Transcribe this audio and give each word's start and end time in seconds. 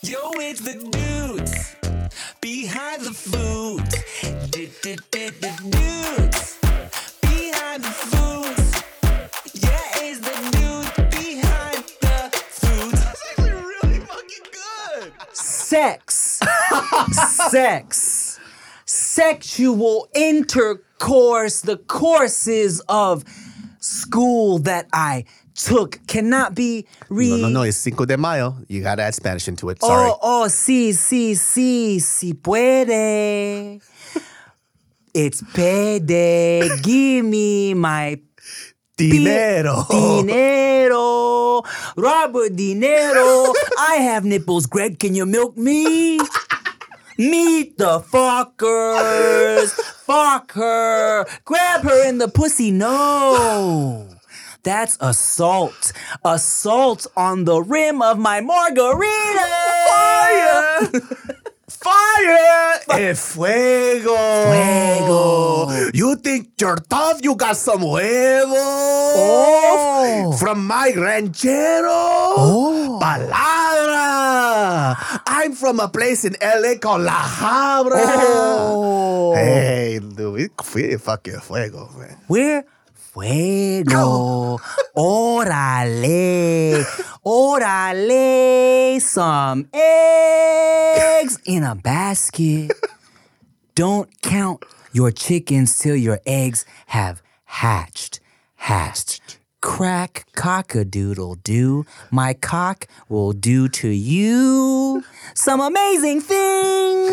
Yo, 0.03 0.31
it's 0.37 0.61
the 0.61 0.79
dudes 0.91 1.77
behind 2.41 3.03
the 3.03 3.13
foods. 3.13 3.95
Dudes 4.51 4.81
behind 7.21 7.85
the 7.85 7.91
foods. 7.91 8.83
Yeah, 9.63 10.05
it's 10.05 10.21
the 10.21 10.33
dudes 10.57 10.91
behind 11.15 11.85
the 12.01 12.43
foods. 12.49 13.01
That's 13.03 13.23
actually 13.31 13.53
really 13.53 14.01
fucking 14.01 14.47
good. 14.53 15.13
sex, 15.35 16.41
sex, 17.51 18.41
sexual 18.87 20.09
intercourse, 20.15 21.61
the 21.61 21.77
courses 21.77 22.81
of 22.89 23.25
school 23.89 24.59
that 24.61 24.87
I 24.93 25.25
took 25.55 25.99
cannot 26.07 26.55
be 26.55 26.87
re. 27.09 27.31
No, 27.31 27.37
no, 27.37 27.49
no. 27.49 27.63
It's 27.63 27.79
Cinco 27.79 28.05
de 28.05 28.17
Mayo. 28.17 28.57
You 28.69 28.83
gotta 28.83 29.03
add 29.03 29.15
Spanish 29.15 29.49
into 29.49 29.71
it. 29.71 29.81
Sorry. 29.81 30.09
Oh, 30.11 30.19
oh, 30.23 30.47
sí, 30.49 30.91
sí, 30.93 31.33
sí, 31.33 31.97
sí 32.01 32.35
puede. 32.35 33.81
It's 35.15 35.43
payday. 35.55 36.69
Give 36.83 37.25
me 37.25 37.75
my 37.75 38.21
Dinero. 38.97 39.87
Dinero. 39.89 41.63
Robert 41.97 42.55
Dinero. 42.55 43.53
I 43.79 43.97
have 44.03 44.25
nipples, 44.25 44.67
Greg. 44.67 44.99
Can 44.99 45.15
you 45.15 45.25
milk 45.25 45.57
me? 45.57 46.19
Meet 47.17 47.79
the 47.79 48.01
fuckers. 48.01 49.98
Fuck 50.09 50.53
her. 50.53 51.27
Grab 51.45 51.83
her 51.83 52.09
in 52.09 52.17
the 52.17 52.29
pussy. 52.29 52.71
No. 52.71 54.09
That's 54.63 54.97
assault. 55.03 55.93
Assault 56.25 57.07
on 57.15 57.45
the 57.45 57.61
rim 57.61 58.01
of 58.01 58.19
my 58.19 58.41
margarita. 58.41 59.47
Fire. 59.87 60.89
Fire! 61.69 62.81
El 62.89 63.15
fuego! 63.15 64.17
Fuego. 64.49 65.91
You 65.93 66.17
think 66.17 66.53
you're 66.59 66.77
tough? 66.89 67.21
You 67.23 67.37
got 67.37 67.59
some 67.59 67.81
huevos? 67.81 68.57
Oh. 68.57 70.35
From 70.41 70.67
my 70.67 70.91
ranchero? 70.97 71.93
Oh. 71.93 72.99
Palabra! 73.01 73.58
I'm 75.27 75.53
from 75.53 75.81
a 75.81 75.89
place 75.89 76.25
in 76.25 76.37
LA 76.41 76.79
called 76.81 77.03
La 77.03 77.13
Habra. 77.13 78.01
Oh. 78.05 79.35
Hey, 79.35 79.99
dude, 80.01 80.53
we 80.75 80.97
fucking 80.97 81.41
fuego, 81.41 81.91
man. 81.99 82.17
We're 82.29 82.65
fuego. 83.13 84.59
Órale. 84.97 86.85
Órale. 87.25 89.01
Some 89.01 89.69
eggs 89.73 91.39
in 91.45 91.65
a 91.65 91.75
basket. 91.75 92.73
Don't 93.75 94.09
count 94.23 94.65
your 94.93 95.11
chickens 95.11 95.79
till 95.79 95.97
your 95.97 96.21
eggs 96.27 96.65
have 96.87 97.23
hatched. 97.45 98.21
Hatched. 98.57 99.38
Crack 99.61 100.25
cockadoodle 100.37 101.43
doo. 101.43 101.85
My 102.13 102.33
cock 102.33 102.87
will 103.09 103.33
do 103.33 103.69
to 103.69 103.89
you 103.89 105.03
some 105.35 105.61
amazing 105.61 106.21
things. 106.21 107.11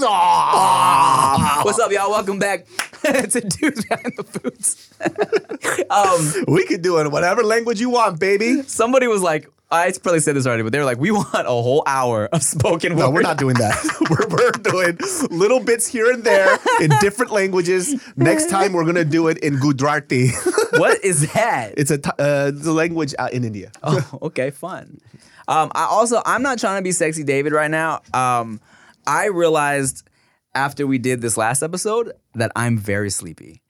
Aw. 0.00 1.62
What's 1.64 1.80
up, 1.80 1.90
y'all? 1.90 2.10
Welcome 2.10 2.38
back 2.38 2.66
to 3.02 3.40
Dudes 3.40 3.84
Behind 3.86 4.12
the 4.16 4.22
Foods. 4.22 4.90
um, 5.90 6.44
We 6.54 6.64
could 6.66 6.82
do 6.82 6.98
it 6.98 7.02
in 7.06 7.10
whatever 7.10 7.42
language 7.42 7.80
you 7.80 7.90
want, 7.90 8.20
baby. 8.20 8.62
somebody 8.62 9.08
was 9.08 9.20
like, 9.20 9.50
I 9.70 9.92
probably 10.02 10.20
said 10.20 10.34
this 10.34 10.46
already, 10.46 10.62
but 10.62 10.72
they 10.72 10.78
were 10.78 10.84
like, 10.84 10.98
we 10.98 11.10
want 11.12 11.34
a 11.34 11.50
whole 11.50 11.82
hour 11.86 12.26
of 12.32 12.42
spoken 12.42 12.96
word. 12.96 13.04
No, 13.04 13.10
we're 13.10 13.22
not 13.22 13.38
doing 13.38 13.54
that. 13.56 13.76
we're, 14.10 14.26
we're 14.28 14.50
doing 14.52 14.98
little 15.30 15.60
bits 15.60 15.86
here 15.86 16.10
and 16.10 16.24
there 16.24 16.58
in 16.80 16.90
different 17.00 17.32
languages. 17.32 18.02
Next 18.16 18.48
time, 18.48 18.72
we're 18.72 18.86
gonna 18.86 19.04
do 19.04 19.28
it 19.28 19.38
in 19.38 19.58
Gujarati. 19.58 20.30
what 20.76 21.04
is 21.04 21.32
that? 21.32 21.74
it's 21.76 21.90
a 21.90 21.98
t- 21.98 22.10
uh, 22.18 22.50
the 22.50 22.72
language 22.72 23.14
out 23.18 23.32
in 23.32 23.44
India. 23.44 23.70
Oh, 23.82 24.18
okay, 24.22 24.50
fun. 24.50 25.00
Um, 25.46 25.70
I 25.74 25.84
also 25.84 26.22
I'm 26.24 26.42
not 26.42 26.58
trying 26.58 26.78
to 26.78 26.84
be 26.84 26.92
sexy 26.92 27.24
David 27.24 27.52
right 27.52 27.70
now. 27.70 28.00
Um, 28.14 28.60
I 29.06 29.26
realized 29.26 30.08
after 30.54 30.86
we 30.86 30.98
did 30.98 31.20
this 31.20 31.36
last 31.36 31.62
episode 31.62 32.12
that 32.34 32.52
I'm 32.56 32.78
very 32.78 33.10
sleepy. 33.10 33.62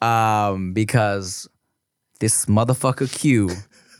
Um, 0.00 0.72
because 0.72 1.46
this 2.20 2.46
motherfucker 2.46 3.12
Q 3.12 3.50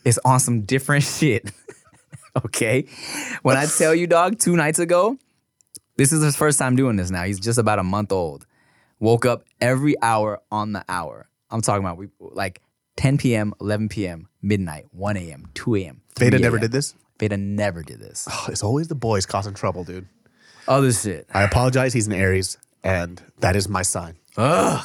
is 0.05 0.19
on 0.25 0.41
some 0.41 0.63
different 0.63 1.05
shit. 1.19 1.51
okay. 2.45 2.87
When 3.43 3.57
I 3.57 3.67
tell 3.67 3.95
you, 3.95 4.07
dog, 4.07 4.39
two 4.39 4.57
nights 4.57 4.79
ago, 4.79 5.19
this 5.97 6.13
is 6.13 6.23
his 6.23 6.37
first 6.37 6.59
time 6.59 6.77
doing 6.77 6.97
this 6.97 7.11
now. 7.11 7.25
He's 7.25 7.41
just 7.41 7.59
about 7.59 7.79
a 7.79 7.85
month 7.85 8.13
old. 8.13 8.47
Woke 8.99 9.25
up 9.27 9.45
every 9.61 10.01
hour 10.03 10.41
on 10.51 10.73
the 10.73 10.85
hour. 10.89 11.29
I'm 11.51 11.61
talking 11.63 11.85
about 11.85 11.97
we 11.97 12.09
like 12.19 12.61
10 12.97 13.19
p.m., 13.19 13.55
11 13.61 13.89
p.m., 13.89 14.29
midnight, 14.43 14.87
1 14.93 15.17
a.m., 15.17 15.49
2 15.55 15.75
a.m. 15.77 16.03
3 16.15 16.27
Veda 16.31 16.39
never 16.39 16.59
did 16.59 16.71
this. 16.73 16.95
Veda 17.19 17.37
never 17.37 17.83
did 17.83 17.99
this. 17.99 18.29
It's 18.49 18.63
always 18.63 18.89
the 18.89 18.95
boys 18.95 19.27
causing 19.27 19.55
trouble, 19.55 19.85
dude. 19.85 20.07
Other 20.69 20.93
shit. 20.93 21.27
I 21.33 21.43
apologize. 21.43 21.93
He's 21.93 22.07
an 22.07 22.13
Aries, 22.13 22.59
and 22.85 23.23
that 23.41 23.57
is 23.57 23.69
my 23.69 23.83
sign. 23.83 24.17
Ugh. 24.37 24.85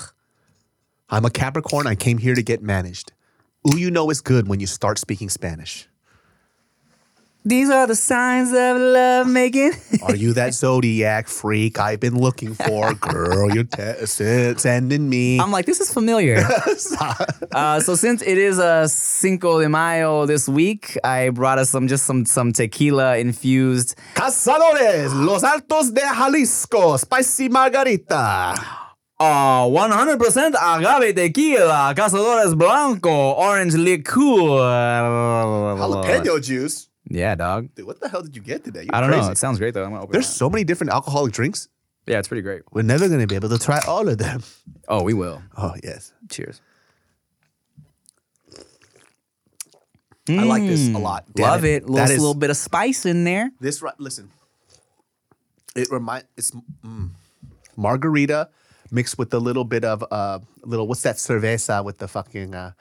I'm 1.09 1.25
a 1.25 1.29
Capricorn. 1.29 1.87
I 1.87 1.95
came 1.95 2.17
here 2.17 2.35
to 2.35 2.41
get 2.41 2.61
managed. 2.61 3.11
Ooh, 3.67 3.77
you 3.77 3.89
know 3.89 4.09
it's 4.09 4.21
good 4.21 4.47
when 4.47 4.59
you 4.59 4.67
start 4.67 4.99
speaking 4.99 5.29
Spanish. 5.29 5.87
These 7.47 7.69
are 7.69 7.85
the 7.85 7.93
signs 7.93 8.49
of 8.53 8.77
love 8.77 9.27
making. 9.27 9.73
Are 10.01 10.15
you 10.15 10.33
that 10.33 10.55
zodiac 10.55 11.27
freak 11.27 11.79
I've 11.79 11.99
been 11.99 12.17
looking 12.17 12.55
for? 12.55 12.91
Girl, 12.95 13.53
you're 13.53 13.65
te- 13.65 14.03
sending 14.07 15.07
me. 15.07 15.39
I'm 15.39 15.51
like, 15.51 15.67
this 15.67 15.79
is 15.79 15.93
familiar. 15.93 16.37
uh, 17.51 17.79
so 17.81 17.93
since 17.93 18.23
it 18.23 18.39
is 18.39 18.57
a 18.57 18.87
Cinco 18.89 19.61
de 19.61 19.69
Mayo 19.69 20.25
this 20.25 20.49
week, 20.49 20.97
I 21.03 21.29
brought 21.29 21.59
us 21.59 21.69
some 21.69 21.87
just 21.87 22.07
some 22.07 22.25
some 22.25 22.51
tequila 22.51 23.17
infused. 23.19 23.95
Cazadores, 24.15 25.13
Los 25.13 25.43
Altos 25.43 25.91
de 25.91 26.01
Jalisco, 26.01 26.97
spicy 26.97 27.47
margarita. 27.49 28.84
Uh, 29.17 29.65
100% 29.67 30.53
agave 30.61 31.15
tequila, 31.15 31.93
cazadores 31.95 32.57
blanco, 32.57 33.31
orange 33.31 33.73
liqueur. 33.75 34.59
Jalapeno 35.77 36.43
juice. 36.43 36.89
Yeah, 37.07 37.35
dog. 37.35 37.69
Dude, 37.75 37.85
what 37.85 37.99
the 38.01 38.09
hell 38.09 38.21
did 38.21 38.35
you 38.35 38.41
get 38.41 38.63
today? 38.63 38.81
You're 38.83 38.95
I 38.95 38.99
don't 38.99 39.11
know. 39.11 39.29
It 39.29 39.37
sounds 39.37 39.57
great 39.59 39.73
though. 39.73 39.83
I'm 39.83 39.91
gonna 39.91 40.03
open 40.03 40.11
There's 40.11 40.27
so 40.27 40.49
many 40.49 40.63
different 40.63 40.91
alcoholic 40.91 41.31
drinks. 41.33 41.69
Yeah, 42.07 42.19
it's 42.19 42.27
pretty 42.27 42.41
great. 42.41 42.63
We're 42.71 42.83
never 42.83 43.07
going 43.07 43.21
to 43.21 43.25
be 43.27 43.35
able 43.35 43.49
to 43.49 43.57
try 43.57 43.79
all 43.87 44.07
of 44.07 44.17
them. 44.19 44.43
Oh, 44.87 45.01
we 45.01 45.13
will. 45.15 45.41
Oh, 45.57 45.73
yes. 45.83 46.13
Cheers. 46.29 46.61
I 50.29 50.43
like 50.43 50.63
this 50.63 50.87
a 50.89 50.97
lot. 50.99 51.25
Damn 51.33 51.43
Love 51.45 51.65
it. 51.65 51.83
That 51.83 51.89
Little, 51.89 52.05
is- 52.11 52.19
little 52.19 52.33
bit 52.35 52.49
of 52.51 52.57
spice 52.57 53.05
in 53.05 53.23
there. 53.23 53.51
This 53.59 53.81
right. 53.81 53.93
Listen, 53.99 54.29
it 55.75 55.89
remind 55.91 56.25
it's 56.37 56.51
mm, 56.83 57.09
margarita 57.75 58.49
mixed 58.95 59.17
with 59.19 59.33
a 59.33 59.39
little 59.39 59.65
bit 59.65 59.83
of 59.83 60.03
uh 60.09 60.39
little 60.63 60.87
what's 60.87 61.03
that 61.03 61.17
cerveza 61.17 61.83
with 61.83 61.97
the 61.99 62.07
fucking 62.07 62.55
uh 62.55 62.71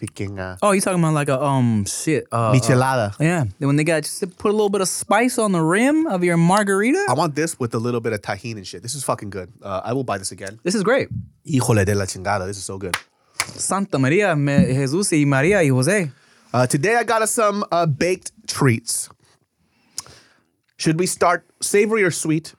freaking 0.00 0.38
uh 0.38 0.56
Oh, 0.62 0.72
you 0.72 0.80
talking 0.80 0.98
about 1.00 1.14
like 1.14 1.28
a 1.28 1.38
um 1.42 1.84
shit? 1.84 2.24
Uh, 2.32 2.36
uh, 2.50 2.54
michelada. 2.54 3.14
yeah, 3.20 3.44
when 3.58 3.76
they 3.76 3.84
got 3.84 4.02
just 4.04 4.20
put 4.38 4.50
a 4.50 4.56
little 4.56 4.70
bit 4.70 4.80
of 4.80 4.88
spice 4.88 5.38
on 5.38 5.52
the 5.52 5.60
rim 5.60 6.06
of 6.06 6.24
your 6.24 6.36
margarita. 6.36 7.02
I 7.08 7.14
want 7.14 7.34
this 7.34 7.58
with 7.60 7.74
a 7.74 7.78
little 7.78 8.00
bit 8.00 8.12
of 8.12 8.20
tahini 8.22 8.56
and 8.62 8.66
shit. 8.66 8.82
This 8.82 8.94
is 8.94 9.04
fucking 9.04 9.30
good. 9.30 9.52
Uh, 9.62 9.82
I 9.84 9.92
will 9.92 10.04
buy 10.04 10.18
this 10.18 10.32
again. 10.32 10.58
This 10.62 10.74
is 10.74 10.82
great. 10.82 11.08
Híjole 11.46 11.84
de 11.84 11.94
la 11.94 12.06
chingada. 12.06 12.46
This 12.46 12.56
is 12.58 12.64
so 12.64 12.78
good. 12.78 12.96
Santa 13.56 13.98
Maria, 13.98 14.34
me, 14.36 14.66
Jesus 14.72 15.10
y 15.12 15.24
Maria 15.26 15.58
y 15.58 15.68
Jose. 15.68 16.10
Uh, 16.54 16.66
today 16.66 16.94
I 16.96 17.04
got 17.04 17.20
us 17.22 17.30
some 17.32 17.64
uh, 17.72 17.84
baked 17.86 18.30
treats. 18.46 19.08
Should 20.76 20.98
we 21.00 21.06
start 21.06 21.44
savory 21.60 22.04
or 22.04 22.10
sweet? 22.12 22.54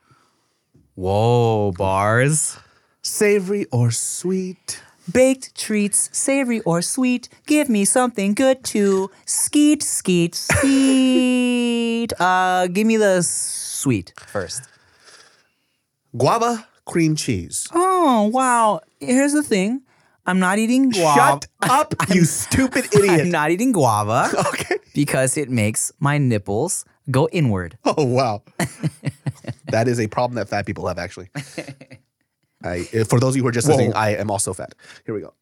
Whoa, 0.96 1.72
bars. 1.72 2.58
Savory 3.02 3.66
or 3.72 3.92
sweet? 3.92 4.82
Baked 5.12 5.56
treats, 5.56 6.10
savory 6.16 6.60
or 6.62 6.82
sweet. 6.82 7.30
Give 7.48 7.70
me 7.70 7.86
something 7.86 8.34
good 8.34 8.64
to 8.66 9.10
skeet, 9.26 9.82
skeet, 9.82 10.36
skeet. 10.36 12.14
uh, 12.20 12.68
give 12.68 12.86
me 12.86 12.98
the 12.98 13.24
sweet 13.24 14.14
first. 14.18 14.64
Guava 16.16 16.68
cream 16.86 17.16
cheese. 17.16 17.68
Oh 17.74 18.30
wow! 18.34 18.82
Here's 19.00 19.34
the 19.34 19.44
thing. 19.44 19.82
I'm 20.26 20.40
not 20.40 20.60
eating 20.60 20.90
guava. 20.90 21.20
Shut 21.20 21.48
up, 21.62 21.96
you 22.14 22.26
stupid 22.26 22.86
idiot. 22.94 23.22
I'm 23.22 23.32
not 23.32 23.50
eating 23.50 23.72
guava 23.72 24.30
okay. 24.50 24.78
because 24.94 25.38
it 25.38 25.50
makes 25.50 25.92
my 26.00 26.18
nipples 26.18 26.86
go 27.10 27.30
inward. 27.32 27.78
Oh 27.86 28.04
wow, 28.06 28.44
that 29.70 29.88
is 29.88 30.00
a 30.00 30.08
problem 30.08 30.36
that 30.36 30.50
fat 30.50 30.66
people 30.66 30.88
have. 30.88 31.00
Actually, 31.00 31.30
I, 32.64 32.84
for 32.84 33.20
those 33.20 33.32
of 33.32 33.38
you 33.38 33.44
who 33.44 33.48
are 33.48 33.54
just 33.54 33.68
listening, 33.68 33.94
I 33.94 34.16
am 34.16 34.30
also 34.30 34.54
fat. 34.54 34.76
Here 35.06 35.16
we 35.16 35.22
go. 35.22 35.34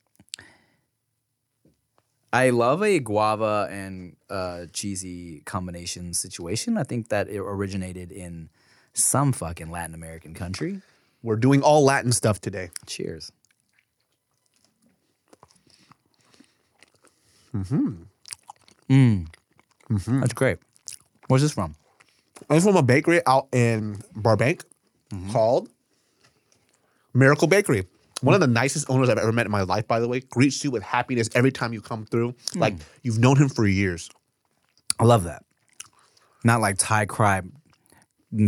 I 2.32 2.50
love 2.50 2.84
a 2.84 3.00
guava 3.00 3.68
and 3.72 4.16
uh, 4.30 4.66
cheesy 4.74 5.42
combination 5.46 6.14
situation. 6.14 6.78
I 6.78 6.84
think 6.84 7.10
that 7.10 7.30
it 7.30 7.40
originated 7.40 8.12
in 8.12 8.50
some 8.94 9.32
fucking 9.32 9.72
Latin 9.72 9.96
American 9.96 10.34
country. 10.34 10.82
We're 11.24 11.38
doing 11.38 11.64
all 11.64 11.84
Latin 11.84 12.12
stuff 12.12 12.40
today. 12.40 12.70
Cheers. 12.86 13.32
Mm-hmm. 17.56 18.04
Mm. 18.90 19.28
That's 20.20 20.34
great. 20.34 20.58
Where's 21.28 21.42
this 21.42 21.54
from? 21.54 21.76
I'm 22.50 22.62
from 22.62 22.76
a 22.76 22.84
bakery 22.84 23.22
out 23.26 23.48
in 23.52 24.02
Burbank 24.16 24.64
called 25.32 25.70
Miracle 27.18 27.48
Bakery. 27.48 27.86
One 28.22 28.34
of 28.34 28.40
hmm. 28.40 28.54
the 28.54 28.60
nicest 28.60 28.90
owners 28.90 29.10
I've 29.10 29.18
ever 29.18 29.32
met 29.32 29.46
in 29.46 29.52
my 29.52 29.62
life, 29.62 29.88
by 29.88 30.00
the 30.00 30.08
way, 30.08 30.22
greets 30.22 30.64
you 30.64 30.72
with 30.72 30.84
happiness 30.84 31.30
every 31.36 31.52
time 31.52 31.74
you 31.74 31.82
come 31.82 32.06
through. 32.06 32.36
Hmm. 32.54 32.60
Like 32.60 32.76
you've 33.04 33.20
known 33.20 33.38
him 33.38 33.50
for 33.50 33.68
years. 33.68 34.10
I 35.00 35.06
love 35.06 35.24
that. 35.26 35.44
Not 36.44 36.62
like 36.62 36.78
Thai 36.78 37.06
cry 37.06 37.42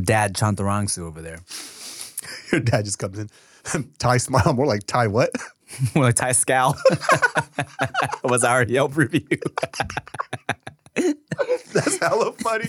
dad 0.04 0.36
Chantarangsu 0.36 1.00
over 1.00 1.22
there. 1.22 1.40
Your 2.52 2.62
dad 2.62 2.86
just 2.86 3.00
comes 3.00 3.20
in. 3.20 3.30
Ty 4.00 4.18
smile, 4.18 4.54
more 4.54 4.66
like 4.66 4.86
Thai 4.86 5.08
what? 5.08 5.32
More 5.94 6.06
like 6.06 6.16
Thai 6.16 6.32
scowl. 6.32 6.76
was 8.24 8.44
our 8.44 8.64
Yelp 8.64 8.98
review. 8.98 9.22
That's 10.96 12.00
hella 12.00 12.34
funny. 12.34 12.66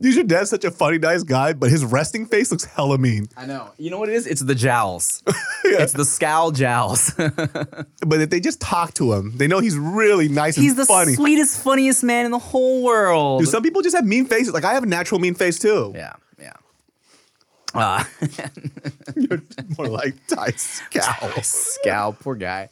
Dude, 0.00 0.14
your 0.14 0.24
dad's 0.24 0.50
such 0.50 0.64
a 0.64 0.70
funny, 0.70 0.98
nice 0.98 1.22
guy, 1.22 1.52
but 1.54 1.70
his 1.70 1.84
resting 1.84 2.26
face 2.26 2.50
looks 2.50 2.64
hella 2.64 2.98
mean. 2.98 3.28
I 3.36 3.46
know. 3.46 3.70
You 3.78 3.90
know 3.90 3.98
what 3.98 4.08
it 4.10 4.14
is? 4.14 4.26
It's 4.26 4.42
the 4.42 4.54
jowls. 4.54 5.22
It's 5.66 5.94
the 5.94 6.04
scowl 6.04 6.50
jowls. 6.50 7.12
But 8.06 8.20
if 8.20 8.28
they 8.30 8.38
just 8.40 8.60
talk 8.60 8.92
to 8.94 9.14
him, 9.14 9.32
they 9.36 9.46
know 9.48 9.60
he's 9.60 9.78
really 9.78 10.28
nice 10.28 10.54
He's 10.56 10.72
and 10.72 10.80
the 10.80 10.86
funny. 10.86 11.14
sweetest, 11.14 11.62
funniest 11.62 12.04
man 12.04 12.26
in 12.26 12.30
the 12.32 12.38
whole 12.38 12.82
world. 12.82 13.40
Dude, 13.40 13.48
some 13.48 13.62
people 13.62 13.80
just 13.80 13.96
have 13.96 14.04
mean 14.04 14.26
faces. 14.26 14.52
Like 14.52 14.64
I 14.64 14.74
have 14.74 14.82
a 14.82 14.86
natural 14.86 15.20
mean 15.20 15.34
face 15.34 15.58
too. 15.58 15.92
yeah, 15.96 16.12
yeah. 16.38 16.52
Uh, 17.74 18.04
You're 19.16 19.42
more 19.78 19.88
like 19.88 20.14
Ty 20.28 20.50
Scowl. 20.56 21.42
scowl, 21.42 22.12
poor 22.12 22.34
guy. 22.36 22.68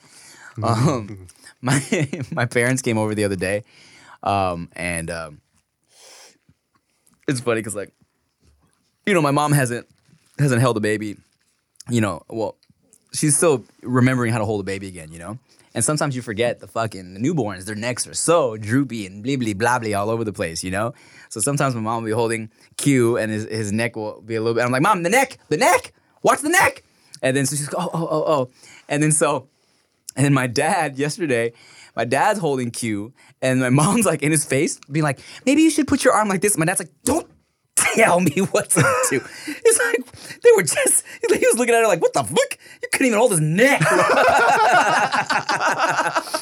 Um, 0.62 1.26
my 1.62 1.80
my 2.30 2.44
parents 2.46 2.82
came 2.82 2.98
over 2.98 3.14
the 3.14 3.24
other 3.24 3.36
day, 3.36 3.64
um, 4.22 4.68
and 4.76 5.10
um, 5.10 5.40
it's 7.28 7.40
funny 7.40 7.60
because 7.60 7.74
like, 7.74 7.92
you 9.06 9.14
know, 9.14 9.22
my 9.22 9.30
mom 9.30 9.52
hasn't 9.52 9.86
hasn't 10.38 10.60
held 10.60 10.76
a 10.76 10.80
baby. 10.80 11.16
You 11.90 12.00
know, 12.00 12.22
well, 12.28 12.56
she's 13.12 13.36
still 13.36 13.64
remembering 13.82 14.32
how 14.32 14.38
to 14.38 14.44
hold 14.44 14.60
a 14.60 14.64
baby 14.64 14.88
again. 14.88 15.12
You 15.12 15.18
know, 15.18 15.38
and 15.74 15.84
sometimes 15.84 16.14
you 16.14 16.22
forget 16.22 16.60
the 16.60 16.66
fucking 16.66 17.14
the 17.14 17.20
newborns. 17.20 17.64
Their 17.64 17.74
necks 17.74 18.06
are 18.06 18.14
so 18.14 18.56
droopy 18.56 19.06
and 19.06 19.24
blibbly 19.24 19.54
blably 19.54 19.98
all 19.98 20.10
over 20.10 20.24
the 20.24 20.32
place. 20.32 20.62
You 20.62 20.70
know, 20.70 20.94
so 21.28 21.40
sometimes 21.40 21.74
my 21.74 21.80
mom 21.80 22.02
will 22.02 22.10
be 22.10 22.14
holding 22.14 22.50
Q 22.76 23.16
and 23.18 23.30
his 23.32 23.44
his 23.44 23.72
neck 23.72 23.96
will 23.96 24.20
be 24.20 24.34
a 24.34 24.40
little 24.40 24.54
bit. 24.54 24.64
I'm 24.64 24.72
like, 24.72 24.82
mom, 24.82 25.02
the 25.02 25.10
neck, 25.10 25.38
the 25.48 25.56
neck, 25.56 25.92
watch 26.22 26.40
the 26.40 26.48
neck. 26.48 26.84
And 27.22 27.36
then 27.36 27.46
so 27.46 27.56
she's 27.56 27.72
like, 27.72 27.84
oh, 27.84 27.90
oh, 27.94 28.08
oh, 28.10 28.24
oh. 28.26 28.50
And 28.88 29.02
then 29.02 29.12
so 29.12 29.48
and 30.16 30.24
then 30.24 30.34
my 30.34 30.46
dad 30.46 30.98
yesterday, 30.98 31.52
my 31.96 32.04
dad's 32.04 32.38
holding 32.38 32.70
Q, 32.70 33.12
and 33.40 33.60
my 33.60 33.70
mom's 33.82 34.06
like 34.06 34.22
in 34.22 34.30
his 34.30 34.44
face, 34.44 34.78
being 34.90 35.04
like, 35.04 35.20
maybe 35.46 35.62
you 35.62 35.70
should 35.70 35.88
put 35.88 36.04
your 36.04 36.14
arm 36.14 36.28
like 36.28 36.40
this. 36.40 36.56
My 36.56 36.64
dad's 36.64 36.80
like, 36.80 36.92
don't 37.04 37.28
tell 37.76 38.20
me 38.20 38.32
what 38.50 38.70
to 38.70 38.82
do. 39.10 39.20
It's 39.46 39.78
like 39.78 40.21
they 40.42 40.50
were 40.56 40.62
just 40.62 41.04
he 41.28 41.46
was 41.46 41.58
looking 41.58 41.74
at 41.74 41.80
her 41.82 41.86
like, 41.86 42.00
what 42.00 42.12
the 42.12 42.22
fuck? 42.24 42.58
You 42.82 42.88
couldn't 42.92 43.06
even 43.08 43.18
hold 43.18 43.30
his 43.32 43.40
neck. 43.40 43.80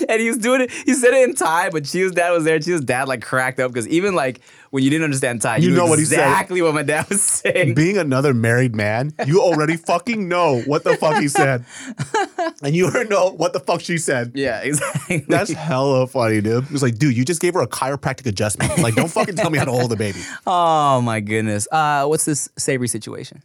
and 0.08 0.20
he 0.20 0.28
was 0.28 0.38
doing 0.38 0.62
it, 0.62 0.70
he 0.72 0.94
said 0.94 1.12
it 1.14 1.28
in 1.28 1.34
Thai, 1.34 1.70
but 1.70 1.84
Chia's 1.84 2.12
dad 2.12 2.30
was 2.30 2.44
there. 2.44 2.58
Chia's 2.58 2.80
dad 2.82 3.08
like 3.08 3.22
cracked 3.22 3.60
up 3.60 3.70
because 3.72 3.86
even 3.88 4.14
like 4.14 4.40
when 4.70 4.84
you 4.84 4.90
didn't 4.90 5.04
understand 5.04 5.42
Thai, 5.42 5.56
you, 5.58 5.64
You 5.64 5.70
knew 5.70 5.76
know 5.78 5.86
what 5.86 5.98
he 5.98 6.04
said. 6.04 6.20
exactly 6.20 6.62
what 6.62 6.74
my 6.74 6.82
dad 6.82 7.08
was 7.08 7.22
saying. 7.22 7.74
Being 7.74 7.98
another 7.98 8.32
married 8.34 8.74
man, 8.74 9.12
you 9.26 9.40
already 9.40 9.76
fucking 9.76 10.28
know 10.28 10.60
what 10.62 10.84
the 10.84 10.96
fuck 10.96 11.20
he 11.20 11.28
said. 11.28 11.64
And 12.62 12.74
you 12.74 12.86
already 12.86 13.08
know 13.08 13.30
what 13.30 13.52
the 13.52 13.60
fuck 13.60 13.80
she 13.80 13.98
said. 13.98 14.32
yeah, 14.34 14.60
exactly. 14.60 15.18
That's 15.28 15.50
hella 15.52 16.06
funny, 16.06 16.40
dude. 16.40 16.64
It 16.64 16.70
was 16.70 16.82
like, 16.82 16.98
dude, 16.98 17.16
you 17.16 17.24
just 17.24 17.40
gave 17.40 17.54
her 17.54 17.60
a 17.62 17.66
chiropractic 17.68 18.26
adjustment. 18.26 18.78
Like, 18.78 18.94
don't 18.94 19.10
fucking 19.10 19.36
tell 19.36 19.50
me 19.50 19.58
how 19.58 19.64
to 19.64 19.72
hold 19.72 19.92
a 19.92 19.96
baby. 19.96 20.20
oh 20.46 21.00
my 21.00 21.20
goodness. 21.20 21.66
Uh, 21.72 22.06
what's 22.06 22.24
this 22.24 22.48
savory 22.56 22.88
situation? 22.88 23.42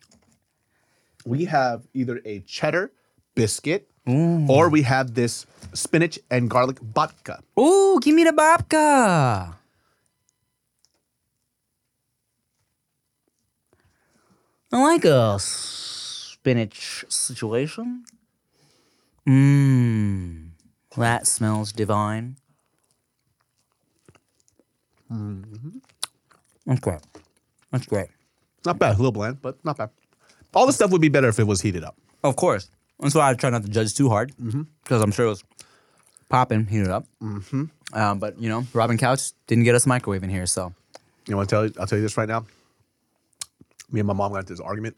We 1.25 1.45
have 1.45 1.87
either 1.93 2.21
a 2.23 2.39
cheddar 2.41 2.91
biscuit 3.33 3.89
mm. 4.07 4.47
or 4.47 4.69
we 4.69 4.83
have 4.83 5.15
this 5.15 5.45
spinach 5.73 6.19
and 6.29 6.49
garlic 6.49 6.79
babka. 6.79 7.41
Ooh, 7.59 7.99
give 8.01 8.15
me 8.15 8.23
the 8.23 8.31
babka. 8.31 9.55
I 14.71 14.81
like 14.81 15.05
a 15.05 15.37
spinach 15.39 17.05
situation. 17.09 18.03
Mmm, 19.27 20.49
that 20.97 21.25
smells 21.25 21.71
divine. 21.71 22.37
Mm-hmm. 25.11 25.77
That's 26.65 26.79
great. 26.79 27.01
That's 27.71 27.85
great. 27.85 28.09
Not 28.65 28.79
bad, 28.79 28.95
a 28.95 28.97
little 28.97 29.11
bland, 29.11 29.41
but 29.41 29.63
not 29.63 29.77
bad. 29.77 29.89
All 30.55 30.65
the 30.65 30.73
stuff 30.73 30.89
would 30.91 31.01
be 31.01 31.09
better 31.09 31.27
if 31.27 31.37
it 31.37 31.45
was 31.45 31.61
heated 31.61 31.83
up. 31.83 31.95
Of 32.23 32.35
course. 32.35 32.69
That's 32.99 33.13
why 33.13 33.29
I 33.29 33.33
try 33.33 33.49
not 33.49 33.63
to 33.63 33.69
judge 33.69 33.93
too 33.93 34.09
hard 34.09 34.31
because 34.83 35.01
I'm 35.01 35.11
sure 35.11 35.25
it 35.25 35.29
was 35.29 35.43
popping, 36.29 36.65
heated 36.65 36.89
up. 36.89 37.05
Mm-hmm. 37.21 37.65
Um, 37.93 38.19
but 38.19 38.39
you 38.39 38.47
know, 38.49 38.65
Robin 38.73 38.97
Couch 38.97 39.31
didn't 39.47 39.65
get 39.65 39.75
us 39.75 39.85
a 39.85 39.89
microwave 39.89 40.23
in 40.23 40.29
here, 40.29 40.45
so 40.45 40.73
You 41.27 41.35
want 41.35 41.49
to 41.49 41.55
tell 41.55 41.65
you? 41.65 41.73
I'll 41.79 41.87
tell 41.87 41.97
you 41.97 42.03
this 42.03 42.17
right 42.17 42.27
now. 42.27 42.45
Me 43.91 43.99
and 43.99 44.07
my 44.07 44.13
mom 44.13 44.31
got 44.31 44.39
into 44.39 44.53
this 44.53 44.59
argument, 44.59 44.95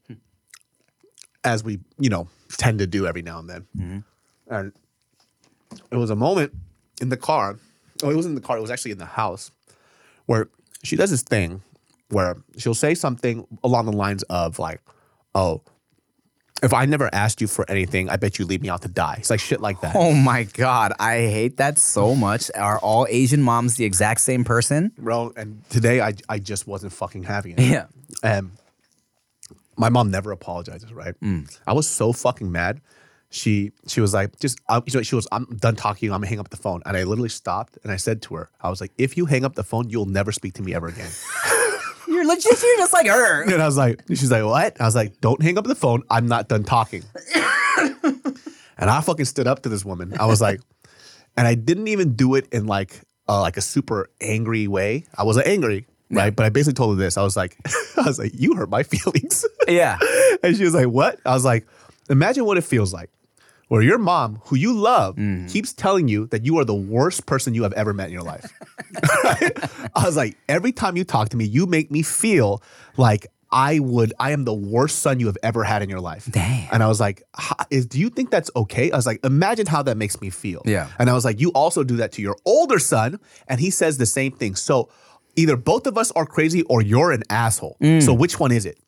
as 1.44 1.64
we, 1.64 1.80
you 2.00 2.10
know, 2.10 2.28
tend 2.58 2.80
to 2.80 2.88
do 2.88 3.06
every 3.06 3.22
now 3.22 3.40
and 3.40 3.50
then. 3.50 4.04
And 4.50 4.72
it 5.92 5.96
was 5.96 6.10
a 6.10 6.16
moment 6.16 6.54
in 7.02 7.10
the 7.10 7.18
car. 7.18 7.58
Oh, 8.04 8.10
it 8.10 8.16
wasn't 8.16 8.34
in 8.34 8.42
the 8.42 8.48
car. 8.48 8.58
It 8.58 8.62
was 8.62 8.72
actually 8.72 8.92
in 8.92 8.98
the 8.98 9.06
house, 9.06 9.52
where 10.26 10.50
she 10.84 10.96
does 10.96 11.12
this 11.12 11.22
thing 11.22 11.62
where 12.10 12.38
she'll 12.58 12.74
say 12.74 12.96
something 12.96 13.46
along 13.64 13.86
the 13.86 13.92
lines 13.92 14.24
of 14.24 14.60
like, 14.60 14.82
"Oh, 15.36 15.62
if 16.63 16.74
I 16.74 16.86
never 16.86 17.10
asked 17.13 17.41
you 17.41 17.48
for 17.48 17.69
anything, 17.69 18.10
I 18.10 18.17
bet 18.17 18.39
you 18.39 18.46
leave 18.46 18.62
me 18.62 18.69
out 18.69 18.81
to 18.84 18.88
die." 18.88 19.15
It's 19.19 19.29
like 19.29 19.39
shit 19.39 19.62
like 19.62 19.81
that. 19.81 19.96
Oh 19.96 20.13
my 20.13 20.43
god, 20.43 20.93
I 21.00 21.17
hate 21.17 21.57
that 21.57 21.77
so 21.77 22.15
much. 22.15 22.50
Are 22.55 22.79
all 22.79 23.05
Asian 23.10 23.41
moms 23.41 23.75
the 23.75 23.86
exact 23.86 24.22
same 24.22 24.43
person? 24.43 24.91
bro. 24.98 25.34
And 25.36 25.62
today 25.69 26.01
I 26.01 26.13
I 26.29 26.39
just 26.39 26.67
wasn't 26.67 26.93
fucking 26.93 27.24
having 27.24 27.53
it. 27.53 27.60
Yeah. 27.62 27.86
And 28.24 28.51
my 29.77 29.89
mom 29.89 30.10
never 30.12 30.31
apologizes, 30.31 30.91
right? 30.91 31.13
Mm. 31.22 31.55
I 31.67 31.74
was 31.74 31.88
so 31.88 32.12
fucking 32.12 32.51
mad. 32.51 32.81
She 33.29 33.72
she 33.88 34.01
was 34.01 34.13
like, 34.13 34.39
just 34.39 34.60
I, 34.69 34.81
she 35.03 35.13
was, 35.15 35.27
I'm 35.31 35.46
done 35.57 35.75
talking. 35.75 36.10
I'm 36.12 36.22
gonna 36.22 36.27
hang 36.27 36.39
up 36.39 36.50
the 36.50 36.57
phone. 36.57 36.81
And 36.86 36.96
I 36.98 37.03
literally 37.03 37.29
stopped 37.29 37.77
and 37.84 37.91
I 37.91 37.98
said 37.98 38.22
to 38.24 38.36
her, 38.36 38.50
I 38.62 38.69
was 38.69 38.79
like, 38.81 38.91
if 38.98 39.17
you 39.17 39.25
hang 39.25 39.46
up 39.46 39.55
the 39.55 39.63
phone, 39.63 39.89
you'll 39.89 40.05
never 40.05 40.31
speak 40.31 40.53
to 40.55 40.63
me 40.63 40.74
ever 40.74 40.88
again. 40.88 41.12
You're 42.18 42.26
legit. 42.26 42.64
You're 42.64 42.78
just 42.78 42.94
like 42.94 43.06
her. 43.06 43.44
and 43.52 43.62
I 43.62 43.66
was 43.66 43.78
like, 43.78 44.02
she's 44.10 44.32
like, 44.32 44.44
what? 44.44 44.82
I 44.82 44.86
was 44.86 44.96
like, 44.96 45.22
don't 45.22 45.42
hang 45.42 45.58
up 45.60 45.66
the 45.66 45.76
phone. 45.76 46.02
I'm 46.10 46.28
not 46.28 46.48
done 46.48 46.64
talking. 46.64 47.04
and 48.04 48.90
I 48.90 49.02
fucking 49.02 49.26
stood 49.26 49.46
up 49.46 49.62
to 49.64 49.70
this 49.70 49.86
woman. 49.86 50.16
I 50.20 50.26
was 50.26 50.42
like, 50.42 50.60
and 51.38 51.46
I 51.46 51.54
didn't 51.54 51.90
even 51.90 52.16
do 52.16 52.34
it 52.34 52.48
in 52.52 52.66
like 52.66 53.00
uh, 53.30 53.42
like 53.42 53.56
a 53.56 53.62
super 53.62 54.10
angry 54.20 54.68
way. 54.68 55.06
I 55.16 55.24
wasn't 55.24 55.46
angry, 55.46 55.86
right? 56.10 56.36
But 56.36 56.48
I 56.48 56.50
basically 56.50 56.74
told 56.74 56.98
her 56.98 57.04
this. 57.04 57.18
I 57.18 57.24
was 57.24 57.38
like, 57.38 57.56
I 57.98 58.02
was 58.08 58.18
like, 58.18 58.32
you 58.34 58.56
hurt 58.56 58.70
my 58.72 58.82
feelings. 58.82 59.46
Yeah. 59.68 60.00
and 60.42 60.58
she 60.58 60.64
was 60.64 60.74
like, 60.74 60.88
what? 60.88 61.20
I 61.24 61.34
was 61.36 61.46
like, 61.46 61.68
imagine 62.10 62.46
what 62.46 62.58
it 62.58 62.64
feels 62.64 62.94
like. 62.94 63.12
Where 63.68 63.82
your 63.82 63.98
mom, 63.98 64.40
who 64.46 64.56
you 64.56 64.74
love, 64.74 65.18
keeps 65.50 65.74
telling 65.74 66.08
you 66.08 66.28
that 66.28 66.46
you 66.46 66.58
are 66.60 66.66
the 66.66 66.76
worst 66.76 67.26
person 67.26 67.54
you 67.54 67.64
have 67.64 67.74
ever 67.74 67.94
met 67.94 68.08
in 68.08 68.14
your 68.14 68.24
life. 68.24 68.52
I 69.96 70.06
was 70.06 70.16
like, 70.16 70.38
every 70.48 70.72
time 70.72 70.96
you 70.96 71.04
talk 71.04 71.30
to 71.30 71.38
me, 71.38 71.46
you 71.46 71.66
make 71.66 71.92
me 71.92 72.02
feel 72.02 72.62
like 72.96 73.28
I 73.52 73.80
would, 73.80 74.14
I 74.20 74.32
am 74.32 74.44
the 74.44 74.54
worst 74.54 75.00
son 75.00 75.20
you 75.20 75.28
have 75.28 75.38
ever 75.42 75.64
had 75.64 75.82
in 75.82 75.90
your 75.90 76.02
life. 76.02 76.28
Damn. 76.32 76.68
And 76.72 76.84
I 76.84 76.88
was 76.88 77.00
like, 77.00 77.24
is, 77.70 77.86
do 77.86 78.00
you 78.00 78.10
think 78.10 78.30
that's 78.30 78.52
okay? 78.56 78.92
I 78.92 78.96
was 78.96 79.06
like, 79.06 79.24
imagine 79.24 79.66
how 79.66 79.84
that 79.84 79.98
makes 79.98 80.20
me 80.22 80.30
feel. 80.30 80.62
Yeah. 80.66 80.90
And 81.00 81.10
I 81.10 81.14
was 81.14 81.24
like, 81.24 81.40
you 81.40 81.52
also 81.52 81.84
do 81.84 81.98
that 81.98 82.12
to 82.14 82.22
your 82.22 82.36
older 82.46 82.80
son. 82.80 83.20
And 83.48 83.60
he 83.60 83.70
says 83.70 83.98
the 83.98 84.06
same 84.06 84.34
thing. 84.34 84.56
So 84.56 84.90
either 85.36 85.56
both 85.56 85.88
of 85.88 85.98
us 85.98 86.12
are 86.12 86.26
crazy 86.26 86.64
or 86.64 86.82
you're 86.82 87.12
an 87.12 87.24
asshole. 87.30 87.78
Mm. 87.82 88.04
So 88.04 88.14
which 88.14 88.40
one 88.40 88.52
is 88.52 88.66
it? 88.66 88.80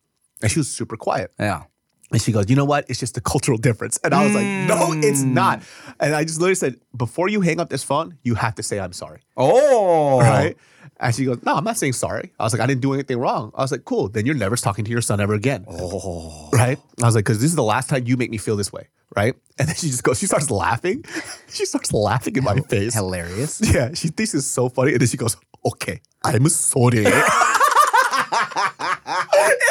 And 0.41 0.51
she 0.51 0.59
was 0.59 0.67
super 0.67 0.97
quiet. 0.97 1.31
Yeah. 1.39 1.63
And 2.11 2.21
she 2.21 2.31
goes, 2.31 2.49
you 2.49 2.55
know 2.55 2.65
what? 2.65 2.89
It's 2.89 2.99
just 2.99 3.17
a 3.17 3.21
cultural 3.21 3.57
difference. 3.57 3.99
And 4.03 4.13
I 4.13 4.25
was 4.25 4.33
like, 4.33 4.45
no, 4.45 5.07
it's 5.07 5.21
mm. 5.21 5.33
not. 5.33 5.61
And 5.99 6.15
I 6.15 6.23
just 6.23 6.39
literally 6.39 6.55
said, 6.55 6.79
before 6.95 7.29
you 7.29 7.41
hang 7.41 7.59
up 7.59 7.69
this 7.69 7.83
phone, 7.83 8.17
you 8.23 8.35
have 8.35 8.55
to 8.55 8.63
say 8.63 8.79
I'm 8.79 8.93
sorry. 8.93 9.21
Oh. 9.37 10.19
Right? 10.19 10.57
And 10.99 11.13
she 11.13 11.25
goes, 11.25 11.43
no, 11.43 11.55
I'm 11.55 11.63
not 11.63 11.77
saying 11.77 11.93
sorry. 11.93 12.31
I 12.39 12.43
was 12.43 12.53
like, 12.53 12.61
I 12.61 12.65
didn't 12.65 12.81
do 12.81 12.93
anything 12.93 13.19
wrong. 13.19 13.51
I 13.55 13.61
was 13.61 13.71
like, 13.71 13.85
cool. 13.85 14.09
Then 14.09 14.25
you're 14.25 14.35
never 14.35 14.55
talking 14.55 14.85
to 14.85 14.91
your 14.91 15.01
son 15.01 15.21
ever 15.21 15.33
again. 15.33 15.65
Oh. 15.69 16.49
Right? 16.51 16.79
I 17.01 17.05
was 17.05 17.15
like, 17.15 17.25
because 17.25 17.39
this 17.39 17.51
is 17.51 17.55
the 17.55 17.63
last 17.63 17.89
time 17.89 18.07
you 18.07 18.17
make 18.17 18.31
me 18.31 18.37
feel 18.37 18.55
this 18.55 18.73
way. 18.73 18.87
Right? 19.15 19.35
And 19.57 19.67
then 19.67 19.75
she 19.75 19.87
just 19.87 20.03
goes, 20.03 20.19
she 20.19 20.25
starts 20.25 20.51
laughing. 20.51 21.05
she 21.49 21.65
starts 21.65 21.93
laughing 21.93 22.35
in 22.35 22.43
my 22.43 22.59
face. 22.61 22.95
Hilarious. 22.95 23.61
Yeah, 23.63 23.93
she 23.93 24.09
thinks 24.09 24.33
it's 24.33 24.45
so 24.45 24.67
funny. 24.67 24.91
And 24.91 25.01
then 25.01 25.07
she 25.07 25.17
goes, 25.17 25.37
okay, 25.65 26.01
I'm 26.23 26.47
sorry. 26.49 26.97
in 26.99 27.11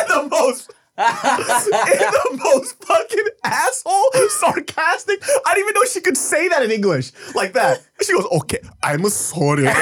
the 0.09 0.29
most 0.31 0.73
the 0.99 2.41
most 2.45 2.85
fucking 2.85 3.27
asshole, 3.45 4.11
sarcastic. 4.31 5.23
I 5.47 5.55
didn't 5.55 5.69
even 5.69 5.75
know 5.75 5.85
she 5.85 6.01
could 6.01 6.17
say 6.17 6.49
that 6.49 6.63
in 6.63 6.71
English 6.71 7.13
like 7.35 7.53
that. 7.53 7.87
She 8.03 8.13
goes, 8.13 8.27
okay, 8.43 8.59
I'm 8.83 9.09
sorry. 9.09 9.69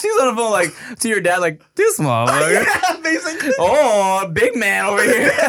She's 0.00 0.18
on 0.18 0.28
the 0.28 0.34
phone 0.34 0.50
like 0.50 0.72
to 1.00 1.08
your 1.08 1.20
dad, 1.20 1.38
like 1.38 1.60
this 1.74 1.98
motherfucker. 1.98 2.64
yeah, 2.64 2.96
basically. 3.02 3.52
Oh, 3.58 4.26
big 4.32 4.56
man 4.56 4.86
over 4.86 5.02
here. 5.02 5.30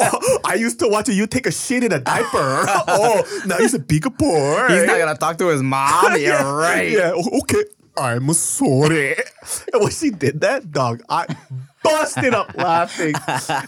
Oh, 0.00 0.38
I 0.44 0.54
used 0.54 0.78
to 0.80 0.88
watch 0.88 1.08
you 1.08 1.26
take 1.26 1.46
a 1.46 1.50
shit 1.50 1.82
in 1.82 1.92
a 1.92 1.98
diaper. 1.98 2.64
oh, 2.86 3.42
now 3.46 3.56
he's 3.56 3.74
a 3.74 3.78
big 3.78 4.02
boy. 4.18 4.66
He's 4.68 4.84
not 4.84 4.98
gonna 4.98 5.16
talk 5.16 5.38
to 5.38 5.48
his 5.48 5.62
mom. 5.62 6.18
You're 6.20 6.56
right. 6.56 6.90
Yeah, 6.90 7.12
okay. 7.42 7.64
I'm 7.96 8.32
sorry. 8.34 9.16
And 9.72 9.82
when 9.82 9.90
she 9.90 10.10
did 10.10 10.42
that, 10.42 10.70
dog, 10.70 11.02
I 11.08 11.26
busted 11.88 12.34
up 12.34 12.54
laughing. 12.56 13.14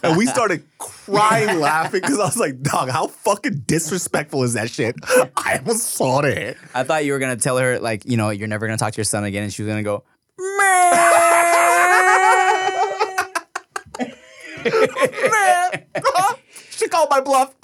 And 0.03 0.17
we 0.17 0.27
started 0.27 0.63
crying 0.79 1.59
laughing 1.59 2.01
because 2.01 2.19
I 2.19 2.25
was 2.25 2.37
like, 2.37 2.61
dog, 2.63 2.91
how 2.91 3.09
fucking 3.09 3.65
disrespectful 3.67 4.43
is 4.43 4.55
that 4.55 4.71
shit? 4.71 4.97
I'm 5.37 5.67
sorry. 5.75 6.55
I 6.75 6.85
thought 6.85 7.05
you 7.05 7.13
were 7.13 7.19
gonna 7.19 7.37
tell 7.37 7.59
her 7.59 7.79
like, 7.81 8.05
you 8.05 8.17
know, 8.17 8.31
you're 8.31 8.49
never 8.49 8.67
gonna 8.67 8.79
talk 8.79 8.93
to 8.93 8.99
your 8.99 9.05
son 9.05 9.25
again, 9.25 9.45
and 9.45 9.53
she 9.53 9.63
was 9.63 9.71
gonna 9.71 9.83
go, 9.83 10.05
"Man, 10.39 10.91
she 16.71 16.89
called 16.89 17.09
my 17.11 17.21
bluff. 17.21 17.55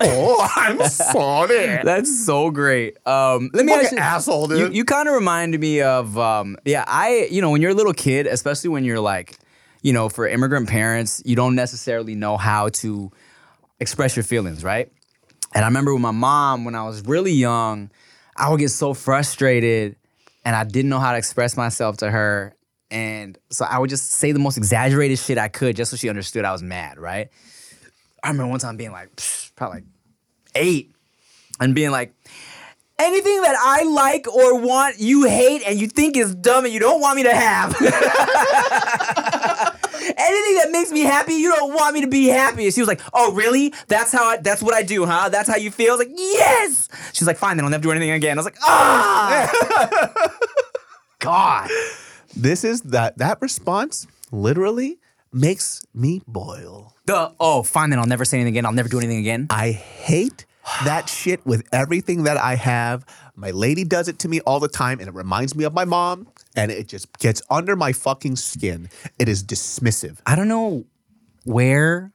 Oh, 0.00 0.48
I'm 0.56 0.80
sorry. 0.88 1.66
That's 1.84 2.24
so 2.24 2.50
great. 2.50 2.96
Um, 3.06 3.50
let 3.52 3.64
me 3.64 3.72
ask 3.72 3.92
you, 3.92 3.98
asshole, 3.98 4.48
dude. 4.48 4.58
You, 4.58 4.78
you 4.78 4.84
kind 4.84 5.08
of 5.08 5.14
reminded 5.14 5.60
me 5.60 5.82
of, 5.82 6.18
um, 6.18 6.56
yeah, 6.64 6.84
I, 6.86 7.28
you 7.30 7.40
know, 7.40 7.50
when 7.50 7.62
you're 7.62 7.72
a 7.72 7.74
little 7.74 7.92
kid, 7.92 8.26
especially 8.26 8.70
when 8.70 8.84
you're 8.84 9.00
like, 9.00 9.38
you 9.86 9.92
know, 9.92 10.08
for 10.08 10.26
immigrant 10.26 10.68
parents, 10.68 11.22
you 11.24 11.36
don't 11.36 11.54
necessarily 11.54 12.16
know 12.16 12.36
how 12.36 12.70
to 12.70 13.12
express 13.78 14.16
your 14.16 14.24
feelings, 14.24 14.64
right? 14.64 14.90
And 15.54 15.64
I 15.64 15.68
remember 15.68 15.92
with 15.94 16.02
my 16.02 16.10
mom, 16.10 16.64
when 16.64 16.74
I 16.74 16.82
was 16.82 17.06
really 17.06 17.30
young, 17.30 17.92
I 18.36 18.50
would 18.50 18.58
get 18.58 18.70
so 18.70 18.94
frustrated 18.94 19.94
and 20.44 20.56
I 20.56 20.64
didn't 20.64 20.88
know 20.88 20.98
how 20.98 21.12
to 21.12 21.18
express 21.18 21.56
myself 21.56 21.98
to 21.98 22.10
her. 22.10 22.56
And 22.90 23.38
so 23.50 23.64
I 23.64 23.78
would 23.78 23.88
just 23.88 24.10
say 24.10 24.32
the 24.32 24.40
most 24.40 24.56
exaggerated 24.56 25.20
shit 25.20 25.38
I 25.38 25.46
could 25.46 25.76
just 25.76 25.92
so 25.92 25.96
she 25.96 26.08
understood 26.08 26.44
I 26.44 26.50
was 26.50 26.64
mad, 26.64 26.98
right? 26.98 27.28
I 28.24 28.30
remember 28.30 28.50
one 28.50 28.58
time 28.58 28.76
being 28.76 28.90
like, 28.90 29.10
probably 29.54 29.82
like 29.82 29.84
eight, 30.56 30.96
and 31.60 31.76
being 31.76 31.92
like, 31.92 32.12
anything 32.98 33.40
that 33.42 33.54
I 33.56 33.84
like 33.84 34.26
or 34.26 34.60
want, 34.60 34.98
you 34.98 35.26
hate 35.26 35.62
and 35.64 35.78
you 35.80 35.86
think 35.86 36.16
is 36.16 36.34
dumb 36.34 36.64
and 36.64 36.74
you 36.74 36.80
don't 36.80 37.00
want 37.00 37.14
me 37.16 37.22
to 37.22 37.32
have. 37.32 37.76
anything 40.00 40.54
that 40.56 40.68
makes 40.70 40.90
me 40.90 41.00
happy, 41.00 41.34
you 41.34 41.50
don't 41.50 41.74
want 41.74 41.94
me 41.94 42.00
to 42.02 42.06
be 42.06 42.28
happy. 42.28 42.70
She 42.70 42.80
was 42.80 42.88
like, 42.88 43.00
oh, 43.12 43.32
really? 43.32 43.72
That's 43.88 44.12
how 44.12 44.24
I, 44.24 44.36
that's 44.38 44.62
what 44.62 44.74
I 44.74 44.82
do, 44.82 45.06
huh? 45.06 45.28
That's 45.28 45.48
how 45.48 45.56
you 45.56 45.70
feel? 45.70 45.94
I 45.94 45.96
was 45.96 46.06
like, 46.06 46.16
yes. 46.16 46.88
She's 47.12 47.26
like, 47.26 47.36
fine, 47.36 47.56
then 47.56 47.64
I'll 47.64 47.70
never 47.70 47.82
do 47.82 47.90
anything 47.90 48.10
again. 48.10 48.38
I 48.38 48.40
was 48.40 48.46
like, 48.46 48.58
ah. 48.62 50.28
God. 51.18 51.70
This 52.36 52.64
is 52.64 52.82
that 52.82 53.18
that 53.18 53.40
response 53.40 54.06
literally 54.30 54.98
makes 55.32 55.84
me 55.94 56.22
boil. 56.26 56.94
The, 57.06 57.32
oh, 57.40 57.62
fine, 57.62 57.90
then 57.90 57.98
I'll 57.98 58.06
never 58.06 58.24
say 58.24 58.38
anything 58.38 58.54
again. 58.54 58.66
I'll 58.66 58.72
never 58.72 58.88
do 58.88 58.98
anything 58.98 59.18
again. 59.18 59.46
I 59.50 59.70
hate 59.70 60.44
that 60.84 61.08
shit 61.08 61.44
with 61.46 61.66
everything 61.72 62.24
that 62.24 62.36
I 62.36 62.56
have. 62.56 63.06
My 63.38 63.50
lady 63.50 63.84
does 63.84 64.08
it 64.08 64.18
to 64.20 64.28
me 64.28 64.40
all 64.40 64.60
the 64.60 64.68
time, 64.68 64.98
and 64.98 65.08
it 65.08 65.14
reminds 65.14 65.54
me 65.54 65.64
of 65.64 65.74
my 65.74 65.84
mom, 65.84 66.26
and 66.56 66.70
it 66.72 66.88
just 66.88 67.12
gets 67.18 67.42
under 67.50 67.76
my 67.76 67.92
fucking 67.92 68.36
skin. 68.36 68.88
It 69.18 69.28
is 69.28 69.44
dismissive 69.44 70.18
I 70.24 70.34
don't 70.36 70.48
know 70.48 70.84
where 71.44 72.12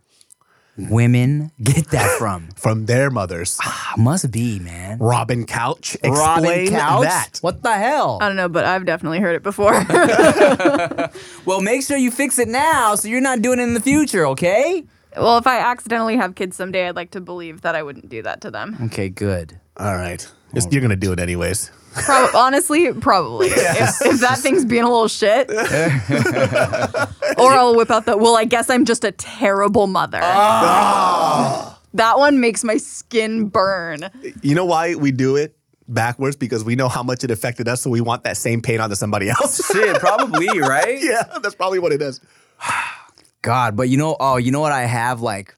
women 0.78 1.52
get 1.62 1.90
that 1.90 2.10
from. 2.18 2.50
from 2.56 2.88
their 2.88 3.12
mothers. 3.12 3.60
Ah, 3.62 3.94
must 3.98 4.32
be, 4.32 4.58
man. 4.60 4.98
Robin 4.98 5.46
Couch, 5.46 5.94
explain 5.96 6.14
Robin 6.16 6.68
Couch? 6.70 7.04
that. 7.04 7.38
What 7.42 7.62
the 7.62 7.74
hell? 7.74 8.18
I 8.20 8.28
don't 8.28 8.36
know, 8.36 8.50
but 8.50 8.66
I've 8.66 8.86
definitely 8.86 9.20
heard 9.20 9.36
it 9.36 9.44
before. 9.44 9.74
well, 11.46 11.62
make 11.62 11.84
sure 11.84 11.98
you 11.98 12.10
fix 12.10 12.40
it 12.40 12.48
now 12.48 12.96
so 12.96 13.08
you're 13.08 13.22
not 13.22 13.44
doing 13.44 13.60
it 13.60 13.64
in 13.64 13.76
the 13.76 13.80
future, 13.80 14.26
okay? 14.28 14.84
well, 15.16 15.38
if 15.38 15.46
I 15.46 15.60
accidentally 15.60 16.16
have 16.16 16.34
kids 16.36 16.56
someday, 16.56 16.88
I'd 16.88 16.96
like 16.96 17.12
to 17.12 17.22
believe 17.22 17.62
that 17.62 17.76
I 17.76 17.84
wouldn't 17.84 18.10
do 18.10 18.24
that 18.24 18.42
to 18.42 18.50
them. 18.50 18.78
Okay, 18.86 19.10
good. 19.10 19.60
All 19.78 19.96
right, 19.96 20.22
It's- 20.54 20.68
you're 20.72 20.82
gonna 20.82 20.96
do 20.96 21.12
it 21.14 21.20
anyways. 21.20 21.72
Prob- 21.94 22.30
honestly, 22.36 22.94
probably. 22.94 23.48
If, 23.48 24.02
if 24.06 24.20
that 24.22 24.38
thing's 24.40 24.64
being 24.64 24.84
a 24.84 24.90
little 24.90 25.08
shit. 25.10 25.50
or 27.38 27.52
I'll 27.52 27.76
whip 27.76 27.92
out 27.92 28.06
the, 28.06 28.16
well, 28.18 28.38
I 28.38 28.46
guess 28.46 28.70
I'm 28.70 28.86
just 28.86 29.04
a 29.04 29.12
terrible 29.12 29.88
mother. 29.88 30.20
Ah. 30.22 31.80
That 31.94 32.18
one 32.18 32.40
makes 32.40 32.64
my 32.64 32.78
skin 32.78 33.48
burn. 33.50 34.10
You 34.42 34.56
know 34.56 34.64
why 34.66 34.96
we 34.96 35.12
do 35.12 35.36
it 35.36 35.58
backwards? 35.90 36.38
Because 36.38 36.64
we 36.64 36.76
know 36.78 36.88
how 36.88 37.04
much 37.04 37.26
it 37.26 37.32
affected 37.32 37.68
us, 37.68 37.82
so 37.82 37.90
we 37.90 38.00
want 38.00 38.24
that 38.24 38.38
same 38.38 38.62
pain 38.62 38.80
onto 38.80 38.96
somebody 38.96 39.30
else. 39.30 39.62
Shit, 39.74 39.98
probably, 40.00 40.48
right? 40.62 40.98
yeah, 41.02 41.24
that's 41.44 41.56
probably 41.56 41.80
what 41.80 41.92
it 41.92 42.02
is. 42.02 42.22
God, 43.42 43.76
but 43.76 43.90
you 43.90 43.98
know, 43.98 44.16
oh, 44.20 44.38
you 44.38 44.52
know 44.52 44.62
what 44.62 44.72
I 44.72 44.84
have 44.84 45.20
like 45.22 45.56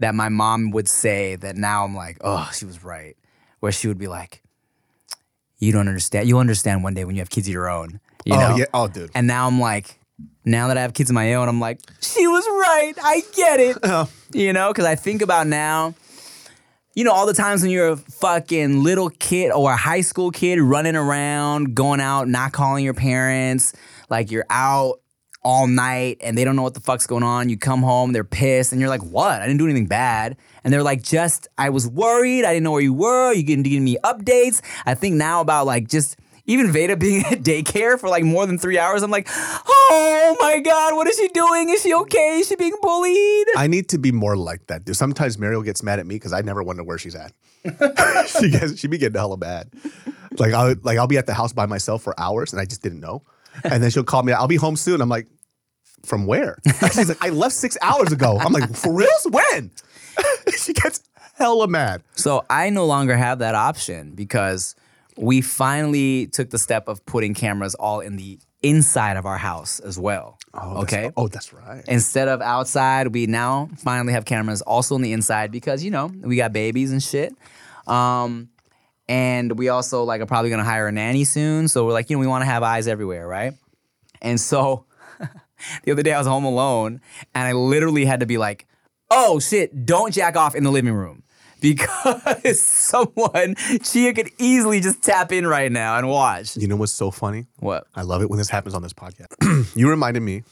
that 0.00 0.14
my 0.14 0.28
mom 0.28 0.70
would 0.70 0.88
say 0.88 1.36
that 1.36 1.56
now 1.56 1.84
I'm 1.84 1.94
like, 1.94 2.18
oh, 2.20 2.50
she 2.54 2.64
was 2.64 2.84
right. 2.84 3.16
Where 3.60 3.72
she 3.72 3.88
would 3.88 3.98
be 3.98 4.06
like, 4.06 4.42
you 5.58 5.72
don't 5.72 5.88
understand. 5.88 6.28
You'll 6.28 6.38
understand 6.38 6.84
one 6.84 6.94
day 6.94 7.04
when 7.04 7.16
you 7.16 7.20
have 7.20 7.30
kids 7.30 7.48
of 7.48 7.52
your 7.52 7.68
own. 7.68 8.00
You 8.24 8.34
oh 8.34 8.38
know? 8.38 8.56
yeah. 8.56 8.64
Oh, 8.72 8.88
dude. 8.88 9.10
And 9.14 9.26
now 9.26 9.46
I'm 9.46 9.60
like, 9.60 9.98
now 10.44 10.68
that 10.68 10.78
I 10.78 10.82
have 10.82 10.94
kids 10.94 11.10
of 11.10 11.14
my 11.14 11.34
own, 11.34 11.48
I'm 11.48 11.60
like, 11.60 11.80
she 12.00 12.26
was 12.26 12.44
right. 12.46 12.94
I 13.02 13.22
get 13.34 13.60
it. 13.60 13.76
Uh-huh. 13.82 14.06
You 14.32 14.52
know, 14.52 14.68
because 14.68 14.84
I 14.84 14.94
think 14.94 15.22
about 15.22 15.46
now, 15.46 15.94
you 16.94 17.04
know, 17.04 17.12
all 17.12 17.26
the 17.26 17.34
times 17.34 17.62
when 17.62 17.70
you're 17.70 17.88
a 17.88 17.96
fucking 17.96 18.82
little 18.82 19.10
kid 19.10 19.50
or 19.50 19.72
a 19.72 19.76
high 19.76 20.00
school 20.00 20.30
kid 20.30 20.60
running 20.60 20.96
around, 20.96 21.74
going 21.74 22.00
out, 22.00 22.28
not 22.28 22.52
calling 22.52 22.84
your 22.84 22.94
parents, 22.94 23.72
like 24.10 24.30
you're 24.30 24.46
out 24.50 25.00
all 25.42 25.66
night 25.66 26.18
and 26.20 26.36
they 26.36 26.44
don't 26.44 26.56
know 26.56 26.62
what 26.62 26.74
the 26.74 26.80
fuck's 26.80 27.06
going 27.06 27.22
on. 27.22 27.48
You 27.48 27.56
come 27.56 27.82
home, 27.82 28.12
they're 28.12 28.24
pissed, 28.24 28.72
and 28.72 28.80
you're 28.80 28.90
like, 28.90 29.02
what? 29.02 29.40
I 29.40 29.46
didn't 29.46 29.58
do 29.58 29.64
anything 29.64 29.86
bad. 29.86 30.36
And 30.64 30.72
they're 30.72 30.82
like, 30.82 31.02
just, 31.02 31.48
I 31.56 31.70
was 31.70 31.86
worried. 31.86 32.44
I 32.44 32.52
didn't 32.52 32.64
know 32.64 32.72
where 32.72 32.82
you 32.82 32.94
were. 32.94 33.32
You 33.32 33.42
didn't 33.42 33.64
give 33.64 33.82
me 33.82 33.96
updates. 34.04 34.60
I 34.84 34.94
think 34.94 35.16
now 35.16 35.40
about 35.40 35.66
like 35.66 35.88
just 35.88 36.16
even 36.48 36.72
Veda 36.72 36.96
being 36.98 37.24
at 37.26 37.42
daycare 37.42 38.00
for 38.00 38.08
like 38.08 38.24
more 38.24 38.46
than 38.46 38.58
three 38.58 38.78
hours. 38.78 39.02
I'm 39.04 39.12
like, 39.12 39.28
oh 39.30 40.36
my 40.40 40.58
God, 40.58 40.96
what 40.96 41.06
is 41.06 41.16
she 41.16 41.28
doing? 41.28 41.68
Is 41.68 41.82
she 41.82 41.94
okay? 41.94 42.38
Is 42.40 42.48
she 42.48 42.56
being 42.56 42.76
bullied? 42.82 43.46
I 43.56 43.68
need 43.68 43.88
to 43.90 43.98
be 43.98 44.10
more 44.10 44.36
like 44.36 44.66
that, 44.66 44.84
dude. 44.84 44.96
Sometimes 44.96 45.38
Mariel 45.38 45.62
gets 45.62 45.82
mad 45.82 46.00
at 46.00 46.06
me 46.06 46.16
because 46.16 46.32
I 46.32 46.40
never 46.40 46.62
wonder 46.62 46.82
where 46.82 46.98
she's 46.98 47.14
at. 47.14 47.32
she 48.40 48.50
gets, 48.50 48.78
she 48.78 48.88
be 48.88 48.98
getting 48.98 49.18
hella 49.18 49.36
bad. 49.36 49.70
Like 50.38 50.52
I'll 50.52 50.74
like 50.82 50.98
I'll 50.98 51.06
be 51.06 51.18
at 51.18 51.26
the 51.26 51.34
house 51.34 51.52
by 51.52 51.66
myself 51.66 52.02
for 52.02 52.18
hours 52.18 52.52
and 52.52 52.60
I 52.60 52.64
just 52.64 52.82
didn't 52.82 53.00
know. 53.00 53.22
And 53.64 53.82
then 53.82 53.90
she'll 53.90 54.04
call 54.04 54.22
me. 54.22 54.32
I'll 54.32 54.48
be 54.48 54.56
home 54.56 54.76
soon. 54.76 55.00
I'm 55.00 55.08
like, 55.08 55.26
from 56.04 56.26
where? 56.26 56.58
She's 56.92 57.08
like, 57.08 57.22
I 57.24 57.30
left 57.30 57.54
six 57.54 57.76
hours 57.82 58.12
ago. 58.12 58.38
I'm 58.38 58.52
like, 58.52 58.74
for 58.76 58.92
reals? 58.94 59.26
When? 59.30 59.70
she 60.58 60.72
gets 60.72 61.00
hella 61.34 61.68
mad. 61.68 62.02
So 62.14 62.44
I 62.48 62.70
no 62.70 62.86
longer 62.86 63.16
have 63.16 63.40
that 63.40 63.54
option 63.54 64.12
because 64.12 64.74
we 65.16 65.40
finally 65.40 66.26
took 66.28 66.50
the 66.50 66.58
step 66.58 66.88
of 66.88 67.04
putting 67.06 67.34
cameras 67.34 67.74
all 67.74 68.00
in 68.00 68.16
the 68.16 68.38
inside 68.62 69.16
of 69.16 69.26
our 69.26 69.38
house 69.38 69.80
as 69.80 69.98
well. 69.98 70.38
that's- 70.54 70.82
okay. 70.82 71.10
Oh, 71.16 71.28
that's 71.28 71.52
right. 71.52 71.84
Instead 71.88 72.28
of 72.28 72.40
outside, 72.40 73.08
we 73.08 73.26
now 73.26 73.68
finally 73.78 74.12
have 74.12 74.24
cameras 74.24 74.62
also 74.62 74.94
on 74.94 75.02
the 75.02 75.12
inside 75.12 75.50
because 75.52 75.84
you 75.84 75.90
know 75.90 76.10
we 76.22 76.36
got 76.36 76.52
babies 76.52 76.90
and 76.92 77.02
shit. 77.02 77.34
Um, 77.86 78.48
and 79.08 79.58
we 79.58 79.68
also 79.68 80.04
like 80.04 80.20
are 80.20 80.26
probably 80.26 80.50
gonna 80.50 80.64
hire 80.64 80.86
a 80.86 80.92
nanny 80.92 81.24
soon. 81.24 81.68
So 81.68 81.86
we're 81.86 81.92
like, 81.92 82.10
you 82.10 82.16
know, 82.16 82.20
we 82.20 82.26
want 82.26 82.42
to 82.42 82.46
have 82.46 82.62
eyes 82.62 82.86
everywhere, 82.86 83.26
right? 83.26 83.54
And 84.20 84.40
so 84.40 84.84
the 85.84 85.92
other 85.92 86.02
day 86.02 86.12
I 86.12 86.18
was 86.18 86.26
home 86.26 86.44
alone 86.44 87.00
and 87.34 87.48
I 87.48 87.52
literally 87.52 88.04
had 88.04 88.20
to 88.20 88.26
be 88.26 88.38
like, 88.38 88.66
oh 89.10 89.38
shit, 89.38 89.86
don't 89.86 90.12
jack 90.12 90.36
off 90.36 90.54
in 90.54 90.64
the 90.64 90.70
living 90.70 90.94
room. 90.94 91.22
Because 91.60 92.60
someone, 92.60 93.56
Chia 93.82 94.14
could 94.14 94.30
easily 94.38 94.78
just 94.78 95.02
tap 95.02 95.32
in 95.32 95.44
right 95.44 95.72
now 95.72 95.98
and 95.98 96.08
watch. 96.08 96.56
You 96.56 96.68
know 96.68 96.76
what's 96.76 96.92
so 96.92 97.10
funny? 97.10 97.46
What? 97.58 97.84
I 97.96 98.02
love 98.02 98.22
it 98.22 98.30
when 98.30 98.38
this 98.38 98.48
happens 98.48 98.76
on 98.76 98.82
this 98.82 98.92
podcast. 98.92 99.26
you 99.76 99.90
reminded 99.90 100.22
me 100.22 100.44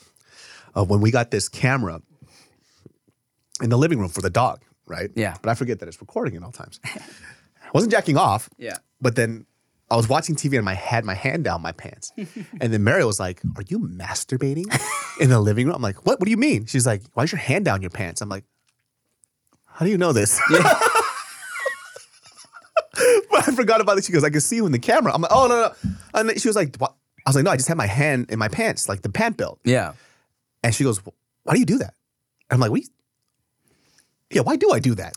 of 0.74 0.90
when 0.90 1.00
we 1.00 1.12
got 1.12 1.30
this 1.30 1.48
camera 1.48 2.02
in 3.62 3.70
the 3.70 3.78
living 3.78 4.00
room 4.00 4.08
for 4.08 4.20
the 4.20 4.30
dog, 4.30 4.62
right? 4.86 5.10
Yeah. 5.14 5.36
But 5.42 5.50
I 5.50 5.54
forget 5.54 5.78
that 5.78 5.88
it's 5.88 6.00
recording 6.00 6.34
at 6.34 6.42
all 6.42 6.50
times. 6.50 6.80
Wasn't 7.76 7.92
jacking 7.92 8.16
off. 8.16 8.48
Yeah. 8.58 8.76
But 9.00 9.14
then 9.16 9.46
I 9.90 9.96
was 9.96 10.08
watching 10.08 10.34
TV 10.34 10.58
and 10.58 10.68
I 10.68 10.74
had 10.74 11.04
my 11.04 11.14
hand 11.14 11.44
down 11.44 11.62
my 11.62 11.72
pants. 11.72 12.10
and 12.16 12.72
then 12.72 12.82
Mary 12.82 13.04
was 13.04 13.20
like, 13.20 13.40
Are 13.56 13.62
you 13.68 13.78
masturbating 13.78 14.64
in 15.20 15.28
the 15.30 15.38
living 15.38 15.66
room? 15.66 15.76
I'm 15.76 15.82
like, 15.82 16.04
What? 16.06 16.18
What 16.18 16.24
do 16.24 16.30
you 16.30 16.36
mean? 16.38 16.66
She's 16.66 16.86
like, 16.86 17.02
Why 17.12 17.24
is 17.24 17.32
your 17.32 17.38
hand 17.38 17.64
down 17.66 17.82
your 17.82 17.90
pants? 17.90 18.20
I'm 18.22 18.28
like, 18.28 18.44
How 19.66 19.84
do 19.84 19.90
you 19.90 19.98
know 19.98 20.12
this? 20.12 20.40
Yeah. 20.50 20.62
but 23.30 23.46
I 23.48 23.52
forgot 23.54 23.80
about 23.80 23.98
it. 23.98 24.04
She 24.04 24.12
goes, 24.12 24.24
I 24.24 24.30
can 24.30 24.40
see 24.40 24.56
you 24.56 24.66
in 24.66 24.72
the 24.72 24.78
camera. 24.78 25.12
I'm 25.14 25.20
like, 25.22 25.32
Oh, 25.34 25.46
no, 25.46 25.72
no. 25.84 25.94
And 26.30 26.40
she 26.40 26.48
was 26.48 26.56
like, 26.56 26.76
what? 26.76 26.94
I 27.26 27.30
was 27.30 27.36
like, 27.36 27.44
No, 27.44 27.50
I 27.50 27.56
just 27.56 27.68
had 27.68 27.76
my 27.76 27.86
hand 27.86 28.30
in 28.30 28.38
my 28.38 28.48
pants, 28.48 28.88
like 28.88 29.02
the 29.02 29.10
pant 29.10 29.36
belt. 29.36 29.60
Yeah. 29.64 29.92
And 30.62 30.74
she 30.74 30.84
goes, 30.84 31.00
Why 31.44 31.52
do 31.54 31.60
you 31.60 31.66
do 31.66 31.78
that? 31.78 31.94
I'm 32.50 32.60
like, 32.60 32.70
What? 32.70 32.80
do 32.80 32.86
you- 32.86 32.90
Yeah, 34.30 34.42
why 34.42 34.56
do 34.56 34.72
I 34.72 34.78
do 34.80 34.94
that? 34.94 35.14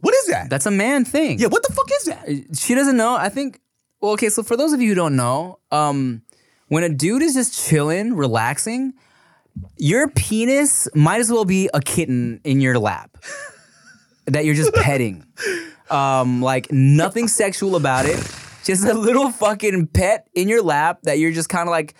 What 0.00 0.14
is 0.14 0.26
that? 0.26 0.50
That's 0.50 0.66
a 0.66 0.70
man 0.70 1.04
thing. 1.04 1.38
yeah, 1.38 1.48
what 1.48 1.62
the 1.66 1.72
fuck 1.72 1.88
is 1.92 2.04
that? 2.04 2.56
she 2.56 2.74
doesn't 2.74 2.96
know. 2.96 3.16
I 3.16 3.28
think. 3.28 3.60
Well, 4.00 4.12
okay. 4.12 4.28
So 4.28 4.42
for 4.42 4.56
those 4.56 4.72
of 4.72 4.80
you 4.80 4.88
who 4.90 4.94
don't 4.94 5.16
know, 5.16 5.58
um, 5.70 6.22
when 6.68 6.84
a 6.84 6.88
dude 6.88 7.22
is 7.22 7.34
just 7.34 7.68
chilling, 7.68 8.14
relaxing, 8.14 8.94
your 9.76 10.08
penis 10.08 10.88
might 10.94 11.20
as 11.20 11.30
well 11.30 11.44
be 11.44 11.68
a 11.74 11.80
kitten 11.80 12.40
in 12.44 12.60
your 12.60 12.78
lap 12.78 13.16
that 14.26 14.44
you're 14.44 14.54
just 14.54 14.72
petting. 14.74 15.26
Um, 15.90 16.40
like 16.40 16.70
nothing 16.70 17.28
sexual 17.28 17.76
about 17.76 18.06
it. 18.06 18.16
Just 18.64 18.84
a 18.86 18.94
little 18.94 19.30
fucking 19.30 19.88
pet 19.88 20.28
in 20.34 20.48
your 20.48 20.62
lap 20.62 21.00
that 21.02 21.18
you're 21.18 21.32
just 21.32 21.48
kind 21.48 21.68
of 21.68 21.72
like 21.72 21.94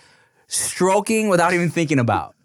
stroking 0.47 1.27
without 1.27 1.53
even 1.53 1.69
thinking 1.69 1.99
about 1.99 2.35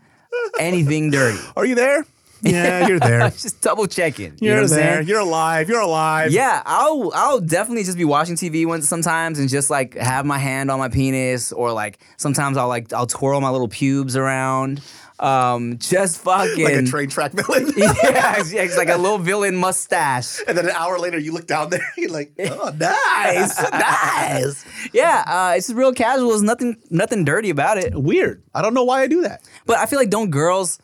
anything 0.58 1.10
dirty. 1.10 1.38
Are 1.56 1.64
you 1.64 1.74
there? 1.74 2.04
Yeah, 2.42 2.86
you're 2.86 3.00
there. 3.00 3.30
Just 3.30 3.60
double 3.60 3.86
checking. 3.86 4.34
you 4.40 4.50
know 4.50 4.56
You're 4.56 4.62
what 4.62 4.72
I'm 4.72 4.76
there. 4.76 5.02
You're 5.02 5.20
alive. 5.20 5.68
You're 5.68 5.80
alive. 5.80 6.32
Yeah, 6.32 6.62
I'll 6.64 7.12
I'll 7.14 7.40
definitely 7.40 7.84
just 7.84 7.96
be 7.98 8.04
watching 8.04 8.36
TV 8.36 8.66
once 8.66 8.88
sometimes 8.88 9.38
and 9.38 9.48
just 9.48 9.70
like 9.70 9.94
have 9.94 10.26
my 10.26 10.38
hand 10.38 10.70
on 10.70 10.78
my 10.78 10.88
penis 10.88 11.52
or 11.52 11.72
like 11.72 11.98
sometimes 12.16 12.56
I'll 12.56 12.68
like 12.68 12.92
I'll 12.92 13.06
twirl 13.06 13.40
my 13.40 13.50
little 13.50 13.68
pubes 13.68 14.16
around. 14.16 14.80
Um, 15.18 15.78
just 15.78 16.18
fucking 16.20 16.62
Like 16.62 16.74
a 16.74 16.82
train 16.82 17.08
track 17.08 17.32
villain. 17.32 17.72
yeah, 17.76 18.38
it's, 18.38 18.52
it's 18.52 18.76
like 18.76 18.90
a 18.90 18.98
little 18.98 19.16
villain 19.16 19.56
mustache. 19.56 20.40
and 20.46 20.58
then 20.58 20.66
an 20.66 20.72
hour 20.72 20.98
later, 20.98 21.18
you 21.18 21.32
look 21.32 21.46
down 21.46 21.70
there, 21.70 21.90
you're 21.96 22.10
like, 22.10 22.32
oh, 22.38 22.70
nice, 22.78 23.58
nice. 23.70 24.64
Yeah, 24.92 25.24
uh, 25.26 25.54
it's 25.56 25.72
real 25.72 25.94
casual. 25.94 26.28
There's 26.28 26.42
nothing 26.42 26.76
nothing 26.90 27.24
dirty 27.24 27.48
about 27.48 27.78
it. 27.78 27.94
Weird. 27.94 28.42
I 28.54 28.60
don't 28.60 28.74
know 28.74 28.84
why 28.84 29.02
I 29.02 29.06
do 29.06 29.22
that. 29.22 29.48
But 29.64 29.78
I 29.78 29.86
feel 29.86 29.98
like 29.98 30.10
don't 30.10 30.30
girls. 30.30 30.78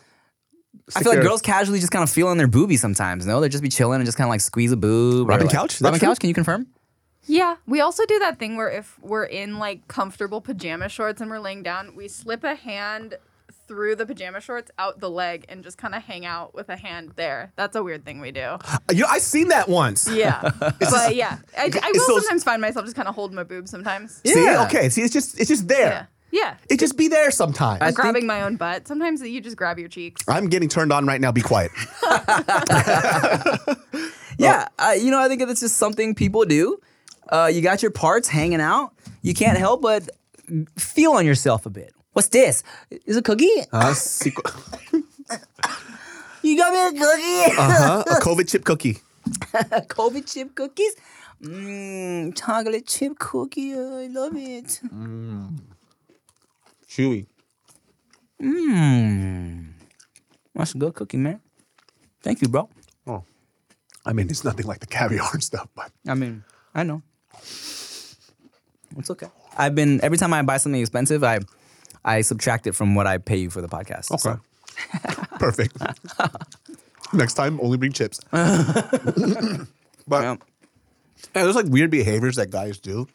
I 0.96 1.02
feel 1.02 1.12
like 1.14 1.22
girls 1.22 1.40
casually 1.42 1.78
just 1.80 1.92
kind 1.92 2.02
of 2.02 2.10
feel 2.10 2.28
on 2.28 2.36
their 2.38 2.48
boobies 2.48 2.80
sometimes. 2.80 3.26
No, 3.26 3.40
they'll 3.40 3.48
just 3.48 3.62
be 3.62 3.68
chilling 3.68 3.96
and 3.96 4.04
just 4.06 4.18
kind 4.18 4.26
of 4.26 4.30
like 4.30 4.40
squeeze 4.40 4.72
a 4.72 4.76
boob. 4.76 5.26
or, 5.26 5.30
Robin 5.30 5.46
like- 5.46 5.54
Couch? 5.56 5.74
Is 5.74 5.78
that 5.80 5.86
Robin 5.88 6.00
true? 6.00 6.08
Couch? 6.08 6.18
Can 6.20 6.28
you 6.28 6.34
confirm? 6.34 6.66
Yeah, 7.26 7.56
we 7.66 7.80
also 7.80 8.04
do 8.06 8.18
that 8.18 8.38
thing 8.40 8.56
where 8.56 8.68
if 8.68 8.98
we're 9.00 9.24
in 9.24 9.58
like 9.58 9.86
comfortable 9.86 10.40
pajama 10.40 10.88
shorts 10.88 11.20
and 11.20 11.30
we're 11.30 11.38
laying 11.38 11.62
down, 11.62 11.94
we 11.94 12.08
slip 12.08 12.42
a 12.42 12.56
hand 12.56 13.14
through 13.68 13.94
the 13.94 14.04
pajama 14.04 14.40
shorts 14.40 14.72
out 14.76 14.98
the 14.98 15.08
leg 15.08 15.44
and 15.48 15.62
just 15.62 15.78
kind 15.78 15.94
of 15.94 16.02
hang 16.02 16.26
out 16.26 16.52
with 16.52 16.68
a 16.68 16.76
hand 16.76 17.12
there. 17.14 17.52
That's 17.54 17.76
a 17.76 17.82
weird 17.82 18.04
thing 18.04 18.20
we 18.20 18.32
do. 18.32 18.56
You 18.90 19.02
know, 19.02 19.06
I 19.08 19.18
seen 19.18 19.48
that 19.48 19.68
once. 19.68 20.08
Yeah, 20.10 20.40
but 20.60 21.14
yeah, 21.14 21.38
I, 21.56 21.70
I 21.82 21.92
will 21.94 22.06
those- 22.08 22.22
sometimes 22.24 22.42
find 22.42 22.60
myself 22.60 22.84
just 22.86 22.96
kind 22.96 23.06
of 23.06 23.14
holding 23.14 23.36
my 23.36 23.44
boobs 23.44 23.70
sometimes. 23.70 24.20
See? 24.26 24.44
Yeah. 24.44 24.64
Okay. 24.66 24.88
See, 24.88 25.02
it's 25.02 25.12
just 25.12 25.38
it's 25.38 25.48
just 25.48 25.68
there. 25.68 25.88
Yeah, 25.88 26.06
yeah. 26.32 26.56
It 26.68 26.80
just 26.80 26.96
be 26.96 27.06
there 27.08 27.30
sometimes. 27.30 27.80
I 27.80 27.84
Or 27.84 27.88
think- 27.88 27.96
grabbing 28.00 28.26
my 28.26 28.42
own 28.42 28.56
butt. 28.56 28.88
Sometimes 28.88 29.22
you 29.22 29.40
just 29.40 29.56
grab 29.56 29.78
your 29.78 29.88
cheeks. 29.88 30.22
I'm 30.26 30.48
getting 30.48 30.68
turned 30.68 30.92
on 30.92 31.06
right 31.06 31.20
now. 31.20 31.30
Be 31.30 31.42
quiet. 31.42 31.70
Yeah, 34.38 34.66
uh, 34.78 34.92
you 34.98 35.10
know, 35.12 35.20
I 35.20 35.28
think 35.28 35.40
that's 35.46 35.60
just 35.60 35.76
something 35.76 36.14
people 36.16 36.44
do. 36.44 36.78
Uh, 37.28 37.50
you 37.52 37.60
got 37.60 37.80
your 37.82 37.92
parts 37.92 38.26
hanging 38.28 38.60
out. 38.60 38.92
You 39.20 39.34
can't 39.34 39.56
help 39.58 39.82
but 39.82 40.08
feel 40.76 41.12
on 41.12 41.24
yourself 41.26 41.64
a 41.66 41.70
bit. 41.70 41.92
What's 42.14 42.28
this? 42.28 42.64
Is 42.90 43.16
it 43.16 43.20
a 43.20 43.22
cookie? 43.22 43.60
Uh, 43.72 43.92
sequ- 43.92 44.42
You 46.42 46.56
got 46.56 46.72
me 46.72 46.80
a 46.80 46.90
cookie? 47.04 47.56
uh-huh. 47.60 48.04
A 48.10 48.14
COVID 48.20 48.48
chip 48.50 48.64
cookie. 48.64 48.98
COVID 49.28 50.32
chip 50.32 50.54
cookies? 50.56 50.94
Mmm, 51.40 52.34
chocolate 52.36 52.86
chip 52.88 53.18
cookie. 53.20 53.74
I 53.74 54.08
love 54.10 54.32
it. 54.34 54.80
Chewy. 56.92 57.24
Mmm. 58.42 59.72
That's 60.54 60.74
a 60.74 60.78
good 60.78 60.94
cookie, 60.94 61.16
man. 61.16 61.40
Thank 62.22 62.42
you, 62.42 62.48
bro. 62.48 62.68
Oh. 63.06 63.24
I 64.04 64.12
mean, 64.12 64.28
it's 64.28 64.44
nothing 64.44 64.66
like 64.66 64.80
the 64.80 64.86
caviar 64.86 65.30
and 65.32 65.42
stuff, 65.42 65.68
but 65.74 65.90
I 66.06 66.12
mean, 66.12 66.44
I 66.74 66.82
know. 66.82 67.02
It's 67.34 69.10
okay. 69.10 69.28
I've 69.56 69.74
been 69.74 70.04
every 70.04 70.18
time 70.18 70.34
I 70.34 70.42
buy 70.42 70.58
something 70.58 70.80
expensive, 70.80 71.24
I 71.24 71.40
I 72.04 72.20
subtract 72.20 72.66
it 72.66 72.72
from 72.72 72.94
what 72.94 73.06
I 73.06 73.16
pay 73.16 73.38
you 73.38 73.48
for 73.48 73.62
the 73.62 73.68
podcast. 73.68 74.10
okay. 74.10 74.36
So, 74.36 75.24
Perfect. 75.38 75.76
Next 77.14 77.34
time, 77.34 77.58
only 77.62 77.78
bring 77.78 77.92
chips. 77.92 78.20
but 78.30 79.64
yeah. 80.10 80.36
Yeah, 81.34 81.44
there's 81.44 81.56
like 81.56 81.66
weird 81.66 81.90
behaviors 81.90 82.36
that 82.36 82.50
guys 82.50 82.78
do 82.78 83.06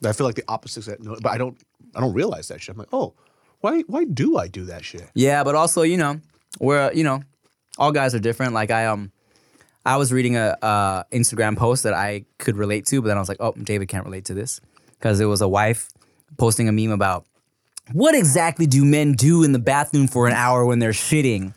that 0.00 0.08
I 0.08 0.12
feel 0.14 0.26
like 0.26 0.34
the 0.34 0.44
opposites 0.48 0.86
that 0.86 1.00
no, 1.00 1.16
but 1.22 1.30
I 1.30 1.38
don't 1.38 1.56
I 1.94 2.00
don't 2.00 2.14
realize 2.14 2.48
that 2.48 2.60
shit. 2.60 2.74
I'm 2.74 2.78
like, 2.78 2.88
oh, 2.92 3.14
why 3.60 3.80
why 3.82 4.04
do 4.04 4.38
I 4.38 4.48
do 4.48 4.64
that 4.66 4.84
shit? 4.84 5.08
Yeah, 5.14 5.44
but 5.44 5.54
also, 5.54 5.82
you 5.82 5.96
know, 5.96 6.20
we're 6.58 6.92
you 6.92 7.04
know, 7.04 7.22
all 7.78 7.92
guys 7.92 8.14
are 8.14 8.20
different. 8.20 8.54
Like 8.54 8.70
I 8.70 8.86
um 8.86 9.12
I 9.84 9.96
was 9.96 10.12
reading 10.12 10.36
a 10.36 10.56
uh 10.62 11.04
Instagram 11.12 11.56
post 11.56 11.82
that 11.82 11.94
I 11.94 12.24
could 12.38 12.56
relate 12.56 12.86
to, 12.86 13.00
but 13.00 13.08
then 13.08 13.16
I 13.16 13.20
was 13.20 13.28
like, 13.28 13.40
oh, 13.40 13.52
David 13.52 13.88
can't 13.88 14.04
relate 14.04 14.26
to 14.26 14.34
this. 14.34 14.60
Because 14.98 15.20
it 15.20 15.26
was 15.26 15.40
a 15.40 15.48
wife 15.48 15.88
posting 16.36 16.68
a 16.68 16.72
meme 16.72 16.90
about 16.90 17.24
what 17.92 18.14
exactly 18.14 18.66
do 18.66 18.84
men 18.84 19.14
do 19.14 19.42
in 19.42 19.52
the 19.52 19.58
bathroom 19.58 20.06
for 20.06 20.26
an 20.26 20.32
hour 20.32 20.64
when 20.64 20.78
they're 20.78 20.90
shitting? 20.90 21.54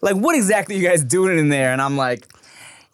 Like, 0.00 0.16
what 0.16 0.36
exactly 0.36 0.76
are 0.76 0.78
you 0.78 0.88
guys 0.88 1.04
doing 1.04 1.38
in 1.38 1.48
there? 1.48 1.72
And 1.72 1.82
I'm 1.82 1.96
like, 1.96 2.26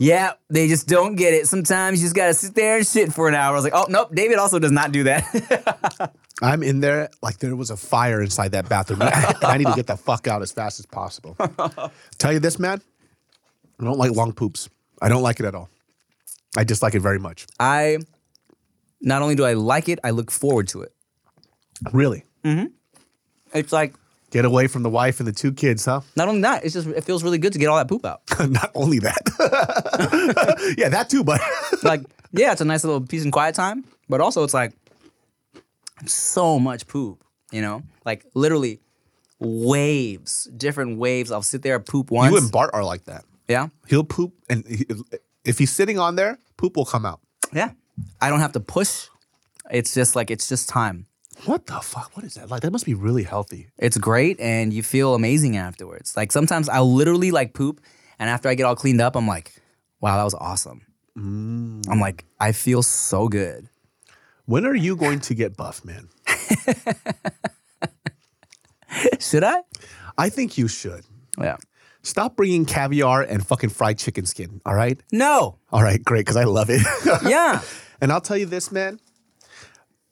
yeah, 0.02 0.32
they 0.50 0.66
just 0.66 0.88
don't 0.88 1.14
get 1.14 1.32
it. 1.32 1.46
Sometimes 1.46 2.00
you 2.00 2.06
just 2.06 2.16
gotta 2.16 2.34
sit 2.34 2.56
there 2.56 2.78
and 2.78 2.86
shit 2.86 3.12
for 3.12 3.28
an 3.28 3.36
hour. 3.36 3.52
I 3.52 3.54
was 3.54 3.62
like, 3.62 3.74
oh 3.74 3.86
nope, 3.88 4.12
David 4.12 4.36
also 4.36 4.58
does 4.58 4.72
not 4.72 4.90
do 4.90 5.04
that. 5.04 6.12
I'm 6.42 6.64
in 6.64 6.80
there 6.80 7.08
like 7.22 7.38
there 7.38 7.54
was 7.54 7.70
a 7.70 7.76
fire 7.76 8.20
inside 8.20 8.50
that 8.50 8.68
bathroom. 8.68 8.98
I 9.02 9.58
need 9.58 9.68
to 9.68 9.74
get 9.76 9.86
the 9.86 9.96
fuck 9.96 10.26
out 10.26 10.42
as 10.42 10.50
fast 10.50 10.80
as 10.80 10.86
possible. 10.86 11.36
Tell 12.18 12.32
you 12.32 12.40
this, 12.40 12.58
man, 12.58 12.82
I 13.78 13.84
don't 13.84 13.96
like 13.96 14.10
long 14.10 14.32
poops. 14.32 14.68
I 15.00 15.08
don't 15.08 15.22
like 15.22 15.38
it 15.38 15.46
at 15.46 15.54
all. 15.54 15.68
I 16.56 16.64
dislike 16.64 16.96
it 16.96 17.00
very 17.00 17.20
much. 17.20 17.46
I 17.60 17.98
not 19.00 19.22
only 19.22 19.36
do 19.36 19.44
I 19.44 19.52
like 19.52 19.88
it, 19.88 20.00
I 20.02 20.10
look 20.10 20.32
forward 20.32 20.66
to 20.68 20.82
it. 20.82 20.92
Really. 21.92 22.24
Mm-hmm. 22.44 22.66
It's 23.54 23.72
like 23.72 23.94
Get 24.32 24.46
away 24.46 24.66
from 24.66 24.82
the 24.82 24.88
wife 24.88 25.20
and 25.20 25.26
the 25.26 25.32
two 25.32 25.52
kids, 25.52 25.84
huh? 25.84 26.00
not 26.16 26.26
only 26.26 26.40
that, 26.40 26.64
it's 26.64 26.72
just 26.72 26.88
it 26.88 27.04
feels 27.04 27.22
really 27.22 27.36
good 27.36 27.52
to 27.52 27.58
get 27.58 27.66
all 27.68 27.76
that 27.76 27.86
poop 27.86 28.04
out. 28.06 28.22
Not 28.48 28.70
only 28.74 28.98
that. 29.00 30.74
yeah, 30.78 30.88
that 30.88 31.10
too, 31.10 31.22
but 31.22 31.38
like, 31.82 32.00
yeah, 32.32 32.52
it's 32.52 32.62
a 32.62 32.64
nice 32.64 32.82
little 32.82 33.02
peace 33.02 33.24
and 33.24 33.32
quiet 33.32 33.54
time, 33.54 33.84
but 34.08 34.22
also 34.22 34.42
it's 34.42 34.54
like 34.54 34.72
so 36.06 36.58
much 36.58 36.86
poop, 36.86 37.22
you 37.50 37.60
know? 37.60 37.82
Like 38.06 38.24
literally 38.34 38.80
waves, 39.38 40.44
different 40.56 40.98
waves. 40.98 41.30
I'll 41.30 41.42
sit 41.42 41.60
there, 41.60 41.78
poop 41.78 42.10
once. 42.10 42.32
you 42.32 42.38
and 42.38 42.50
Bart 42.50 42.70
are 42.72 42.84
like 42.84 43.04
that. 43.04 43.24
yeah. 43.48 43.68
He'll 43.86 44.02
poop, 44.04 44.32
and 44.48 44.66
he, 44.66 44.86
if 45.44 45.58
he's 45.58 45.70
sitting 45.72 45.98
on 45.98 46.16
there, 46.16 46.38
poop 46.56 46.76
will 46.76 46.86
come 46.86 47.04
out. 47.04 47.20
Yeah. 47.52 47.72
I 48.20 48.30
don't 48.30 48.40
have 48.40 48.52
to 48.52 48.60
push. 48.60 49.08
It's 49.70 49.92
just 49.92 50.16
like 50.16 50.30
it's 50.30 50.48
just 50.48 50.70
time. 50.70 51.06
What 51.44 51.66
the 51.66 51.80
fuck? 51.80 52.16
What 52.16 52.24
is 52.24 52.34
that? 52.34 52.50
Like 52.50 52.62
that 52.62 52.70
must 52.70 52.86
be 52.86 52.94
really 52.94 53.24
healthy. 53.24 53.68
It's 53.78 53.98
great 53.98 54.38
and 54.40 54.72
you 54.72 54.82
feel 54.82 55.14
amazing 55.14 55.56
afterwards. 55.56 56.16
Like 56.16 56.32
sometimes 56.32 56.68
I'll 56.68 56.92
literally 56.92 57.30
like 57.30 57.54
poop 57.54 57.80
and 58.18 58.30
after 58.30 58.48
I 58.48 58.54
get 58.54 58.64
all 58.64 58.76
cleaned 58.76 59.00
up, 59.00 59.16
I'm 59.16 59.26
like, 59.26 59.52
wow, 60.00 60.16
that 60.16 60.24
was 60.24 60.34
awesome. 60.34 60.86
Mm. 61.16 61.88
I'm 61.90 62.00
like, 62.00 62.24
I 62.38 62.52
feel 62.52 62.82
so 62.82 63.28
good. 63.28 63.68
When 64.46 64.66
are 64.66 64.74
you 64.74 64.96
going 64.96 65.20
to 65.20 65.34
get 65.34 65.56
buff, 65.56 65.84
man? 65.84 66.08
Should 69.20 69.44
I? 69.44 69.60
I 70.18 70.28
think 70.28 70.58
you 70.58 70.68
should. 70.68 71.04
Yeah. 71.38 71.56
Stop 72.02 72.36
bringing 72.36 72.66
caviar 72.66 73.22
and 73.22 73.46
fucking 73.46 73.70
fried 73.70 73.98
chicken 73.98 74.26
skin. 74.26 74.60
All 74.66 74.74
right. 74.74 75.00
No. 75.12 75.58
All 75.70 75.82
right, 75.82 76.02
great, 76.04 76.20
because 76.20 76.36
I 76.36 76.44
love 76.44 76.68
it. 76.68 76.82
Yeah. 77.28 77.62
and 78.00 78.12
I'll 78.12 78.20
tell 78.20 78.36
you 78.36 78.46
this, 78.46 78.72
man. 78.72 78.98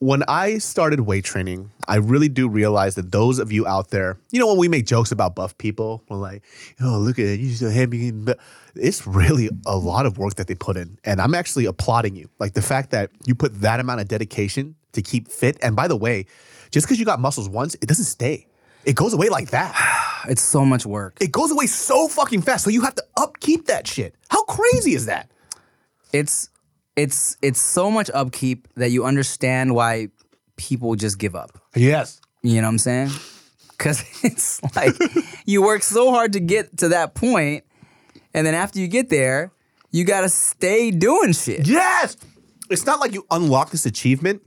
When 0.00 0.22
I 0.28 0.56
started 0.58 1.00
weight 1.00 1.24
training, 1.24 1.70
I 1.86 1.96
really 1.96 2.30
do 2.30 2.48
realize 2.48 2.94
that 2.94 3.12
those 3.12 3.38
of 3.38 3.52
you 3.52 3.66
out 3.66 3.90
there, 3.90 4.16
you 4.30 4.40
know, 4.40 4.46
when 4.46 4.56
we 4.56 4.66
make 4.66 4.86
jokes 4.86 5.12
about 5.12 5.34
buff 5.34 5.56
people, 5.58 6.02
we're 6.08 6.16
like, 6.16 6.42
oh, 6.80 6.98
look 6.98 7.18
at 7.18 7.26
it, 7.26 7.38
you 7.38 7.52
so 7.52 7.68
heavy. 7.68 8.10
But 8.10 8.38
it's 8.74 9.06
really 9.06 9.50
a 9.66 9.76
lot 9.76 10.06
of 10.06 10.16
work 10.16 10.36
that 10.36 10.46
they 10.46 10.54
put 10.54 10.78
in. 10.78 10.98
And 11.04 11.20
I'm 11.20 11.34
actually 11.34 11.66
applauding 11.66 12.16
you. 12.16 12.30
Like 12.38 12.54
the 12.54 12.62
fact 12.62 12.90
that 12.92 13.10
you 13.26 13.34
put 13.34 13.60
that 13.60 13.78
amount 13.78 14.00
of 14.00 14.08
dedication 14.08 14.74
to 14.92 15.02
keep 15.02 15.28
fit. 15.28 15.58
And 15.62 15.76
by 15.76 15.86
the 15.86 15.96
way, 15.96 16.24
just 16.70 16.86
because 16.86 16.98
you 16.98 17.04
got 17.04 17.20
muscles 17.20 17.50
once, 17.50 17.74
it 17.74 17.86
doesn't 17.86 18.06
stay. 18.06 18.46
It 18.86 18.96
goes 18.96 19.12
away 19.12 19.28
like 19.28 19.50
that. 19.50 20.06
It's 20.28 20.42
so 20.42 20.66
much 20.66 20.84
work. 20.84 21.16
It 21.18 21.32
goes 21.32 21.50
away 21.50 21.66
so 21.66 22.06
fucking 22.06 22.42
fast. 22.42 22.64
So 22.64 22.68
you 22.68 22.82
have 22.82 22.94
to 22.96 23.04
upkeep 23.16 23.68
that 23.68 23.86
shit. 23.86 24.14
How 24.28 24.44
crazy 24.44 24.92
is 24.92 25.06
that? 25.06 25.30
It's 26.12 26.50
it's 27.00 27.36
it's 27.40 27.60
so 27.60 27.90
much 27.90 28.10
upkeep 28.12 28.68
that 28.76 28.90
you 28.90 29.04
understand 29.04 29.74
why 29.74 30.08
people 30.56 30.94
just 30.96 31.18
give 31.18 31.34
up. 31.34 31.58
Yes. 31.74 32.20
You 32.42 32.56
know 32.56 32.68
what 32.68 32.72
I'm 32.72 32.78
saying? 32.78 33.10
Cause 33.78 34.04
it's 34.22 34.60
like 34.76 34.94
you 35.46 35.62
work 35.62 35.82
so 35.82 36.10
hard 36.10 36.34
to 36.34 36.40
get 36.40 36.76
to 36.78 36.88
that 36.88 37.14
point, 37.14 37.64
and 38.34 38.46
then 38.46 38.54
after 38.54 38.78
you 38.78 38.88
get 38.88 39.08
there, 39.08 39.52
you 39.90 40.04
gotta 40.04 40.28
stay 40.28 40.90
doing 40.90 41.32
shit. 41.32 41.66
Yes. 41.66 42.16
It's 42.68 42.86
not 42.86 43.00
like 43.00 43.14
you 43.14 43.26
unlock 43.30 43.70
this 43.70 43.86
achievement 43.86 44.42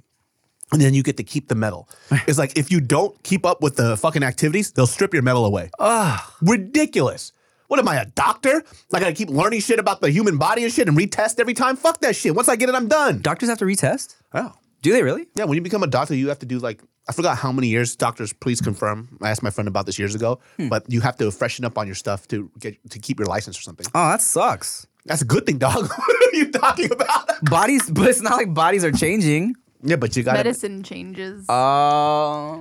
and 0.72 0.82
then 0.82 0.94
you 0.94 1.04
get 1.04 1.18
to 1.18 1.24
keep 1.24 1.50
the 1.50 1.56
medal. 1.56 1.90
It's 2.28 2.38
like 2.38 2.58
if 2.58 2.72
you 2.72 2.80
don't 2.80 3.22
keep 3.24 3.46
up 3.46 3.62
with 3.62 3.76
the 3.76 3.98
fucking 3.98 4.24
activities, 4.24 4.72
they'll 4.72 4.88
strip 4.88 5.14
your 5.14 5.24
medal 5.24 5.46
away. 5.46 5.72
Ah. 5.80 6.34
Ridiculous. 6.42 7.34
What 7.68 7.80
am 7.80 7.88
I, 7.88 7.96
a 8.02 8.06
doctor? 8.06 8.64
I 8.94 9.00
gotta 9.00 9.14
keep 9.14 9.30
learning 9.30 9.62
shit 9.62 9.80
about 9.80 10.02
the 10.02 10.10
human 10.10 10.38
body 10.38 10.64
and 10.64 10.72
shit 10.72 10.88
and 10.88 10.98
retest 10.98 11.40
every 11.40 11.54
time? 11.54 11.76
Fuck 11.76 12.02
that 12.02 12.16
shit. 12.16 12.36
Once 12.36 12.50
I 12.50 12.56
get 12.56 12.70
it, 12.70 12.76
I'm 12.76 12.88
done. 12.88 13.22
Doctors 13.22 13.50
have 13.50 13.60
to 13.60 13.66
retest. 13.66 14.16
Oh. 14.34 14.54
Do 14.82 14.92
they 14.92 15.02
really? 15.02 15.28
Yeah, 15.36 15.46
when 15.46 15.56
you 15.56 15.62
become 15.62 15.82
a 15.82 15.88
doctor, 15.88 16.14
you 16.14 16.28
have 16.28 16.40
to 16.40 16.46
do 16.46 16.60
like 16.60 16.82
I 17.08 17.14
forgot 17.14 17.38
how 17.38 17.52
many 17.52 17.68
years. 17.68 17.96
Doctors, 17.96 18.32
please 18.34 18.62
confirm. 18.62 19.18
I 19.22 19.30
asked 19.30 19.44
my 19.44 19.50
friend 19.50 19.68
about 19.68 19.86
this 19.86 19.98
years 19.98 20.16
ago, 20.16 20.40
but 20.70 20.86
you 20.90 21.02
have 21.02 21.18
to 21.18 21.32
freshen 21.32 21.66
up 21.66 21.78
on 21.78 21.86
your 21.86 21.96
stuff 21.96 22.28
to 22.30 22.50
get 22.60 22.78
to 22.92 23.00
keep 23.00 23.20
your 23.20 23.28
license 23.28 23.58
or 23.58 23.62
something. 23.62 23.86
Oh, 23.94 24.10
that 24.10 24.22
sucks. 24.22 24.88
That's 25.06 25.22
a 25.22 25.26
good 25.26 25.46
thing, 25.46 25.58
dog. 25.58 25.90
what 25.90 26.34
are 26.34 26.36
you 26.36 26.52
talking 26.52 26.92
about? 26.92 27.44
Bodies, 27.44 27.90
but 27.90 28.08
it's 28.10 28.22
not 28.22 28.38
like 28.38 28.54
bodies 28.54 28.86
are 28.86 28.92
changing. 28.92 29.56
Yeah, 29.84 29.98
but 29.98 30.16
you 30.16 30.24
got 30.24 30.36
Medicine 30.36 30.82
changes. 30.82 31.48
Uh, 31.50 32.56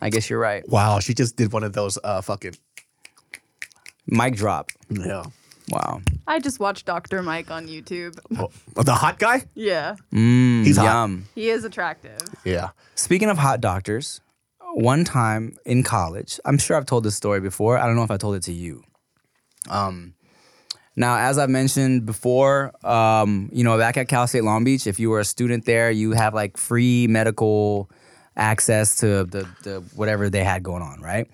I 0.00 0.08
guess 0.08 0.30
you're 0.30 0.38
right. 0.38 0.66
Wow, 0.66 1.00
she 1.00 1.12
just 1.12 1.36
did 1.36 1.52
one 1.52 1.62
of 1.62 1.74
those 1.74 1.98
uh 2.02 2.22
fucking 2.22 2.54
Mic 4.10 4.34
drop. 4.36 4.70
yeah. 4.90 5.24
Wow. 5.70 6.02
I 6.26 6.40
just 6.40 6.58
watched 6.58 6.84
Dr. 6.86 7.22
Mike 7.22 7.50
on 7.50 7.68
YouTube. 7.68 8.18
Oh, 8.36 8.50
the 8.82 8.94
hot 8.94 9.18
guy? 9.20 9.44
Yeah, 9.54 9.94
Mm, 10.12 10.64
He's 10.64 10.76
hot. 10.76 10.84
yum. 10.84 11.28
he 11.34 11.48
is 11.48 11.62
attractive. 11.64 12.18
Yeah. 12.44 12.70
Speaking 12.96 13.28
of 13.30 13.38
hot 13.38 13.60
doctors, 13.60 14.20
one 14.74 15.04
time 15.04 15.56
in 15.64 15.84
college, 15.84 16.40
I'm 16.44 16.58
sure 16.58 16.76
I've 16.76 16.86
told 16.86 17.04
this 17.04 17.14
story 17.14 17.40
before. 17.40 17.78
I 17.78 17.86
don't 17.86 17.94
know 17.94 18.02
if 18.02 18.10
I 18.10 18.16
told 18.16 18.34
it 18.34 18.42
to 18.44 18.52
you. 18.52 18.82
Um, 19.68 20.14
now, 20.96 21.16
as 21.18 21.38
I've 21.38 21.50
mentioned 21.50 22.04
before, 22.04 22.72
um, 22.84 23.48
you 23.52 23.62
know, 23.62 23.78
back 23.78 23.96
at 23.96 24.08
Cal 24.08 24.26
State 24.26 24.42
Long 24.44 24.64
Beach, 24.64 24.86
if 24.88 24.98
you 24.98 25.08
were 25.10 25.20
a 25.20 25.24
student 25.24 25.66
there, 25.66 25.90
you 25.90 26.12
have 26.12 26.34
like 26.34 26.56
free 26.56 27.06
medical 27.06 27.88
access 28.36 28.96
to 28.96 29.24
the, 29.24 29.48
the 29.62 29.84
whatever 29.94 30.28
they 30.30 30.42
had 30.42 30.62
going 30.64 30.82
on, 30.82 31.00
right? 31.00 31.28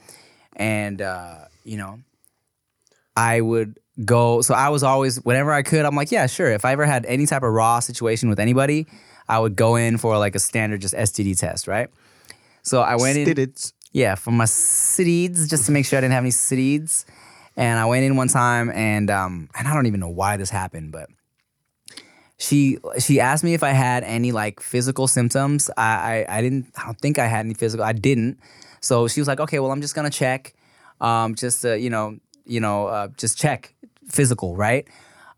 And 0.57 1.01
uh, 1.01 1.37
you 1.65 1.79
know, 1.79 2.01
I 3.17 3.41
would 3.41 3.79
go. 4.05 4.43
So 4.43 4.55
I 4.55 4.69
was 4.69 4.83
always, 4.83 5.17
whenever 5.25 5.53
I 5.53 5.63
could, 5.63 5.85
I'm 5.85 5.97
like, 5.97 6.13
yeah, 6.13 6.27
sure. 6.27 6.51
If 6.51 6.65
I 6.65 6.73
ever 6.73 6.87
had 6.87 7.07
any 7.07 7.27
type 7.27 7.43
of 7.43 7.53
raw 7.53 7.81
situation 7.81 8.29
with 8.29 8.39
anybody, 8.39 8.87
I 9.29 9.39
would 9.39 9.57
go 9.57 9.77
in 9.77 9.99
for 9.99 10.19
like 10.19 10.35
a 10.35 10.39
standard 10.39 10.81
just 10.81 10.95
STD 10.95 11.39
test, 11.39 11.67
right? 11.67 11.89
So 12.63 12.83
I 12.83 12.97
went 12.97 13.19
in. 13.19 13.25
Did 13.25 13.39
it? 13.39 13.73
Yeah, 13.93 14.15
for 14.15 14.31
my 14.31 14.45
seeds, 14.45 15.49
just 15.49 15.67
to 15.67 15.73
make 15.73 15.87
sure 15.87 15.97
I 15.97 16.01
didn't 16.03 16.13
have 16.13 16.23
any 16.23 16.31
seeds. 16.31 17.07
And 17.57 17.79
I 17.79 17.87
went 17.87 18.05
in 18.05 18.17
one 18.17 18.29
time, 18.29 18.71
and 18.71 19.11
um, 19.11 19.49
and 19.57 19.67
I 19.67 19.73
don't 19.73 19.87
even 19.87 20.01
know 20.01 20.11
why 20.11 20.37
this 20.37 20.51
happened, 20.51 20.93
but 20.93 21.09
she 22.39 22.79
she 22.99 23.19
asked 23.19 23.45
me 23.45 23.55
if 23.55 23.63
I 23.63 23.71
had 23.71 24.05
any 24.05 24.31
like 24.33 24.61
physical 24.61 25.09
symptoms. 25.09 25.71
I 25.77 26.27
I, 26.29 26.39
I 26.39 26.43
didn't. 26.43 26.67
I 26.77 26.85
don't 26.85 27.01
think 27.01 27.19
I 27.19 27.27
had 27.27 27.47
any 27.47 27.55
physical. 27.55 27.85
I 27.85 27.95
didn't. 27.95 28.39
So 28.81 29.09
she 29.09 29.21
was 29.21 29.29
like, 29.29 29.41
okay, 29.41 29.59
well, 29.59 29.73
I'm 29.73 29.81
just 29.81 29.95
gonna 29.95 30.11
check, 30.11 30.55
um, 31.01 31.35
just 31.35 31.63
to, 31.63 31.79
you 31.79 31.89
know, 31.89 32.19
you 32.47 32.61
know, 32.61 32.87
uh, 32.87 33.09
just 33.17 33.39
check 33.39 33.75
physical, 34.09 34.57
right? 34.57 34.87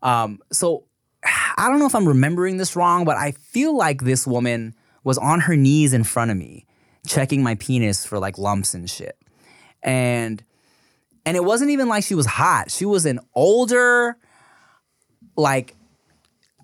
Um, 0.01 0.39
so 0.51 0.85
I 1.23 1.67
don't 1.69 1.79
know 1.79 1.85
if 1.85 1.95
I'm 1.95 2.07
remembering 2.07 2.57
this 2.57 2.75
wrong, 2.75 3.03
but 3.03 3.17
I 3.17 3.31
feel 3.31 3.75
like 3.75 4.03
this 4.03 4.25
woman 4.25 4.75
was 5.03 5.17
on 5.17 5.41
her 5.41 5.55
knees 5.55 5.93
in 5.93 6.03
front 6.03 6.31
of 6.31 6.37
me, 6.37 6.65
checking 7.05 7.43
my 7.43 7.55
penis 7.55 8.05
for 8.05 8.19
like 8.19 8.37
lumps 8.37 8.73
and 8.73 8.89
shit. 8.89 9.17
And 9.83 10.43
and 11.25 11.35
it 11.35 11.43
wasn't 11.43 11.71
even 11.71 11.87
like 11.87 12.03
she 12.03 12.15
was 12.15 12.25
hot. 12.25 12.71
She 12.71 12.85
was 12.85 13.05
an 13.05 13.19
older, 13.35 14.17
like 15.35 15.75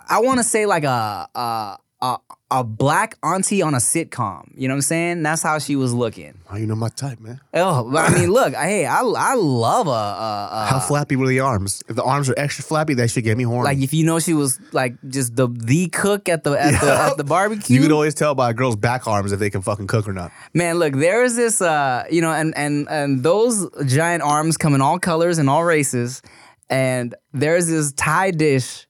I 0.07 0.21
want 0.21 0.39
to 0.39 0.43
say 0.43 0.65
like 0.65 0.83
a 0.83 1.27
a 1.35 1.77
a 2.01 2.17
a 2.51 2.63
black 2.63 3.17
auntie 3.23 3.61
on 3.63 3.73
a 3.73 3.77
sitcom. 3.77 4.51
You 4.55 4.67
know 4.67 4.75
what 4.75 4.77
I'm 4.77 4.81
saying? 4.83 5.23
That's 5.23 5.41
how 5.41 5.57
she 5.57 5.75
was 5.75 5.93
looking. 5.93 6.37
Oh, 6.51 6.55
you 6.55 6.67
know 6.67 6.75
my 6.75 6.89
type, 6.89 7.19
man. 7.19 7.41
Oh, 7.55 7.89
but 7.91 8.11
I 8.11 8.13
mean, 8.13 8.29
look, 8.31 8.53
hey, 8.53 8.85
I 8.85 9.01
I 9.01 9.33
love 9.33 9.87
a, 9.87 9.89
a, 9.89 10.49
a 10.51 10.65
How 10.69 10.79
flappy 10.79 11.15
were 11.15 11.27
the 11.27 11.39
arms? 11.39 11.83
If 11.89 11.95
the 11.95 12.03
arms 12.03 12.29
are 12.29 12.35
extra 12.37 12.63
flappy, 12.63 12.93
that 12.95 13.09
should 13.09 13.23
get 13.23 13.35
me 13.35 13.43
horny. 13.43 13.63
like 13.63 13.79
if 13.79 13.93
you 13.93 14.05
know 14.05 14.19
she 14.19 14.33
was 14.33 14.59
like 14.73 14.93
just 15.09 15.35
the 15.35 15.47
the 15.47 15.87
cook 15.87 16.29
at 16.29 16.43
the 16.43 16.51
at 16.51 16.79
the 16.79 16.93
at 16.93 17.17
the 17.17 17.23
barbecue. 17.35 17.77
you 17.77 17.81
can 17.81 17.91
always 17.91 18.13
tell 18.13 18.35
by 18.35 18.51
a 18.51 18.53
girl's 18.53 18.75
back 18.75 19.07
arms 19.07 19.31
if 19.31 19.39
they 19.39 19.49
can 19.49 19.63
fucking 19.63 19.87
cook 19.87 20.07
or 20.07 20.13
not. 20.13 20.31
Man, 20.53 20.77
look, 20.77 20.93
there 20.93 21.23
is 21.23 21.35
this, 21.35 21.61
uh, 21.61 22.03
you 22.11 22.21
know, 22.21 22.31
and 22.31 22.55
and 22.55 22.87
and 22.89 23.23
those 23.23 23.67
giant 23.87 24.21
arms 24.21 24.55
come 24.55 24.75
in 24.75 24.81
all 24.81 24.99
colors 24.99 25.39
and 25.39 25.49
all 25.49 25.63
races, 25.63 26.21
and 26.69 27.15
there's 27.33 27.65
this 27.67 27.91
Thai 27.93 28.31
dish, 28.31 28.85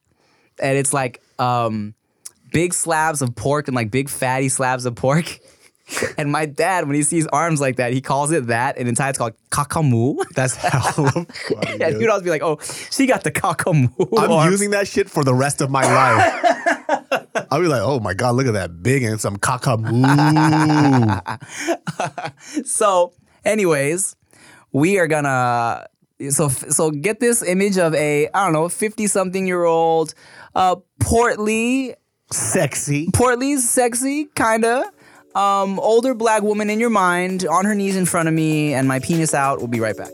and 0.59 0.77
it's 0.77 0.93
like 0.93 1.21
um, 1.39 1.93
big 2.55 2.73
slabs 2.73 3.21
of 3.21 3.35
pork 3.35 3.67
and 3.67 3.75
like 3.75 3.91
big 3.91 4.09
fatty 4.09 4.49
slabs 4.49 4.85
of 4.85 4.95
pork. 4.95 5.39
And 6.17 6.31
my 6.31 6.47
dad, 6.47 6.87
when 6.87 6.95
he 6.95 7.03
sees 7.03 7.27
arms 7.27 7.61
like 7.61 7.75
that, 7.75 7.93
he 7.93 8.01
calls 8.01 8.31
it 8.31 8.47
that, 8.47 8.79
and 8.79 8.89
in 8.89 8.95
Thai 8.95 9.09
it's 9.09 9.19
called 9.19 9.33
kakamu. 9.51 10.17
That's 10.35 10.55
funny. 11.05 11.27
and 11.79 11.79
dude. 11.93 12.01
you'd 12.01 12.09
always 12.09 12.23
be 12.23 12.31
like, 12.31 12.41
"Oh, 12.41 12.57
she 12.89 13.05
got 13.05 13.21
the 13.23 13.29
kakamu." 13.31 13.91
I'm 14.17 14.31
arms. 14.31 14.51
using 14.51 14.71
that 14.71 14.87
shit 14.87 15.11
for 15.11 15.23
the 15.23 15.35
rest 15.35 15.61
of 15.61 15.69
my 15.69 15.83
life. 15.83 16.33
I'll 17.51 17.61
be 17.61 17.67
like, 17.67 17.83
oh 17.83 17.99
my 17.99 18.15
god, 18.15 18.33
look 18.35 18.47
at 18.47 18.53
that 18.53 18.81
big 18.81 19.03
and 19.03 19.21
some 19.21 19.37
cockamoo. 19.37 19.93
So, 22.65 23.13
anyways, 23.45 24.15
we 24.71 24.97
are 24.97 25.07
gonna 25.07 25.85
so 26.29 26.49
so 26.49 26.89
get 26.91 27.19
this 27.19 27.43
image 27.43 27.77
of 27.77 27.93
a 27.93 28.27
I 28.33 28.43
don't 28.43 28.53
know 28.53 28.69
fifty 28.69 29.05
something 29.07 29.45
year 29.45 29.65
old, 29.65 30.15
uh, 30.55 30.77
portly, 30.99 31.93
Sexy. 32.31 33.09
portly, 33.13 33.57
sexy, 33.57 34.27
kinda. 34.35 34.91
Um, 35.35 35.79
older 35.79 36.13
black 36.13 36.43
woman 36.43 36.69
in 36.69 36.79
your 36.79 36.89
mind, 36.89 37.45
on 37.45 37.65
her 37.65 37.75
knees 37.75 37.97
in 37.97 38.05
front 38.05 38.29
of 38.29 38.33
me, 38.33 38.73
and 38.73 38.87
my 38.87 38.99
penis 38.99 39.33
out. 39.33 39.57
We'll 39.59 39.67
be 39.67 39.81
right 39.81 39.97
back. 39.97 40.11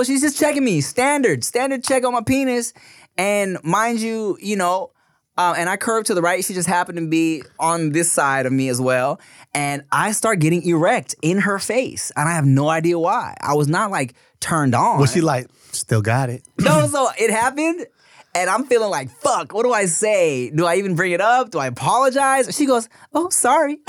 So 0.00 0.04
she's 0.04 0.22
just 0.22 0.38
checking 0.38 0.64
me, 0.64 0.80
standard, 0.80 1.44
standard 1.44 1.84
check 1.84 2.06
on 2.06 2.14
my 2.14 2.22
penis. 2.22 2.72
And 3.18 3.58
mind 3.62 4.00
you, 4.00 4.38
you 4.40 4.56
know, 4.56 4.92
uh, 5.36 5.52
and 5.58 5.68
I 5.68 5.76
curve 5.76 6.04
to 6.04 6.14
the 6.14 6.22
right. 6.22 6.42
She 6.42 6.54
just 6.54 6.66
happened 6.66 6.96
to 6.96 7.06
be 7.06 7.42
on 7.58 7.92
this 7.92 8.10
side 8.10 8.46
of 8.46 8.52
me 8.54 8.70
as 8.70 8.80
well. 8.80 9.20
And 9.52 9.82
I 9.92 10.12
start 10.12 10.38
getting 10.38 10.62
erect 10.66 11.16
in 11.20 11.40
her 11.40 11.58
face. 11.58 12.12
And 12.16 12.30
I 12.30 12.32
have 12.32 12.46
no 12.46 12.70
idea 12.70 12.98
why. 12.98 13.36
I 13.42 13.52
was 13.52 13.68
not 13.68 13.90
like 13.90 14.14
turned 14.40 14.74
on. 14.74 15.00
Was 15.00 15.12
she 15.12 15.20
like, 15.20 15.48
still 15.72 16.00
got 16.00 16.30
it? 16.30 16.48
No, 16.58 16.86
so 16.86 17.10
it 17.18 17.28
happened, 17.28 17.86
and 18.34 18.48
I'm 18.48 18.64
feeling 18.64 18.88
like, 18.88 19.10
fuck, 19.10 19.52
what 19.52 19.64
do 19.64 19.72
I 19.74 19.84
say? 19.84 20.48
Do 20.48 20.64
I 20.64 20.76
even 20.76 20.94
bring 20.94 21.12
it 21.12 21.20
up? 21.20 21.50
Do 21.50 21.58
I 21.58 21.66
apologize? 21.66 22.56
She 22.56 22.64
goes, 22.64 22.88
oh, 23.12 23.28
sorry. 23.28 23.80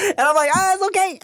and 0.00 0.20
I'm 0.20 0.34
like, 0.34 0.50
ah, 0.54 0.74
it's 0.74 0.82
okay. 0.84 1.18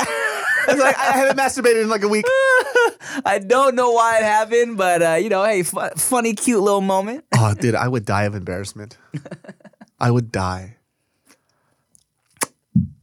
It's 0.68 0.80
like, 0.80 0.98
I 0.98 1.12
haven't 1.12 1.36
masturbated 1.38 1.82
in 1.82 1.88
like 1.88 2.02
a 2.02 2.08
week. 2.08 2.24
I 3.24 3.38
don't 3.44 3.74
know 3.74 3.92
why 3.92 4.18
it 4.18 4.22
happened, 4.22 4.76
but 4.76 5.02
uh, 5.02 5.14
you 5.14 5.28
know, 5.28 5.44
hey, 5.44 5.62
fu- 5.62 5.88
funny, 5.96 6.34
cute 6.34 6.60
little 6.62 6.80
moment. 6.80 7.24
Oh, 7.36 7.54
dude, 7.54 7.74
I 7.74 7.88
would 7.88 8.04
die 8.04 8.24
of 8.24 8.34
embarrassment. 8.34 8.96
I 10.00 10.10
would 10.10 10.30
die. 10.32 10.76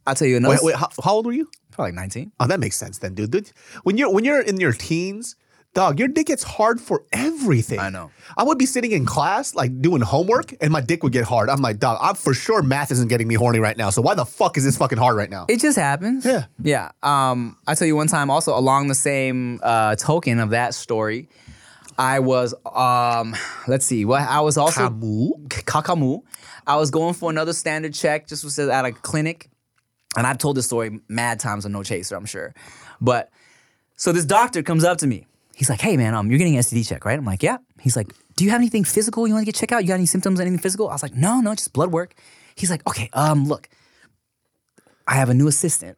I'll 0.05 0.15
tell 0.15 0.27
you 0.27 0.37
another. 0.37 0.55
Wait, 0.55 0.63
wait, 0.63 0.75
how, 0.75 0.89
how 1.03 1.13
old 1.15 1.25
were 1.25 1.33
you? 1.33 1.49
Probably 1.71 1.91
19. 1.91 2.31
Oh, 2.39 2.47
that 2.47 2.59
makes 2.59 2.75
sense 2.77 2.99
then, 2.99 3.13
dude. 3.13 3.31
Dude, 3.31 3.51
When 3.83 3.97
you're 3.97 4.11
when 4.11 4.23
you're 4.25 4.41
in 4.41 4.59
your 4.59 4.71
teens, 4.73 5.35
dog, 5.73 5.99
your 5.99 6.07
dick 6.07 6.27
gets 6.27 6.43
hard 6.43 6.81
for 6.81 7.03
everything. 7.11 7.79
I 7.79 7.89
know. 7.89 8.11
I 8.35 8.43
would 8.43 8.57
be 8.57 8.65
sitting 8.65 8.91
in 8.91 9.05
class, 9.05 9.55
like 9.55 9.81
doing 9.81 10.01
homework, 10.01 10.53
and 10.61 10.71
my 10.71 10.81
dick 10.81 11.03
would 11.03 11.13
get 11.13 11.23
hard. 11.25 11.49
I'm 11.49 11.61
like, 11.61 11.79
dog, 11.79 11.97
I'm 12.01 12.15
for 12.15 12.33
sure 12.33 12.61
math 12.61 12.91
isn't 12.91 13.07
getting 13.07 13.27
me 13.27 13.35
horny 13.35 13.59
right 13.59 13.77
now. 13.77 13.89
So 13.89 14.01
why 14.01 14.15
the 14.15 14.25
fuck 14.25 14.57
is 14.57 14.63
this 14.63 14.77
fucking 14.77 14.97
hard 14.97 15.15
right 15.15 15.29
now? 15.29 15.45
It 15.47 15.59
just 15.59 15.77
happens. 15.77 16.25
Yeah. 16.25 16.45
Yeah. 16.61 16.91
Um, 17.03 17.57
I 17.67 17.75
tell 17.75 17.87
you 17.87 17.95
one 17.95 18.07
time 18.07 18.29
also 18.29 18.57
along 18.57 18.87
the 18.87 18.95
same 18.95 19.59
uh, 19.63 19.95
token 19.95 20.39
of 20.39 20.49
that 20.51 20.73
story, 20.73 21.29
I 21.97 22.19
was 22.19 22.53
um, 22.65 23.35
let's 23.67 23.85
see, 23.85 24.05
what 24.05 24.21
I 24.21 24.41
was 24.41 24.57
also 24.57 24.89
Camus? 24.89 25.31
Kakamu. 25.49 26.21
I 26.65 26.75
was 26.75 26.91
going 26.91 27.13
for 27.13 27.29
another 27.29 27.53
standard 27.53 27.93
check, 27.93 28.27
just 28.27 28.43
was 28.43 28.59
at 28.59 28.85
a 28.85 28.91
clinic. 28.91 29.49
And 30.15 30.25
I've 30.25 30.37
told 30.37 30.57
this 30.57 30.65
story 30.65 30.99
mad 31.07 31.39
times 31.39 31.65
on 31.65 31.71
No 31.71 31.83
Chaser, 31.83 32.15
I'm 32.15 32.25
sure. 32.25 32.53
But 32.99 33.29
so 33.95 34.11
this 34.11 34.25
doctor 34.25 34.63
comes 34.63 34.83
up 34.83 34.97
to 34.99 35.07
me. 35.07 35.27
He's 35.57 35.71
like, 35.71 35.81
hey 35.81 35.97
man, 35.97 36.13
um, 36.13 36.29
you're 36.29 36.37
getting 36.37 36.55
an 36.55 36.61
STD 36.61 36.87
check, 36.87 37.03
right? 37.03 37.17
I'm 37.17 37.25
like, 37.25 37.41
yeah. 37.41 37.57
He's 37.81 37.95
like, 37.95 38.13
do 38.35 38.45
you 38.45 38.51
have 38.51 38.59
anything 38.59 38.83
physical 38.83 39.27
you 39.27 39.33
want 39.33 39.41
to 39.41 39.51
get 39.51 39.55
checked 39.55 39.71
out? 39.71 39.81
You 39.81 39.87
got 39.87 39.95
any 39.95 40.05
symptoms, 40.05 40.39
anything 40.39 40.59
physical? 40.59 40.87
I 40.87 40.93
was 40.93 41.01
like, 41.01 41.15
no, 41.15 41.39
no, 41.41 41.55
just 41.55 41.73
blood 41.73 41.91
work. 41.91 42.13
He's 42.55 42.69
like, 42.69 42.85
okay, 42.87 43.09
um, 43.13 43.45
look, 43.47 43.67
I 45.07 45.15
have 45.15 45.29
a 45.29 45.33
new 45.33 45.47
assistant, 45.47 45.97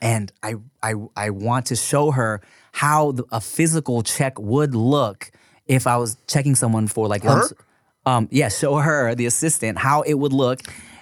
and 0.00 0.30
I 0.44 0.54
I 0.80 0.94
I 1.16 1.30
want 1.30 1.66
to 1.66 1.76
show 1.76 2.12
her 2.12 2.40
how 2.70 3.10
the, 3.12 3.24
a 3.32 3.40
physical 3.40 4.04
check 4.04 4.38
would 4.38 4.76
look 4.76 5.32
if 5.66 5.88
I 5.88 5.96
was 5.96 6.16
checking 6.28 6.54
someone 6.54 6.86
for 6.86 7.08
like 7.08 7.24
lumps- 7.24 7.52
um 8.06 8.28
yeah, 8.30 8.48
show 8.48 8.76
her 8.76 9.14
the 9.16 9.26
assistant 9.26 9.78
how 9.78 10.02
it 10.02 10.14
would 10.14 10.32
look 10.32 10.60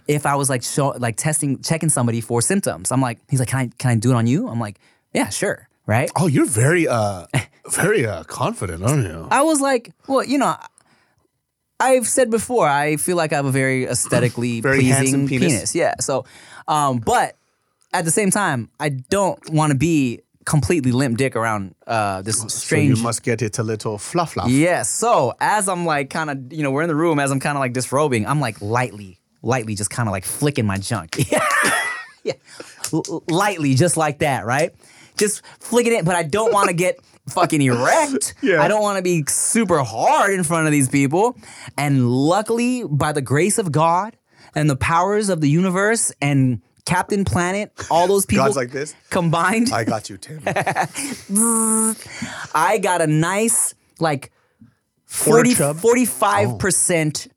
if 0.08 0.24
I 0.24 0.34
was 0.36 0.48
like 0.48 0.62
show 0.62 0.94
like 0.98 1.16
testing 1.16 1.60
checking 1.60 1.90
somebody 1.90 2.22
for 2.22 2.40
symptoms. 2.40 2.90
I'm 2.90 3.02
like, 3.02 3.18
he's 3.28 3.40
like, 3.40 3.48
can 3.48 3.58
I 3.58 3.70
can 3.76 3.90
I 3.90 3.94
do 3.96 4.12
it 4.12 4.14
on 4.14 4.26
you? 4.26 4.48
I'm 4.48 4.60
like, 4.60 4.78
yeah, 5.12 5.28
sure, 5.28 5.68
right? 5.87 6.11
Oh, 6.16 6.27
you're 6.27 6.46
very 6.46 6.87
uh 6.88 7.27
very 7.70 8.07
uh 8.07 8.25
confident, 8.25 8.83
aren't 8.85 9.07
you? 9.07 9.29
I 9.31 9.42
was 9.42 9.61
like, 9.61 9.92
well, 10.07 10.25
you 10.25 10.38
know, 10.38 10.57
I've 11.79 12.07
said 12.07 12.31
before, 12.31 12.66
I 12.68 12.96
feel 12.96 13.16
like 13.16 13.33
I 13.33 13.37
have 13.37 13.46
a 13.46 13.51
very 13.51 13.85
aesthetically 13.85 14.61
Very 14.62 14.81
pleasing 14.81 15.29
penis. 15.29 15.53
penis. 15.53 15.75
Yeah. 15.75 15.94
So, 16.01 16.25
um, 16.68 16.99
but 16.99 17.37
at 17.92 18.05
the 18.05 18.11
same 18.11 18.31
time, 18.31 18.70
I 18.81 18.88
don't 18.90 19.38
want 19.51 19.72
to 19.72 19.79
be 19.79 20.20
completely 20.46 20.92
limp 20.92 21.18
dick 21.18 21.35
around 21.37 21.75
uh, 21.87 22.22
this 22.22 22.38
So 22.53 22.77
you 22.77 22.96
must 22.96 23.22
get 23.22 23.42
it 23.42 23.59
a 23.59 23.62
little 23.62 23.99
fluff 23.99 24.33
fluff. 24.33 24.49
Yes. 24.49 24.88
So 24.88 25.35
as 25.40 25.68
I'm 25.68 25.85
like 25.85 26.09
kind 26.09 26.31
of, 26.31 26.53
you 26.53 26.62
know, 26.62 26.70
we're 26.70 26.83
in 26.83 26.88
the 26.88 26.94
room 26.94 27.18
as 27.18 27.31
I'm 27.31 27.40
kind 27.40 27.57
of 27.59 27.61
like 27.61 27.72
disrobing, 27.72 28.27
I'm 28.27 28.40
like 28.40 28.62
lightly, 28.62 29.18
lightly 29.42 29.75
just 29.75 29.90
kind 29.90 30.09
of 30.09 30.12
like 30.12 30.25
flicking 30.25 30.64
my 30.64 30.79
junk. 30.79 31.16
yeah. 32.25 32.33
L- 32.92 33.25
lightly, 33.29 33.75
just 33.75 33.96
like 33.96 34.20
that, 34.20 34.46
right? 34.46 34.72
Just 35.16 35.42
flicking 35.61 35.92
it, 35.92 36.05
but 36.05 36.14
I 36.14 36.22
don't 36.22 36.52
want 36.52 36.68
to 36.68 36.74
get 36.74 36.98
fucking 37.29 37.61
erect. 37.61 38.35
Yeah. 38.42 38.62
I 38.62 38.68
don't 38.68 38.83
want 38.83 38.98
to 38.98 39.02
be 39.02 39.24
super 39.29 39.83
hard 39.83 40.33
in 40.33 40.44
front 40.44 40.66
of 40.66 40.72
these 40.72 40.88
people. 40.88 41.37
And 41.76 42.09
luckily, 42.11 42.85
by 42.85 43.12
the 43.12 43.22
grace 43.22 43.59
of 43.59 43.72
God 43.72 44.16
and 44.55 44.70
the 44.70 44.76
powers 44.76 45.29
of 45.29 45.40
the 45.40 45.48
universe 45.48 46.12
and 46.20 46.62
Captain 46.85 47.24
Planet, 47.24 47.72
all 47.90 48.07
those 48.07 48.26
people 48.26 48.44
God's 48.46 48.57
like 48.57 48.70
this? 48.70 48.94
combined, 49.11 49.72
I 49.72 49.85
got 49.85 50.09
you, 50.09 50.16
Tim. 50.18 50.40
I 52.55 52.79
got 52.81 53.02
a 53.02 53.07
nice 53.07 53.74
like 53.98 54.31
Quarter 55.24 55.55
40, 55.55 55.55
chub? 55.55 55.76
45% 55.79 57.29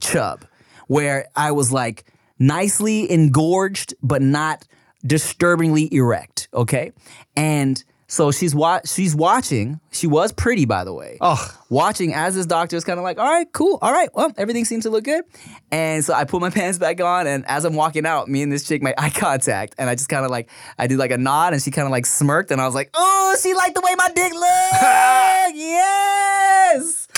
chub 0.00 0.44
where 0.86 1.26
I 1.34 1.52
was 1.52 1.72
like 1.72 2.04
nicely 2.38 3.10
engorged 3.10 3.94
but 4.02 4.20
not 4.22 4.66
disturbingly 5.06 5.92
erect, 5.94 6.48
okay? 6.54 6.92
And 7.36 7.82
so 8.06 8.30
she's 8.30 8.54
wa- 8.54 8.80
she's 8.84 9.14
watching. 9.14 9.80
She 9.90 10.06
was 10.06 10.30
pretty 10.30 10.66
by 10.66 10.84
the 10.84 10.92
way. 10.92 11.16
Oh. 11.20 11.50
Watching 11.68 12.14
as 12.14 12.34
this 12.34 12.46
doctor 12.46 12.76
is 12.76 12.84
kind 12.84 12.98
of 12.98 13.02
like, 13.02 13.18
"All 13.18 13.26
right, 13.28 13.50
cool. 13.52 13.78
All 13.82 13.90
right. 13.92 14.08
Well, 14.14 14.32
everything 14.36 14.64
seems 14.64 14.84
to 14.84 14.90
look 14.90 15.04
good." 15.04 15.24
And 15.72 16.04
so 16.04 16.12
I 16.14 16.24
put 16.24 16.40
my 16.40 16.50
pants 16.58 16.78
back 16.78 17.00
on 17.00 17.26
and 17.26 17.44
as 17.48 17.64
I'm 17.64 17.74
walking 17.74 18.06
out, 18.06 18.28
me 18.28 18.42
and 18.42 18.52
this 18.52 18.64
chick 18.68 18.82
made 18.82 18.94
eye 18.98 19.10
contact 19.10 19.74
and 19.78 19.88
I 19.90 19.94
just 19.94 20.08
kind 20.08 20.24
of 20.24 20.30
like 20.30 20.48
I 20.78 20.86
did 20.86 20.98
like 20.98 21.10
a 21.10 21.18
nod 21.18 21.54
and 21.54 21.62
she 21.62 21.70
kind 21.70 21.86
of 21.86 21.92
like 21.92 22.06
smirked 22.06 22.50
and 22.50 22.60
I 22.60 22.66
was 22.66 22.74
like, 22.74 22.90
"Oh, 22.94 23.36
she 23.42 23.54
liked 23.54 23.74
the 23.74 23.80
way 23.80 23.94
my 23.96 24.08
dick 24.08 24.32
looked." 24.32 25.54
yes. 25.56 27.08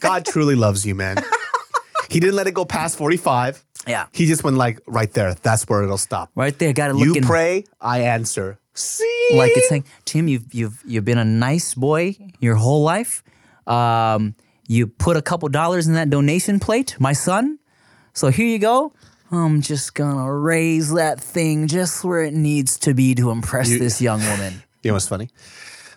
God 0.00 0.24
truly 0.24 0.54
loves 0.54 0.84
you, 0.86 0.94
man. 0.94 1.18
He 2.08 2.20
didn't 2.20 2.36
let 2.36 2.46
it 2.46 2.54
go 2.54 2.64
past 2.64 2.96
45. 2.98 3.64
Yeah. 3.86 4.06
He 4.12 4.26
just 4.26 4.44
went 4.44 4.56
like 4.56 4.80
right 4.86 5.12
there. 5.12 5.34
That's 5.34 5.64
where 5.68 5.82
it'll 5.82 5.98
stop. 5.98 6.30
Right 6.34 6.58
there, 6.58 6.72
got 6.72 6.88
to 6.88 6.98
You 6.98 7.06
look 7.06 7.16
in 7.18 7.24
pray, 7.24 7.64
I 7.80 8.00
answer. 8.00 8.58
See? 8.74 9.28
like 9.34 9.52
it's 9.56 9.68
saying, 9.68 9.84
Tim, 10.04 10.28
you've 10.28 10.52
you've 10.54 10.80
you've 10.86 11.04
been 11.04 11.18
a 11.18 11.24
nice 11.24 11.74
boy 11.74 12.16
your 12.40 12.54
whole 12.54 12.82
life. 12.82 13.22
Um, 13.66 14.34
you 14.68 14.86
put 14.86 15.16
a 15.16 15.22
couple 15.22 15.48
dollars 15.48 15.86
in 15.86 15.94
that 15.94 16.10
donation 16.10 16.60
plate, 16.60 16.96
my 17.00 17.12
son. 17.12 17.58
So 18.12 18.28
here 18.28 18.46
you 18.46 18.58
go. 18.58 18.92
I'm 19.30 19.60
just 19.62 19.94
gonna 19.94 20.32
raise 20.32 20.92
that 20.94 21.20
thing 21.20 21.66
just 21.66 22.04
where 22.04 22.22
it 22.22 22.34
needs 22.34 22.78
to 22.80 22.94
be 22.94 23.14
to 23.16 23.30
impress 23.30 23.68
You- 23.68 23.78
this 23.78 24.00
young 24.00 24.20
woman. 24.24 24.62
You 24.84 24.90
know 24.92 24.94
what's 24.94 25.08
funny? 25.08 25.28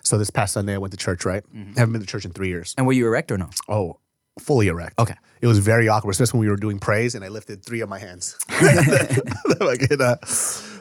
So 0.02 0.18
this 0.18 0.30
past 0.30 0.54
Sunday 0.54 0.74
I 0.74 0.78
went 0.78 0.90
to 0.90 0.96
church, 0.96 1.24
right? 1.24 1.44
Mm-hmm. 1.54 1.74
haven't 1.78 1.92
been 1.92 2.00
to 2.02 2.06
church 2.06 2.24
in 2.24 2.32
three 2.32 2.48
years. 2.48 2.74
And 2.76 2.84
were 2.84 2.92
you 2.92 3.06
erect 3.06 3.30
or 3.30 3.38
no? 3.38 3.48
Oh, 3.68 3.98
fully 4.38 4.68
erect. 4.68 4.98
Okay. 4.98 5.14
It 5.40 5.46
was 5.46 5.58
very 5.58 5.88
awkward, 5.88 6.12
especially 6.12 6.38
when 6.38 6.46
we 6.46 6.50
were 6.50 6.56
doing 6.56 6.78
praise 6.78 7.14
and 7.14 7.24
I 7.24 7.28
lifted 7.28 7.64
three 7.64 7.80
of 7.80 7.88
my 7.88 7.98
hands. 7.98 8.38
uh, 8.50 10.16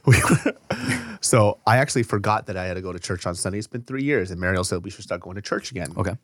we 0.06 0.16
were- 0.22 0.56
so 1.22 1.60
I 1.66 1.78
actually 1.78 2.04
forgot 2.04 2.48
that 2.48 2.58
I 2.58 2.66
had 2.66 2.76
to 2.76 2.82
go 2.82 2.94
to 2.94 3.00
church 3.00 3.26
on 3.26 3.36
Sunday. 3.36 3.58
It's 3.58 3.68
been 3.68 3.84
three 3.84 4.04
years. 4.04 4.32
And 4.32 4.40
Mariel 4.40 4.64
said 4.64 4.84
we 4.84 4.90
should 4.90 5.04
start 5.04 5.22
going 5.22 5.36
to 5.36 5.42
church 5.42 5.72
again. 5.72 5.92
Okay. 5.98 6.16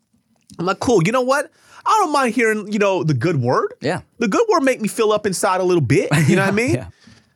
I'm 0.58 0.66
like, 0.66 0.80
cool. 0.80 1.02
You 1.04 1.12
know 1.12 1.22
what? 1.22 1.50
I 1.84 1.98
don't 2.02 2.12
mind 2.12 2.34
hearing, 2.34 2.72
you 2.72 2.78
know, 2.78 3.04
the 3.04 3.14
good 3.14 3.36
word. 3.36 3.74
Yeah. 3.80 4.00
The 4.18 4.28
good 4.28 4.46
word 4.48 4.62
make 4.62 4.80
me 4.80 4.88
fill 4.88 5.12
up 5.12 5.26
inside 5.26 5.60
a 5.60 5.64
little 5.64 5.82
bit. 5.82 6.08
You 6.28 6.36
know 6.36 6.42
what 6.42 6.48
I 6.48 6.52
mean? 6.52 6.74
yeah. 6.74 6.88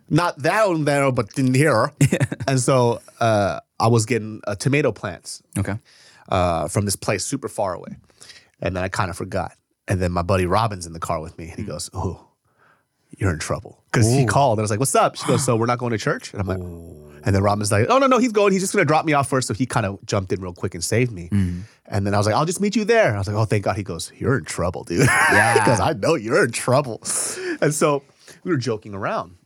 Not 0.09 0.39
that 0.43 0.69
one 0.69 0.85
there, 0.85 1.11
but 1.13 1.39
in 1.39 1.55
here. 1.55 1.91
Yeah. 2.01 2.19
And 2.47 2.61
so 2.61 3.01
uh, 3.21 3.61
I 3.81 3.89
was 3.89 4.05
getting 4.07 4.41
uh, 4.47 4.55
tomato 4.57 4.93
plants 4.93 5.43
Okay. 5.59 5.75
uh, 6.29 6.69
from 6.69 6.85
this 6.85 6.97
place 6.97 7.25
super 7.25 7.49
far 7.49 7.75
away. 7.75 7.97
And 8.61 8.77
then 8.77 8.83
I 8.85 8.89
kind 8.89 9.11
of 9.11 9.17
forgot. 9.17 9.53
And 9.89 10.01
then 10.01 10.13
my 10.13 10.23
buddy 10.23 10.47
Robin's 10.47 10.87
in 10.87 10.93
the 10.93 11.01
car 11.01 11.21
with 11.21 11.37
me, 11.39 11.49
and 11.49 11.57
he 11.57 11.63
hmm. 11.63 11.71
goes, 11.71 11.91
"Oh, 11.93 12.29
you're 13.19 13.33
in 13.33 13.39
trouble." 13.39 13.83
Because 13.91 14.11
he 14.11 14.25
called, 14.25 14.59
and 14.59 14.63
I 14.63 14.65
was 14.65 14.71
like, 14.71 14.81
"What's 14.81 14.95
up?" 14.95 15.17
She 15.17 15.27
goes, 15.27 15.45
"So 15.45 15.57
we're 15.57 15.67
not 15.67 15.79
going 15.79 15.93
to 15.93 15.99
church?" 15.99 16.33
And 16.33 16.41
I'm 16.41 16.47
like, 16.47 16.61
and 17.25 17.35
then 17.35 17.43
Robin's 17.43 17.71
like, 17.71 17.87
"Oh 17.89 17.99
no, 17.99 18.07
no, 18.07 18.19
he's 18.19 18.33
going. 18.33 18.53
He's 18.53 18.63
just 18.63 18.73
gonna 18.73 18.85
drop 18.85 19.05
me 19.05 19.13
off 19.13 19.29
first. 19.29 19.49
So 19.49 19.55
he 19.55 19.67
kind 19.67 19.87
of 19.87 20.05
jumped 20.07 20.33
in 20.33 20.41
real 20.41 20.53
quick 20.53 20.75
and 20.75 20.83
saved 20.83 21.13
me. 21.13 21.29
Mm-hmm. 21.33 21.61
And 21.87 22.07
then 22.07 22.15
I 22.15 22.19
was 22.19 22.27
like, 22.27 22.35
"I'll 22.35 22.47
just 22.47 22.61
meet 22.61 22.77
you 22.77 22.85
there." 22.85 23.15
I 23.15 23.19
was 23.19 23.27
like, 23.27 23.37
"Oh, 23.37 23.45
thank 23.45 23.65
God." 23.65 23.77
He 23.77 23.83
goes, 23.83 24.13
"You're 24.17 24.39
in 24.39 24.45
trouble, 24.45 24.85
dude." 24.85 25.09
Yeah. 25.33 25.55
because 25.55 25.81
I 25.81 25.93
know 25.93 26.15
you're 26.15 26.45
in 26.45 26.53
trouble. 26.53 27.03
And 27.61 27.73
so 27.73 28.03
we 28.45 28.51
were 28.51 28.57
joking 28.57 28.95
around. 28.95 29.37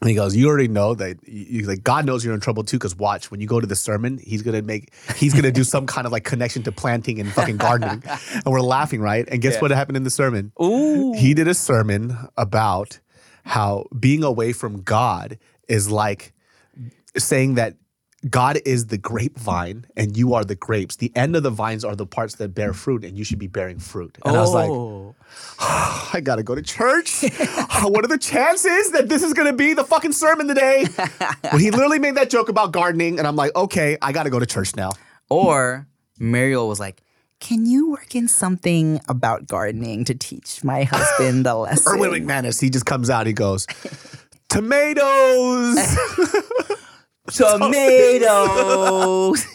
And 0.00 0.10
he 0.10 0.16
goes, 0.16 0.34
"You 0.34 0.48
already 0.48 0.68
know 0.68 0.94
that. 0.94 1.18
You, 1.26 1.66
like 1.66 1.84
God 1.84 2.04
knows 2.04 2.24
you're 2.24 2.34
in 2.34 2.40
trouble 2.40 2.64
too. 2.64 2.78
Because 2.78 2.96
watch, 2.96 3.30
when 3.30 3.40
you 3.40 3.46
go 3.46 3.60
to 3.60 3.66
the 3.66 3.76
sermon, 3.76 4.18
he's 4.18 4.42
gonna 4.42 4.60
make, 4.62 4.92
he's 5.16 5.34
gonna 5.34 5.52
do 5.52 5.64
some 5.64 5.86
kind 5.86 6.04
of 6.06 6.12
like 6.12 6.24
connection 6.24 6.62
to 6.64 6.72
planting 6.72 7.20
and 7.20 7.32
fucking 7.32 7.56
gardening." 7.56 8.02
and 8.34 8.44
we're 8.44 8.60
laughing, 8.60 9.00
right? 9.00 9.26
And 9.28 9.40
guess 9.40 9.60
what 9.60 9.70
happened 9.70 9.96
in 9.96 10.04
the 10.04 10.10
sermon? 10.10 10.52
Ooh. 10.60 11.12
He 11.14 11.32
did 11.32 11.48
a 11.48 11.54
sermon 11.54 12.16
about 12.36 12.98
how 13.44 13.86
being 13.98 14.24
away 14.24 14.52
from 14.52 14.82
God 14.82 15.38
is 15.68 15.90
like 15.90 16.32
saying 17.16 17.54
that 17.54 17.76
God 18.28 18.58
is 18.64 18.86
the 18.86 18.96
grapevine 18.96 19.86
and 19.96 20.16
you 20.16 20.34
are 20.34 20.44
the 20.44 20.54
grapes. 20.54 20.96
The 20.96 21.12
end 21.14 21.36
of 21.36 21.42
the 21.42 21.50
vines 21.50 21.84
are 21.84 21.94
the 21.94 22.06
parts 22.06 22.36
that 22.36 22.54
bear 22.54 22.72
fruit, 22.72 23.04
and 23.04 23.18
you 23.18 23.24
should 23.24 23.38
be 23.38 23.48
bearing 23.48 23.78
fruit. 23.78 24.16
And 24.24 24.36
I 24.36 24.40
was 24.40 24.54
like, 24.54 24.70
Oh. 24.70 25.14
I 25.58 26.20
gotta 26.22 26.42
go 26.42 26.54
to 26.54 26.62
church. 26.62 27.22
what 27.82 28.04
are 28.04 28.08
the 28.08 28.18
chances 28.18 28.92
that 28.92 29.08
this 29.08 29.22
is 29.22 29.34
gonna 29.34 29.52
be 29.52 29.74
the 29.74 29.84
fucking 29.84 30.12
sermon 30.12 30.48
today? 30.48 30.86
when 31.50 31.60
he 31.60 31.70
literally 31.70 31.98
made 31.98 32.14
that 32.14 32.30
joke 32.30 32.48
about 32.48 32.72
gardening, 32.72 33.18
and 33.18 33.26
I'm 33.26 33.36
like, 33.36 33.54
okay, 33.56 33.98
I 34.00 34.12
gotta 34.12 34.30
go 34.30 34.38
to 34.38 34.46
church 34.46 34.76
now. 34.76 34.92
Or 35.28 35.86
Mariel 36.18 36.68
was 36.68 36.78
like, 36.78 37.02
"Can 37.40 37.66
you 37.66 37.90
work 37.90 38.14
in 38.14 38.28
something 38.28 39.00
about 39.08 39.46
gardening 39.46 40.04
to 40.04 40.14
teach 40.14 40.62
my 40.62 40.84
husband 40.90 41.44
the 41.44 41.54
lesson?" 41.56 41.94
Erwin 41.94 42.10
McManus, 42.10 42.60
he 42.60 42.70
just 42.70 42.86
comes 42.86 43.10
out, 43.10 43.26
he 43.26 43.32
goes, 43.32 43.66
tomatoes. 44.48 45.78
tomatoes. 47.30 49.44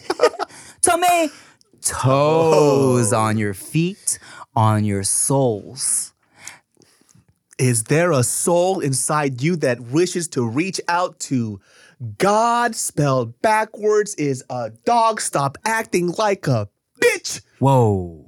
Tomatoes 0.81 3.13
on 3.13 3.37
your 3.37 3.53
feet, 3.53 4.19
on 4.55 4.83
your 4.83 5.03
souls. 5.03 6.13
is 7.57 7.85
there 7.85 8.11
a 8.11 8.23
soul 8.23 8.79
inside 8.79 9.41
you 9.41 9.55
that 9.57 9.79
wishes 9.81 10.27
to 10.29 10.47
reach 10.47 10.79
out 10.87 11.19
to 11.19 11.59
God? 12.17 12.75
Spelled 12.75 13.39
backwards 13.41 14.15
is 14.15 14.43
a 14.49 14.71
dog. 14.85 15.21
Stop 15.21 15.57
acting 15.65 16.13
like 16.17 16.47
a 16.47 16.69
bitch. 17.01 17.41
Whoa. 17.59 18.25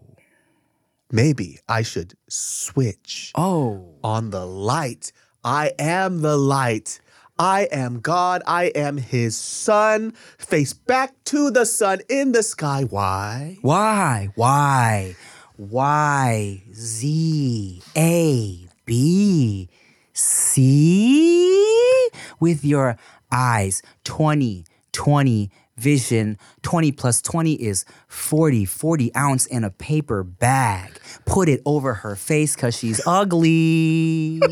Maybe 1.11 1.59
I 1.67 1.81
should 1.81 2.13
switch. 2.29 3.31
Oh. 3.35 3.95
on 4.03 4.29
the 4.29 4.45
light. 4.45 5.11
I 5.43 5.71
am 5.79 6.21
the 6.21 6.37
light. 6.37 7.00
I 7.41 7.67
am 7.71 8.01
God. 8.01 8.43
I 8.45 8.65
am 8.65 8.97
his 8.97 9.35
son. 9.35 10.11
Face 10.37 10.73
back 10.73 11.15
to 11.23 11.49
the 11.49 11.65
sun 11.65 12.01
in 12.07 12.33
the 12.33 12.43
sky. 12.43 12.83
Why? 12.83 13.57
Y, 13.63 14.29
Y, 14.35 15.15
Y, 15.57 16.63
Z, 16.71 17.81
A, 17.97 18.67
B, 18.85 19.69
C. 20.13 22.09
With 22.39 22.63
your 22.63 22.95
eyes, 23.31 23.81
20, 24.03 24.63
20, 24.91 25.49
vision. 25.77 26.37
20 26.61 26.91
plus 26.91 27.23
20 27.23 27.53
is 27.53 27.85
40, 28.07 28.65
40 28.65 29.15
ounce 29.15 29.47
in 29.47 29.63
a 29.63 29.71
paper 29.71 30.23
bag. 30.23 30.91
Put 31.25 31.49
it 31.49 31.63
over 31.65 31.95
her 31.95 32.15
face 32.15 32.53
because 32.53 32.77
she's 32.77 33.01
ugly. 33.07 34.41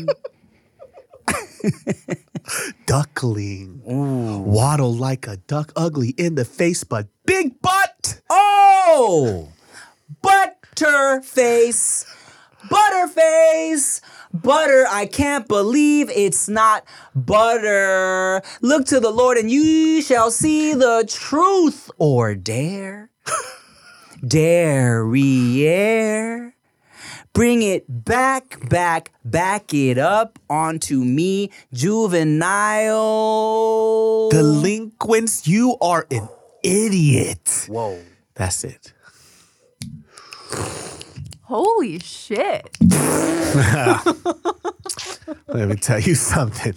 Duckling. 2.86 3.82
Waddle 3.84 4.94
like 4.94 5.26
a 5.26 5.36
duck, 5.36 5.72
ugly 5.76 6.10
in 6.10 6.34
the 6.34 6.44
face, 6.44 6.84
but 6.84 7.08
big 7.26 7.60
butt. 7.62 8.20
Oh, 8.30 9.48
Butterface, 10.22 12.06
Butterface, 12.68 14.00
butter. 14.32 14.86
I 14.88 15.06
can't 15.06 15.48
believe 15.48 16.10
it's 16.10 16.48
not 16.48 16.84
butter. 17.14 18.42
Look 18.60 18.86
to 18.86 19.00
the 19.00 19.10
Lord 19.10 19.38
and 19.38 19.50
you 19.50 20.02
shall 20.02 20.30
see 20.30 20.74
the 20.74 21.04
truth 21.08 21.90
or 21.98 22.34
dare. 22.34 23.10
Dare, 24.26 25.02
Derriere. 25.02 26.54
Bring 27.32 27.62
it 27.62 27.84
back, 27.88 28.68
back, 28.68 29.12
back 29.24 29.72
it 29.72 29.98
up 29.98 30.40
onto 30.48 31.04
me, 31.04 31.50
juvenile. 31.72 32.98
Delinquents, 34.30 35.46
you 35.46 35.76
are 35.80 36.08
an 36.10 36.28
idiot. 36.64 37.66
Whoa. 37.68 38.00
That's 38.34 38.64
it. 38.64 38.92
Holy 41.42 42.00
shit. 42.00 42.76
Let 45.46 45.68
me 45.68 45.76
tell 45.76 46.00
you 46.00 46.14
something. 46.16 46.74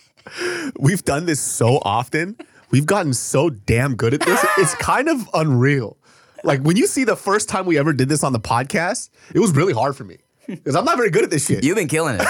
We've 0.78 1.04
done 1.04 1.26
this 1.26 1.40
so 1.40 1.78
often. 1.82 2.36
We've 2.70 2.86
gotten 2.86 3.14
so 3.14 3.50
damn 3.50 3.96
good 3.96 4.14
at 4.14 4.20
this. 4.20 4.44
It's 4.58 4.74
kind 4.76 5.08
of 5.08 5.28
unreal. 5.34 5.96
Like 6.44 6.60
when 6.62 6.76
you 6.76 6.86
see 6.86 7.04
the 7.04 7.16
first 7.16 7.48
time 7.48 7.66
we 7.66 7.78
ever 7.78 7.92
did 7.92 8.08
this 8.08 8.24
on 8.24 8.32
the 8.32 8.40
podcast, 8.40 9.10
it 9.34 9.38
was 9.38 9.52
really 9.52 9.72
hard 9.72 9.96
for 9.96 10.04
me 10.04 10.18
because 10.46 10.74
I'm 10.74 10.84
not 10.84 10.96
very 10.96 11.10
good 11.10 11.24
at 11.24 11.30
this 11.30 11.46
shit. 11.46 11.64
You've 11.64 11.76
been 11.76 11.88
killing 11.88 12.18
it. 12.20 12.26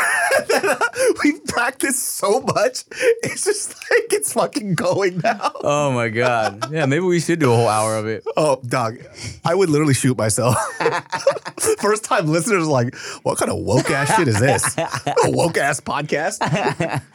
We've 1.25 1.44
practiced 1.46 2.03
so 2.03 2.40
much. 2.40 2.85
It's 3.22 3.44
just 3.44 3.68
like 3.70 4.12
it's 4.12 4.33
fucking 4.33 4.75
going 4.75 5.18
now. 5.18 5.53
Oh 5.62 5.90
my 5.92 6.09
god. 6.09 6.70
Yeah, 6.72 6.87
maybe 6.87 7.05
we 7.05 7.20
should 7.20 7.38
do 7.38 7.53
a 7.53 7.57
whole 7.57 7.68
hour 7.68 7.96
of 7.96 8.07
it. 8.07 8.25
Oh, 8.37 8.61
dog, 8.66 8.98
I 9.44 9.55
would 9.55 9.70
literally 9.70 9.94
shoot 9.94 10.16
myself. 10.16 10.57
First 11.81 12.05
time 12.05 12.27
listeners 12.27 12.66
are 12.66 12.70
like, 12.70 12.94
what 13.22 13.38
kind 13.38 13.51
of 13.51 13.59
woke 13.59 13.90
ass 13.90 14.14
shit 14.16 14.29
is 14.29 14.38
this? 14.38 14.77
A 14.79 15.31
woke 15.31 15.57
ass 15.57 15.81
podcast? 15.81 17.03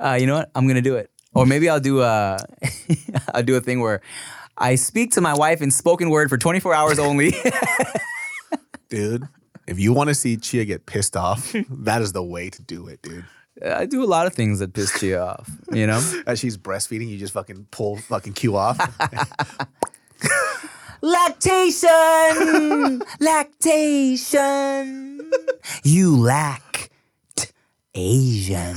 Uh, 0.00 0.14
you 0.18 0.26
know 0.26 0.36
what? 0.36 0.50
I'm 0.54 0.66
gonna 0.66 0.80
do 0.80 0.96
it. 0.96 1.10
Or 1.34 1.44
maybe 1.44 1.68
I'll 1.68 1.78
do 1.78 2.00
a 2.00 2.38
I'll 3.34 3.42
do 3.42 3.54
a 3.56 3.60
thing 3.60 3.80
where 3.80 4.00
I 4.60 4.74
speak 4.74 5.12
to 5.12 5.22
my 5.22 5.32
wife 5.34 5.62
in 5.62 5.70
spoken 5.70 6.10
word 6.10 6.28
for 6.28 6.36
24 6.36 6.74
hours 6.74 6.98
only. 6.98 7.32
Dude, 8.90 9.26
if 9.66 9.80
you 9.80 9.94
want 9.94 10.08
to 10.08 10.14
see 10.14 10.36
Chia 10.36 10.66
get 10.66 10.84
pissed 10.84 11.16
off, 11.16 11.54
that 11.70 12.02
is 12.02 12.12
the 12.12 12.22
way 12.22 12.50
to 12.50 12.62
do 12.62 12.86
it, 12.88 13.00
dude. 13.00 13.24
I 13.64 13.86
do 13.86 14.04
a 14.04 14.06
lot 14.06 14.26
of 14.26 14.34
things 14.34 14.58
that 14.58 14.74
piss 14.74 15.00
Chia 15.00 15.22
off, 15.22 15.50
you 15.72 15.86
know? 15.86 16.02
As 16.26 16.40
she's 16.40 16.58
breastfeeding, 16.58 17.08
you 17.08 17.16
just 17.18 17.32
fucking 17.32 17.68
pull 17.70 17.96
fucking 17.96 18.34
Q 18.34 18.56
off. 18.56 18.78
Lactation! 21.02 23.02
Lactation! 23.20 25.30
You 25.84 26.16
lack 26.16 26.90
Asian. 27.94 28.76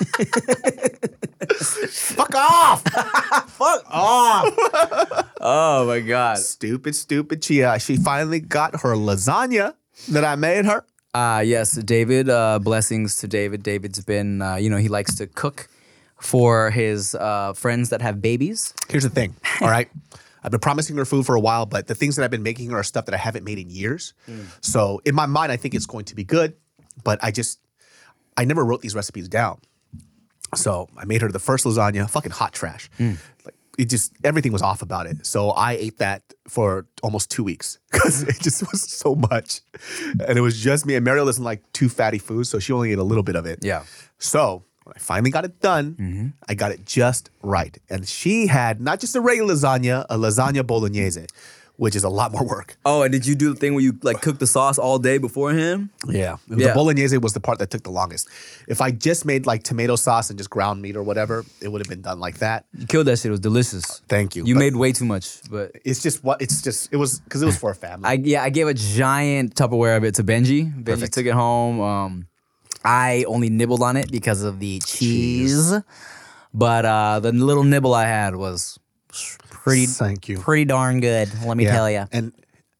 Fuck 1.90 2.34
off! 2.34 2.82
Fuck 3.48 3.84
off! 3.90 5.30
oh 5.40 5.86
my 5.86 6.00
god. 6.00 6.38
stupid, 6.38 6.94
stupid 6.94 7.42
Chia. 7.42 7.78
She 7.78 7.96
finally 7.96 8.40
got 8.40 8.80
her 8.82 8.94
lasagna 8.94 9.74
that 10.08 10.24
I 10.24 10.36
made 10.36 10.64
her. 10.64 10.84
Uh, 11.12 11.42
yes, 11.44 11.72
David. 11.74 12.28
Uh, 12.30 12.58
blessings 12.60 13.16
to 13.18 13.28
David. 13.28 13.62
David's 13.62 14.02
been, 14.04 14.40
uh, 14.42 14.56
you 14.56 14.70
know, 14.70 14.76
he 14.76 14.88
likes 14.88 15.14
to 15.16 15.26
cook 15.26 15.68
for 16.20 16.70
his 16.70 17.14
uh, 17.14 17.52
friends 17.52 17.90
that 17.90 18.00
have 18.00 18.22
babies. 18.22 18.72
Here's 18.88 19.02
the 19.02 19.10
thing, 19.10 19.34
all 19.60 19.68
right? 19.68 19.88
I've 20.42 20.50
been 20.50 20.60
promising 20.60 20.96
her 20.96 21.04
food 21.04 21.26
for 21.26 21.34
a 21.34 21.40
while, 21.40 21.66
but 21.66 21.86
the 21.86 21.94
things 21.94 22.16
that 22.16 22.24
I've 22.24 22.30
been 22.30 22.42
making 22.42 22.70
her 22.70 22.78
are 22.78 22.82
stuff 22.82 23.04
that 23.06 23.14
I 23.14 23.18
haven't 23.18 23.44
made 23.44 23.58
in 23.58 23.68
years. 23.68 24.14
So 24.62 25.02
in 25.04 25.14
my 25.14 25.26
mind, 25.26 25.52
I 25.52 25.58
think 25.58 25.74
it's 25.74 25.84
going 25.84 26.06
to 26.06 26.14
be 26.14 26.24
good, 26.24 26.54
but 27.04 27.18
I 27.22 27.30
just, 27.30 27.60
I 28.38 28.46
never 28.46 28.64
wrote 28.64 28.80
these 28.80 28.94
recipes 28.94 29.28
down. 29.28 29.60
So 30.54 30.88
I 30.96 31.04
made 31.04 31.22
her 31.22 31.28
the 31.28 31.38
first 31.38 31.64
lasagna, 31.64 32.08
fucking 32.08 32.32
hot 32.32 32.52
trash. 32.52 32.90
Mm. 32.98 33.18
Like 33.44 33.54
it 33.78 33.88
just 33.88 34.12
everything 34.24 34.52
was 34.52 34.62
off 34.62 34.82
about 34.82 35.06
it. 35.06 35.24
So 35.24 35.50
I 35.50 35.72
ate 35.72 35.98
that 35.98 36.22
for 36.48 36.86
almost 37.02 37.30
two 37.30 37.44
weeks 37.44 37.78
because 37.92 38.22
it 38.22 38.40
just 38.40 38.60
was 38.72 38.82
so 38.82 39.14
much, 39.14 39.60
and 40.26 40.38
it 40.38 40.42
was 40.42 40.58
just 40.60 40.86
me. 40.86 40.94
And 40.96 41.04
Mariel 41.04 41.26
doesn't 41.26 41.44
like 41.44 41.70
too 41.72 41.88
fatty 41.88 42.18
foods, 42.18 42.48
so 42.48 42.58
she 42.58 42.72
only 42.72 42.92
ate 42.92 42.98
a 42.98 43.04
little 43.04 43.22
bit 43.22 43.36
of 43.36 43.46
it. 43.46 43.60
Yeah. 43.62 43.84
So 44.18 44.64
when 44.84 44.94
I 44.96 44.98
finally 44.98 45.30
got 45.30 45.44
it 45.44 45.60
done, 45.60 45.94
mm-hmm. 45.94 46.26
I 46.48 46.54
got 46.54 46.72
it 46.72 46.84
just 46.84 47.30
right. 47.42 47.76
And 47.88 48.06
she 48.06 48.48
had 48.48 48.80
not 48.80 49.00
just 49.00 49.14
a 49.14 49.20
regular 49.20 49.54
lasagna, 49.54 50.04
a 50.10 50.16
lasagna 50.16 50.66
bolognese, 50.66 51.26
which 51.80 51.96
is 51.96 52.04
a 52.04 52.10
lot 52.10 52.30
more 52.30 52.44
work. 52.44 52.76
Oh, 52.84 53.02
and 53.02 53.10
did 53.10 53.26
you 53.26 53.34
do 53.34 53.54
the 53.54 53.58
thing 53.58 53.72
where 53.72 53.82
you 53.82 53.98
like 54.02 54.20
cook 54.20 54.38
the 54.38 54.46
sauce 54.46 54.76
all 54.76 54.98
day 54.98 55.16
beforehand? 55.16 55.88
Yeah. 56.06 56.36
The 56.46 56.72
bolognese 56.74 57.16
was 57.16 57.32
the 57.32 57.40
part 57.40 57.58
that 57.60 57.70
took 57.70 57.84
the 57.84 57.90
longest. 57.90 58.28
If 58.68 58.82
I 58.82 58.90
just 58.90 59.24
made 59.24 59.46
like 59.46 59.62
tomato 59.62 59.96
sauce 59.96 60.28
and 60.28 60.38
just 60.38 60.50
ground 60.50 60.82
meat 60.82 60.94
or 60.94 61.02
whatever, 61.02 61.42
it 61.62 61.68
would 61.68 61.80
have 61.80 61.88
been 61.88 62.02
done 62.02 62.20
like 62.20 62.38
that. 62.40 62.66
You 62.76 62.86
killed 62.86 63.06
that 63.06 63.18
shit. 63.18 63.26
It 63.26 63.30
was 63.30 63.40
delicious. 63.40 64.02
Thank 64.08 64.36
you. 64.36 64.44
You 64.44 64.56
made 64.56 64.76
way 64.76 64.92
too 64.92 65.06
much, 65.06 65.40
but 65.50 65.72
it's 65.82 66.02
just 66.02 66.22
what 66.22 66.42
it's 66.42 66.60
just 66.60 66.92
it 66.92 66.96
was 66.96 67.20
because 67.20 67.40
it 67.40 67.46
was 67.46 67.56
for 67.56 67.70
a 67.70 67.74
family. 67.74 68.06
I 68.06 68.12
yeah, 68.12 68.42
I 68.42 68.50
gave 68.50 68.68
a 68.68 68.74
giant 68.74 69.54
Tupperware 69.54 69.96
of 69.96 70.04
it 70.04 70.16
to 70.16 70.24
Benji. 70.24 70.70
Benji 70.70 70.84
Perfect. 70.84 71.14
took 71.14 71.24
it 71.24 71.32
home. 71.32 71.80
Um, 71.80 72.26
I 72.84 73.24
only 73.26 73.48
nibbled 73.48 73.82
on 73.82 73.96
it 73.96 74.12
because 74.12 74.42
of 74.42 74.60
the 74.60 74.80
cheese, 74.80 75.72
but 76.52 76.84
uh, 76.84 77.20
the 77.20 77.32
little 77.32 77.64
nibble 77.64 77.94
I 77.94 78.04
had 78.04 78.36
was 78.36 78.78
pretty 79.62 79.86
Thank 79.86 80.28
you. 80.28 80.38
pretty 80.38 80.64
darn 80.64 81.00
good. 81.00 81.28
Let 81.44 81.56
me 81.56 81.64
Yeah. 81.64 81.72
tell 81.72 81.90
you. 81.90 82.04
And 82.12 82.32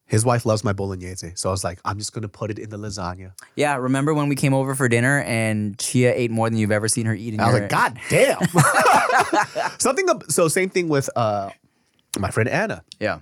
his 0.05 0.25
wife 0.25 0.45
loves 0.45 0.63
my 0.63 0.73
bolognese, 0.73 1.31
so 1.35 1.49
I 1.49 1.51
was 1.53 1.63
like, 1.63 1.79
I'm 1.85 1.97
just 1.97 2.11
gonna 2.13 2.27
put 2.27 2.51
it 2.51 2.59
in 2.59 2.69
the 2.69 2.77
lasagna. 2.77 3.31
Yeah, 3.55 3.77
remember 3.77 4.13
when 4.13 4.27
we 4.27 4.35
came 4.35 4.53
over 4.53 4.75
for 4.75 4.89
dinner 4.89 5.21
and 5.21 5.77
Chia 5.79 6.13
ate 6.13 6.31
more 6.31 6.49
than 6.49 6.59
you've 6.59 6.71
ever 6.71 6.87
seen 6.89 7.05
her 7.05 7.13
eat 7.15 7.33
in 7.33 7.39
I 7.39 7.45
was 7.45 7.53
your 7.53 7.61
like, 7.61 7.69
God 7.71 7.99
damn. 8.09 8.39
Something. 9.79 10.07
So 10.29 10.47
same 10.47 10.69
thing 10.69 10.89
with 10.89 11.09
uh, 11.15 11.49
my 12.19 12.29
friend 12.31 12.49
Anna. 12.49 12.83
Yeah. 12.99 13.19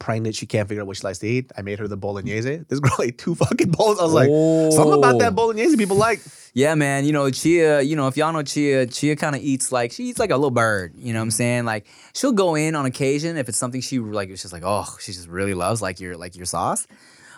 pregnant. 0.00 0.34
She 0.34 0.46
can't 0.46 0.66
figure 0.68 0.80
out 0.80 0.86
what 0.86 0.96
she 0.96 1.02
likes 1.02 1.18
to 1.18 1.26
eat. 1.28 1.52
I 1.56 1.60
made 1.62 1.78
her 1.78 1.86
the 1.86 1.98
bolognese. 1.98 2.64
This 2.68 2.80
girl 2.80 2.96
ate 3.02 3.18
two 3.18 3.34
fucking 3.34 3.70
bowls. 3.70 4.00
I 4.00 4.04
was 4.04 4.14
like, 4.14 4.28
something 4.74 4.98
about 4.98 5.18
that 5.18 5.32
Oh. 5.32 5.36
bolognese 5.36 5.76
people 5.76 5.96
like. 5.96 6.20
Yeah, 6.54 6.74
man. 6.74 7.04
You 7.04 7.12
know, 7.12 7.30
Chia, 7.30 7.80
you 7.80 7.96
know, 7.96 8.08
if 8.08 8.16
y'all 8.16 8.32
know 8.32 8.42
Chia, 8.42 8.86
Chia 8.86 9.16
kind 9.16 9.34
of 9.34 9.42
eats 9.42 9.72
like, 9.72 9.92
she 9.92 10.04
eats 10.04 10.18
like 10.18 10.30
a 10.30 10.36
little 10.36 10.50
bird. 10.50 10.94
You 10.96 11.12
know 11.12 11.20
what 11.20 11.24
I'm 11.24 11.30
saying? 11.30 11.64
Like, 11.64 11.86
she'll 12.14 12.32
go 12.32 12.54
in 12.54 12.74
on 12.74 12.84
occasion 12.84 13.36
if 13.36 13.48
it's 13.48 13.58
something 13.58 13.80
she 13.80 13.98
like, 13.98 14.28
it's 14.28 14.42
just 14.42 14.52
like, 14.52 14.62
oh, 14.64 14.86
she 15.00 15.12
just 15.12 15.28
really 15.28 15.54
loves, 15.54 15.80
like 15.80 15.98
your, 15.98 16.16
like 16.16 16.36
your 16.36 16.46
sauce. 16.46 16.86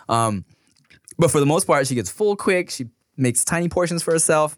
Um, 0.09 0.43
but 1.17 1.31
for 1.31 1.39
the 1.39 1.45
most 1.45 1.65
part, 1.65 1.87
she 1.87 1.95
gets 1.95 2.09
full 2.09 2.35
quick. 2.35 2.69
She 2.69 2.87
makes 3.15 3.45
tiny 3.45 3.69
portions 3.69 4.03
for 4.03 4.11
herself. 4.11 4.57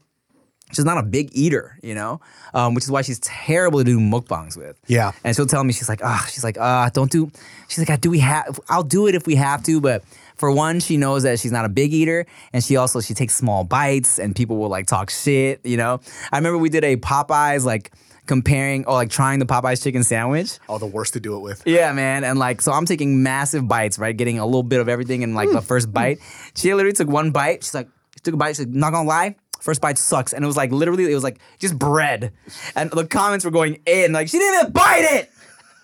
She's 0.73 0.83
not 0.83 0.97
a 0.97 1.03
big 1.03 1.29
eater, 1.31 1.79
you 1.81 1.95
know, 1.95 2.19
um, 2.53 2.73
which 2.73 2.83
is 2.83 2.91
why 2.91 3.01
she's 3.01 3.19
terrible 3.19 3.79
to 3.79 3.85
do 3.85 3.99
mukbangs 3.99 4.57
with. 4.57 4.77
Yeah. 4.87 5.13
And 5.23 5.33
she'll 5.33 5.45
tell 5.45 5.63
me, 5.63 5.71
she's 5.71 5.87
like, 5.87 6.03
ah, 6.03 6.27
she's 6.29 6.43
like, 6.43 6.57
ah, 6.59 6.89
don't 6.93 7.09
do. 7.09 7.31
She's 7.69 7.87
like, 7.87 8.01
do 8.01 8.09
we 8.09 8.19
have? 8.19 8.59
I'll 8.67 8.83
do 8.83 9.07
it 9.07 9.15
if 9.15 9.25
we 9.25 9.35
have 9.35 9.63
to, 9.63 9.79
but 9.79 10.03
for 10.37 10.51
one, 10.51 10.79
she 10.79 10.97
knows 10.97 11.23
that 11.23 11.39
she's 11.39 11.51
not 11.51 11.65
a 11.65 11.69
big 11.69 11.93
eater, 11.93 12.25
and 12.53 12.63
she 12.63 12.77
also 12.77 13.01
she 13.01 13.13
takes 13.13 13.35
small 13.35 13.63
bites, 13.63 14.19
and 14.19 14.35
people 14.35 14.57
will 14.57 14.69
like 14.69 14.85
talk 14.85 15.09
shit, 15.09 15.65
you 15.65 15.77
know. 15.77 15.99
I 16.31 16.37
remember 16.37 16.57
we 16.57 16.69
did 16.69 16.83
a 16.83 16.95
Popeyes 16.97 17.65
like 17.65 17.91
comparing 18.27 18.85
or 18.85 18.93
like 18.93 19.09
trying 19.09 19.39
the 19.39 19.45
Popeyes 19.45 19.81
chicken 19.81 20.03
sandwich. 20.03 20.59
Oh, 20.69 20.77
the 20.77 20.85
worst 20.85 21.13
to 21.13 21.19
do 21.19 21.35
it 21.37 21.39
with. 21.39 21.63
Yeah, 21.65 21.91
man. 21.93 22.23
And 22.23 22.37
like, 22.37 22.61
so 22.61 22.71
I'm 22.71 22.85
taking 22.85 23.23
massive 23.23 23.67
bites, 23.67 23.97
right? 23.97 24.15
Getting 24.15 24.37
a 24.37 24.45
little 24.45 24.63
bit 24.63 24.79
of 24.79 24.89
everything 24.89 25.23
in 25.23 25.33
like 25.33 25.49
the 25.49 25.61
mm. 25.61 25.63
first 25.63 25.91
bite. 25.91 26.19
Mm. 26.19 26.51
She 26.55 26.73
literally 26.73 26.93
took 26.93 27.07
one 27.07 27.31
bite. 27.31 27.63
She's 27.63 27.73
like, 27.73 27.87
she 28.13 28.19
took 28.19 28.35
a 28.35 28.37
bite. 28.37 28.49
She's 28.49 28.65
like, 28.65 28.69
not 28.69 28.91
gonna 28.91 29.07
lie. 29.07 29.35
First 29.59 29.81
bite 29.81 29.97
sucks. 29.97 30.33
And 30.33 30.43
it 30.43 30.47
was 30.47 30.57
like, 30.57 30.71
literally, 30.71 31.09
it 31.09 31.15
was 31.15 31.23
like 31.23 31.39
just 31.57 31.77
bread. 31.79 32.31
And 32.75 32.91
the 32.91 33.07
comments 33.07 33.43
were 33.43 33.51
going 33.51 33.81
in. 33.85 34.11
Like, 34.11 34.27
she 34.27 34.37
didn't 34.37 34.59
even 34.61 34.71
bite 34.71 35.07
it. 35.09 35.31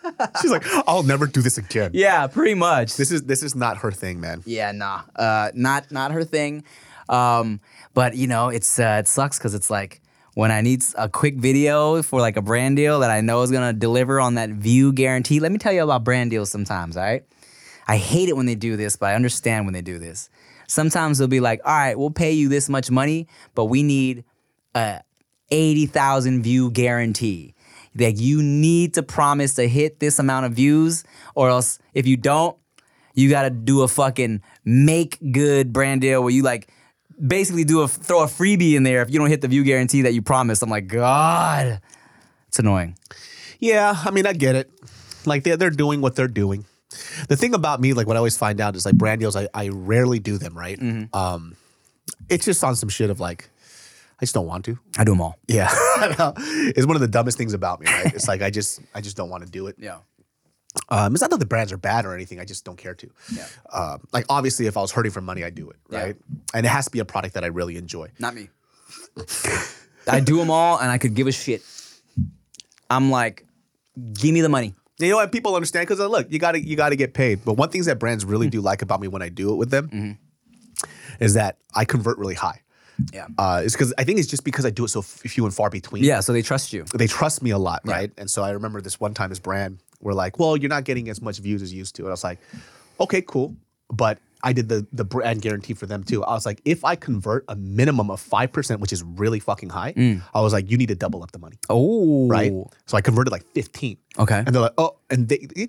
She's 0.42 0.52
like, 0.52 0.66
I'll 0.88 1.04
never 1.04 1.28
do 1.28 1.42
this 1.42 1.58
again. 1.58 1.92
Yeah, 1.94 2.28
pretty 2.28 2.54
much. 2.54 2.96
This 2.96 3.12
is 3.12 3.24
this 3.24 3.44
is 3.44 3.56
not 3.56 3.78
her 3.78 3.92
thing, 3.92 4.20
man. 4.20 4.42
yeah, 4.46 4.72
nah. 4.72 5.02
Uh, 5.16 5.52
not 5.54 5.92
not 5.92 6.12
her 6.12 6.24
thing. 6.24 6.64
Um, 7.10 7.60
but 7.94 8.16
you 8.16 8.28
know, 8.28 8.50
it's 8.50 8.80
uh, 8.80 8.98
it 9.00 9.08
sucks 9.08 9.38
because 9.38 9.54
it's 9.54 9.70
like 9.70 10.02
when 10.34 10.52
I 10.52 10.62
need 10.62 10.84
a 10.98 11.10
quick 11.10 11.36
video 11.36 12.02
for 12.02 12.20
like 12.20 12.38
a 12.38 12.42
brand 12.42 12.76
deal 12.76 13.00
that 13.02 13.12
I 13.12 13.22
know 13.22 13.42
is 13.44 13.52
gonna 13.52 13.74
deliver 13.74 14.20
on 14.20 14.36
that 14.36 14.50
view 14.50 14.94
guarantee. 14.94 15.40
Let 15.40 15.52
me 15.52 15.58
tell 15.58 15.74
you 15.74 15.84
about 15.84 16.04
brand 16.04 16.32
deals 16.32 16.50
sometimes, 16.50 16.98
all 16.98 17.04
right? 17.04 17.24
I 17.88 17.98
hate 17.98 18.30
it 18.30 18.38
when 18.38 18.46
they 18.46 18.56
do 18.56 18.78
this, 18.78 18.96
but 18.96 19.08
I 19.08 19.16
understand 19.16 19.66
when 19.66 19.74
they 19.74 19.82
do 19.82 20.00
this. 20.00 20.30
Sometimes 20.68 21.18
they'll 21.18 21.28
be 21.28 21.42
like, 21.42 21.60
all 21.66 21.74
right, 21.74 21.98
we'll 22.00 22.12
pay 22.12 22.32
you 22.32 22.48
this 22.50 22.70
much 22.70 22.90
money, 22.90 23.28
but 23.54 23.66
we 23.66 23.84
need 23.84 24.24
a 24.74 25.02
80,000 25.52 26.42
view 26.42 26.72
guarantee. 26.72 27.53
Like 27.96 28.20
you 28.20 28.42
need 28.42 28.96
to 28.96 29.04
promise 29.04 29.56
to 29.56 29.68
hit 29.68 30.00
this 30.00 30.20
amount 30.20 30.46
of 30.46 30.54
views, 30.54 31.04
or 31.36 31.50
else 31.50 31.80
if 31.94 32.08
you 32.08 32.18
don't, 32.18 32.58
you 33.14 33.30
gotta 33.30 33.50
do 33.50 33.82
a 33.84 33.88
fucking 33.88 34.42
make 34.66 35.20
good 35.32 35.72
brand 35.72 36.02
deal 36.02 36.22
where 36.22 36.32
you 36.32 36.44
like 36.44 36.70
basically 37.26 37.64
do 37.64 37.82
a 37.82 37.88
throw 37.88 38.24
a 38.24 38.28
freebie 38.28 38.74
in 38.74 38.84
there 38.84 39.02
if 39.02 39.12
you 39.12 39.20
don't 39.20 39.30
hit 39.30 39.42
the 39.42 39.48
view 39.48 39.64
guarantee 39.64 40.02
that 40.02 40.14
you 40.14 40.22
promised. 40.22 40.64
I'm 40.64 40.70
like, 40.70 40.88
God, 40.88 41.80
it's 42.48 42.60
annoying. 42.60 42.98
Yeah, 43.60 43.96
I 44.04 44.12
mean, 44.12 44.26
I 44.26 44.34
get 44.34 44.56
it. 44.56 44.72
Like 45.26 45.44
they're 45.44 45.58
they're 45.58 45.70
doing 45.70 46.02
what 46.02 46.16
they're 46.16 46.28
doing. 46.28 46.66
The 47.28 47.36
thing 47.36 47.54
about 47.54 47.82
me, 47.82 47.94
like 47.94 48.08
what 48.08 48.16
I 48.16 48.20
always 48.20 48.38
find 48.38 48.62
out 48.62 48.76
is 48.76 48.86
like 48.86 48.96
brand 48.96 49.20
deals, 49.20 49.36
I, 49.36 49.48
I 49.54 49.70
rarely 49.70 50.20
do 50.20 50.38
them, 50.38 50.56
right? 50.58 50.80
Um, 51.14 51.56
it's 52.30 52.46
just 52.46 52.64
on 52.64 52.76
some 52.76 52.90
shit 52.90 53.10
of 53.10 53.20
like, 53.20 53.50
I 54.24 54.26
just 54.26 54.34
don't 54.34 54.48
want 54.48 54.64
to. 54.66 54.80
I 54.98 55.04
do 55.04 55.12
them 55.12 55.20
all. 55.20 55.38
Yeah, 55.50 55.68
it's 56.38 56.88
one 56.88 56.96
of 56.96 57.02
the 57.02 57.10
dumbest 57.10 57.38
things 57.38 57.54
about 57.54 57.82
me, 57.82 57.88
right? 57.88 58.14
It's 58.16 58.26
like 58.26 58.42
I 58.42 58.50
just 58.50 58.80
I 58.96 59.02
just 59.02 59.18
don't 59.18 59.30
want 59.30 59.44
to 59.44 59.50
do 59.52 59.68
it. 59.68 59.76
Yeah. 59.78 59.98
Um, 60.88 61.14
it's 61.14 61.22
not 61.22 61.30
that 61.32 61.42
the 61.42 61.46
brands 61.46 61.74
are 61.74 61.78
bad 61.78 62.06
or 62.06 62.14
anything. 62.16 62.40
I 62.40 62.46
just 62.46 62.64
don't 62.64 62.78
care 62.78 62.96
to. 62.96 63.10
Yeah. 63.36 63.46
Um, 63.74 64.00
like 64.14 64.26
obviously, 64.30 64.66
if 64.68 64.78
I 64.78 64.82
was 64.82 64.92
hurting 64.94 65.12
for 65.12 65.20
money, 65.20 65.44
I'd 65.44 65.56
do 65.56 65.70
it, 65.70 65.76
Yeah. 65.90 66.00
right? 66.04 66.16
And 66.54 66.66
it 66.66 66.70
has 66.70 66.86
to 66.86 66.92
be 66.92 67.00
a 67.00 67.06
product 67.06 67.34
that 67.34 67.44
I 67.44 67.48
really 67.48 67.76
enjoy. 67.76 68.12
Not 68.18 68.34
me. 68.34 68.48
I 70.08 70.20
do 70.22 70.38
them 70.38 70.50
all 70.50 70.80
and 70.80 70.90
I 70.90 70.98
could 70.98 71.14
give 71.16 71.28
a 71.28 71.32
shit. 71.34 71.62
I'm 72.90 73.12
like, 73.12 73.46
give 74.14 74.34
me 74.34 74.40
the 74.42 74.50
money. 74.50 74.74
You 75.00 75.10
know 75.10 75.18
what? 75.18 75.32
People 75.34 75.54
understand 75.56 75.88
because 75.88 76.00
look, 76.00 76.32
you 76.32 76.40
gotta 76.40 76.66
you 76.66 76.76
gotta 76.78 76.96
get 76.96 77.14
paid. 77.14 77.44
But 77.44 77.54
one 77.54 77.70
things 77.70 77.88
that 77.88 78.00
brands 78.00 78.24
really 78.24 78.50
do 78.50 78.62
like 78.62 78.82
about 78.82 79.02
me 79.02 79.08
when 79.10 79.22
I 79.22 79.28
do 79.30 79.52
it 79.52 79.58
with 79.58 79.70
them 79.70 80.18
is 81.20 81.34
that 81.34 81.58
I 81.76 81.84
convert 81.86 82.18
really 82.18 82.36
high. 82.36 82.62
Yeah. 83.14 83.28
Uh, 83.38 83.62
it's 83.64 83.74
because 83.74 83.94
I 83.98 84.04
think 84.04 84.20
it's 84.20 84.28
just 84.28 84.44
because 84.44 84.66
I 84.66 84.70
do 84.70 84.86
it 84.86 84.90
so 84.90 85.00
f- 85.00 85.06
few 85.06 85.46
and 85.46 85.54
far 85.54 85.70
between. 85.70 86.04
Yeah, 86.04 86.20
so 86.20 86.34
they 86.34 86.42
trust 86.42 86.74
you. 86.74 86.84
they 86.96 87.08
trust 87.08 87.42
me 87.42 87.50
a 87.52 87.58
lot, 87.58 87.82
right? 87.86 88.12
And 88.18 88.30
so 88.30 88.44
I 88.44 88.52
remember 88.52 88.82
this 88.82 89.00
one 89.00 89.14
time, 89.14 89.30
this 89.30 89.40
brand 89.40 89.80
were 90.02 90.14
like, 90.14 90.38
"Well, 90.40 90.58
you're 90.58 90.70
not 90.70 90.84
getting 90.84 91.10
as 91.10 91.22
much 91.22 91.40
views 91.40 91.62
as 91.62 91.72
you 91.74 91.80
used 91.80 91.96
to." 91.96 92.04
And 92.04 92.10
I 92.10 92.12
was 92.12 92.24
like, 92.24 92.40
"Okay, 93.00 93.22
cool," 93.22 93.56
but 93.90 94.20
I 94.46 94.52
did 94.54 94.68
the 94.70 94.86
the 94.92 95.06
brand 95.06 95.42
guarantee 95.42 95.74
for 95.74 95.86
them 95.86 96.04
too. 96.04 96.24
I 96.24 96.34
was 96.34 96.46
like, 96.46 96.62
if 96.66 96.84
I 96.84 96.96
convert 96.98 97.46
a 97.48 97.56
minimum 97.56 98.12
of 98.12 98.20
five 98.20 98.52
percent, 98.52 98.82
which 98.82 98.92
is 98.94 99.02
really 99.04 99.40
fucking 99.40 99.70
high, 99.70 99.94
I 100.34 100.42
was 100.42 100.52
like, 100.54 100.70
you 100.70 100.78
need 100.78 100.90
to 100.90 100.96
double 100.96 101.24
up 101.24 101.32
the 101.32 101.40
money, 101.40 101.58
Oh. 101.70 102.28
right? 102.28 102.52
So 102.86 102.98
I 102.98 103.02
converted 103.02 103.32
like 103.32 103.46
fifteen. 103.54 103.98
Okay. 104.20 104.38
and 104.46 104.48
they're 104.54 104.62
like, 104.64 104.74
"Oh," 104.78 104.98
and 105.10 105.30
they 105.30 105.48
they, 105.56 105.68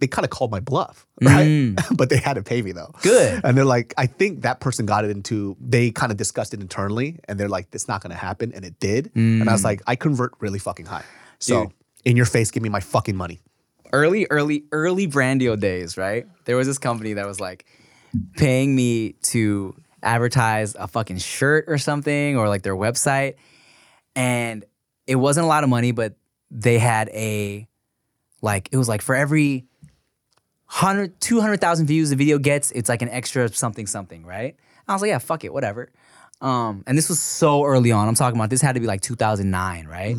they 0.00 0.06
kind 0.06 0.24
of 0.24 0.30
called 0.30 0.50
my 0.50 0.60
bluff, 0.60 1.06
right? 1.22 1.46
Mm. 1.46 1.96
but 1.96 2.10
they 2.10 2.16
had 2.16 2.34
to 2.34 2.42
pay 2.42 2.62
me 2.62 2.72
though. 2.72 2.92
Good. 3.02 3.40
And 3.44 3.56
they're 3.56 3.64
like, 3.64 3.94
I 3.96 4.06
think 4.06 4.42
that 4.42 4.60
person 4.60 4.86
got 4.86 5.04
it 5.04 5.10
into. 5.10 5.56
They 5.60 5.90
kind 5.90 6.10
of 6.10 6.18
discussed 6.18 6.54
it 6.54 6.60
internally, 6.60 7.18
and 7.28 7.38
they're 7.38 7.48
like, 7.48 7.68
"It's 7.72 7.88
not 7.88 8.02
going 8.02 8.10
to 8.10 8.16
happen," 8.16 8.52
and 8.52 8.64
it 8.64 8.80
did. 8.80 9.10
And 9.14 9.48
I 9.48 9.52
was 9.52 9.60
mm. 9.62 9.64
like, 9.64 9.82
I 9.86 9.96
convert 9.96 10.32
really 10.40 10.58
fucking 10.58 10.86
high. 10.86 11.04
So 11.38 11.64
Dude. 11.64 11.72
in 12.04 12.16
your 12.16 12.26
face, 12.26 12.50
give 12.50 12.62
me 12.62 12.68
my 12.68 12.80
fucking 12.80 13.16
money. 13.16 13.40
early, 13.92 14.26
early, 14.30 14.64
early 14.72 15.08
Brandio 15.08 15.58
days, 15.58 15.96
right? 15.96 16.26
There 16.44 16.56
was 16.56 16.66
this 16.66 16.78
company 16.78 17.14
that 17.14 17.26
was 17.26 17.40
like 17.40 17.66
paying 18.36 18.74
me 18.74 19.12
to 19.22 19.74
advertise 20.02 20.74
a 20.74 20.86
fucking 20.86 21.18
shirt 21.18 21.64
or 21.68 21.78
something 21.78 22.36
or 22.36 22.48
like 22.48 22.62
their 22.62 22.76
website. 22.76 23.34
And 24.16 24.64
it 25.06 25.16
wasn't 25.16 25.44
a 25.44 25.48
lot 25.48 25.64
of 25.64 25.70
money, 25.70 25.92
but 25.92 26.14
they 26.50 26.78
had 26.78 27.08
a, 27.10 27.66
like, 28.42 28.68
it 28.72 28.76
was 28.76 28.88
like 28.88 29.02
for 29.02 29.14
every 29.14 29.66
100, 30.70 31.20
200,000 31.20 31.86
views 31.86 32.10
the 32.10 32.16
video 32.16 32.38
gets, 32.38 32.70
it's 32.70 32.88
like 32.88 33.02
an 33.02 33.08
extra 33.08 33.48
something, 33.48 33.86
something, 33.88 34.24
right? 34.24 34.56
I 34.86 34.92
was 34.92 35.02
like, 35.02 35.08
yeah, 35.08 35.18
fuck 35.18 35.44
it, 35.44 35.52
whatever. 35.52 35.90
Um, 36.40 36.84
and 36.86 36.96
this 36.96 37.08
was 37.08 37.20
so 37.20 37.64
early 37.64 37.90
on. 37.92 38.06
I'm 38.06 38.14
talking 38.14 38.38
about 38.38 38.50
this 38.50 38.60
had 38.60 38.74
to 38.74 38.80
be 38.80 38.86
like 38.86 39.00
2009, 39.00 39.86
right? 39.88 40.16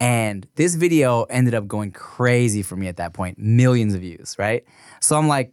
And 0.00 0.46
this 0.56 0.74
video 0.74 1.22
ended 1.24 1.54
up 1.54 1.68
going 1.68 1.92
crazy 1.92 2.62
for 2.62 2.76
me 2.76 2.88
at 2.88 2.96
that 2.96 3.14
point, 3.14 3.38
millions 3.38 3.94
of 3.94 4.00
views, 4.00 4.36
right? 4.38 4.64
So 5.00 5.16
I'm 5.16 5.28
like, 5.28 5.52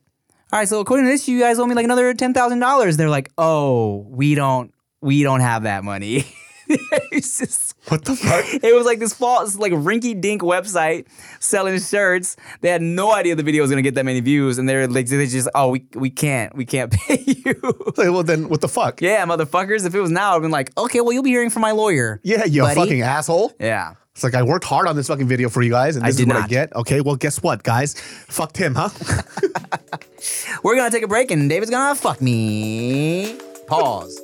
all 0.52 0.60
right, 0.60 0.68
so 0.68 0.80
according 0.80 1.06
to 1.06 1.12
this, 1.12 1.28
you 1.28 1.40
guys 1.40 1.60
owe 1.60 1.66
me 1.66 1.76
like 1.76 1.86
another 1.86 2.14
ten 2.14 2.34
thousand 2.34 2.60
dollars. 2.60 2.98
They're 2.98 3.10
like, 3.10 3.32
oh, 3.38 4.06
we 4.10 4.36
don't, 4.36 4.74
we 5.00 5.24
don't 5.24 5.40
have 5.40 5.64
that 5.64 5.84
money. 5.84 6.26
it's 6.68 7.40
just, 7.40 7.73
What 7.90 8.06
the 8.06 8.16
fuck? 8.16 8.46
it 8.64 8.74
was 8.74 8.86
like 8.86 9.00
this 9.00 9.14
false, 9.14 9.58
like 9.58 9.74
rinky 9.74 10.20
dink 10.20 10.42
website 10.42 11.08
selling 11.40 11.80
shirts. 11.80 12.38
They 12.62 12.70
had 12.70 12.82
no 12.82 13.14
idea 13.14 13.36
the 13.36 13.44
video 13.44 13.62
was 13.62 13.70
gonna 13.72 13.82
get 13.82 13.96
that 13.96 14.06
many 14.06 14.22
views, 14.22 14.58
and 14.58 14.68
they're 14.70 14.88
like, 14.88 15.08
they 15.08 15.26
just, 15.28 15.50
oh, 15.54 15.70
we 15.70 15.86
we 15.94 16.10
can't, 16.10 16.56
we 16.56 16.66
can't 16.66 16.92
pay 17.08 17.24
you. 17.26 17.56
Like, 17.98 18.10
well, 18.10 18.24
then 18.24 18.50
what 18.50 18.62
the 18.62 18.70
fuck? 18.70 19.02
yeah, 19.02 19.26
motherfuckers. 19.26 19.86
If 19.86 19.96
it 19.96 20.00
was 20.00 20.12
now, 20.12 20.36
I'd 20.36 20.42
been 20.42 20.52
like, 20.52 20.72
okay, 20.78 21.02
well, 21.02 21.12
you'll 21.12 21.24
be 21.24 21.32
hearing 21.32 21.50
from 21.50 21.62
my 21.62 21.72
lawyer. 21.72 22.20
Yeah, 22.24 22.46
you 22.46 22.62
buddy. 22.62 22.76
fucking 22.76 23.02
asshole. 23.02 23.54
Yeah. 23.60 23.96
It's 24.14 24.24
like 24.24 24.36
I 24.36 24.44
worked 24.44 24.64
hard 24.64 24.88
on 24.88 24.96
this 24.96 25.08
fucking 25.08 25.28
video 25.28 25.50
for 25.50 25.64
you 25.64 25.72
guys, 25.72 25.96
and 25.96 26.06
this 26.06 26.20
is 26.20 26.26
what 26.28 26.36
I 26.36 26.48
get. 26.48 26.76
Okay, 26.76 27.02
well, 27.02 27.16
guess 27.16 27.42
what, 27.42 27.64
guys? 27.64 28.00
Fucked 28.00 28.58
him, 28.58 28.76
huh? 28.76 28.90
We're 30.64 30.76
gonna 30.76 30.92
take 30.92 31.04
a 31.04 31.08
break 31.08 31.32
and 31.32 31.50
David's 31.50 31.72
gonna 31.72 31.96
fuck 31.96 32.22
me. 32.22 33.40
Pause. 33.68 34.22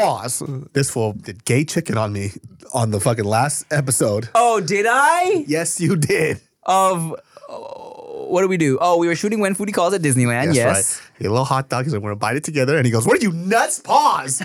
Pause. 0.00 0.42
This 0.72 0.90
fool 0.90 1.12
did 1.12 1.44
gay 1.44 1.64
chicken 1.64 1.98
on 1.98 2.12
me 2.12 2.30
on 2.74 2.90
the 2.90 3.00
fucking 3.00 3.24
last 3.24 3.66
episode. 3.70 4.28
Oh, 4.34 4.60
did 4.60 4.86
I? 4.88 5.44
Yes, 5.46 5.80
you 5.80 5.96
did. 5.96 6.40
Of 6.64 7.16
oh, 7.48 8.26
what 8.28 8.42
do 8.42 8.48
we 8.48 8.56
do? 8.56 8.78
Oh, 8.80 8.96
we 8.98 9.08
were 9.08 9.14
shooting 9.14 9.40
when 9.40 9.54
Foodie 9.54 9.74
Calls 9.74 9.94
at 9.94 10.00
Disneyland. 10.00 10.46
That's 10.46 10.56
yes. 10.56 11.00
right. 11.00 11.10
He 11.18 11.24
had 11.24 11.30
a 11.30 11.32
little 11.32 11.44
hot 11.44 11.68
dog. 11.68 11.84
He's 11.84 11.92
like, 11.92 12.02
we're 12.02 12.10
gonna 12.10 12.18
bite 12.18 12.36
it 12.36 12.44
together. 12.44 12.76
And 12.76 12.86
he 12.86 12.92
goes, 12.92 13.06
What 13.06 13.18
are 13.18 13.22
you 13.22 13.32
nuts? 13.32 13.80
Pause. 13.80 14.44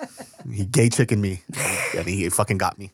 he 0.52 0.64
gay 0.64 0.88
chicken 0.88 1.20
me. 1.20 1.42
And 1.96 2.06
he 2.06 2.28
fucking 2.28 2.58
got 2.58 2.78
me. 2.78 2.92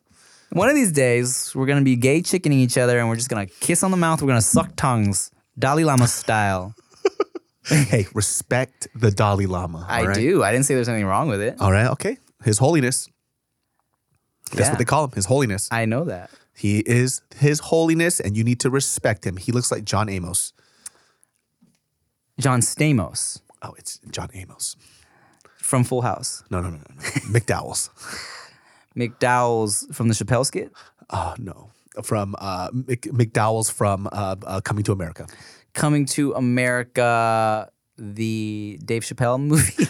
One 0.51 0.69
of 0.69 0.75
these 0.75 0.93
days, 0.93 1.53
we're 1.55 1.67
gonna 1.67 1.83
be 1.83 1.97
gay 1.97 2.21
chickening 2.21 2.59
each 2.59 2.77
other, 2.77 2.99
and 2.99 3.09
we're 3.09 3.17
just 3.17 3.31
gonna 3.31 3.47
kiss 3.47 3.83
on 3.83 3.91
the 3.91 3.97
mouth. 3.97 4.21
We're 4.21 4.29
gonna 4.29 4.43
suck 4.43 4.73
tongues, 4.77 5.31
Dalai 5.59 5.85
Lama 5.85 6.07
style. 6.07 6.75
Hey, 7.65 8.07
respect 8.15 8.89
the 8.95 9.11
Dalai 9.11 9.47
Lama. 9.47 9.87
I 9.89 10.05
right? 10.07 10.15
do. 10.15 10.43
I 10.43 10.53
didn't 10.53 10.67
say 10.67 10.75
there's 10.75 10.89
anything 10.89 11.07
wrong 11.07 11.29
with 11.29 11.41
it. 11.41 11.61
All 11.61 11.71
right, 11.73 11.87
okay. 11.93 12.19
His 12.45 12.59
holiness. 12.59 13.09
That's 14.51 14.61
Yeah. 14.63 14.71
what 14.71 14.79
they 14.79 14.85
call 14.85 15.05
him, 15.05 15.13
his 15.13 15.27
holiness. 15.27 15.69
I 15.71 15.85
know 15.87 16.05
that. 16.05 16.31
he 16.55 16.81
is 16.81 17.23
his 17.37 17.61
holiness, 17.61 18.21
and 18.21 18.37
you 18.37 18.45
need 18.45 18.61
to 18.61 18.71
respect 18.71 19.25
him. 19.27 19.37
He 19.37 19.53
looks 19.53 19.71
like 19.73 19.85
John 19.85 20.09
Amos. 20.09 20.53
John 22.39 22.61
Stamos 22.61 23.41
Oh, 23.63 23.75
it's 23.79 24.01
John 24.11 24.29
Amos. 24.35 24.77
from 25.59 25.85
Full 25.85 26.03
House. 26.03 26.43
No, 26.51 26.61
no, 26.61 26.71
no, 26.71 26.79
no, 26.79 26.85
no. 26.97 27.03
McDowell's. 27.39 27.91
McDowell's 28.97 29.87
from 29.93 30.09
the 30.09 30.15
Chappelle 30.15 30.45
skit. 30.45 30.73
Oh, 31.11 31.35
no. 31.39 31.71
From 32.03 32.35
uh, 32.39 32.71
Mc, 32.73 33.03
McDowell's 33.13 33.71
from 33.71 34.09
uh, 34.13 34.37
uh, 34.47 34.61
Coming 34.63 34.83
to 34.85 34.93
America. 34.93 35.27
Coming 35.75 36.07
to 36.07 36.33
America, 36.35 37.71
the 37.97 38.79
Dave 38.85 39.03
Chappelle 39.03 39.41
movie. 39.41 39.87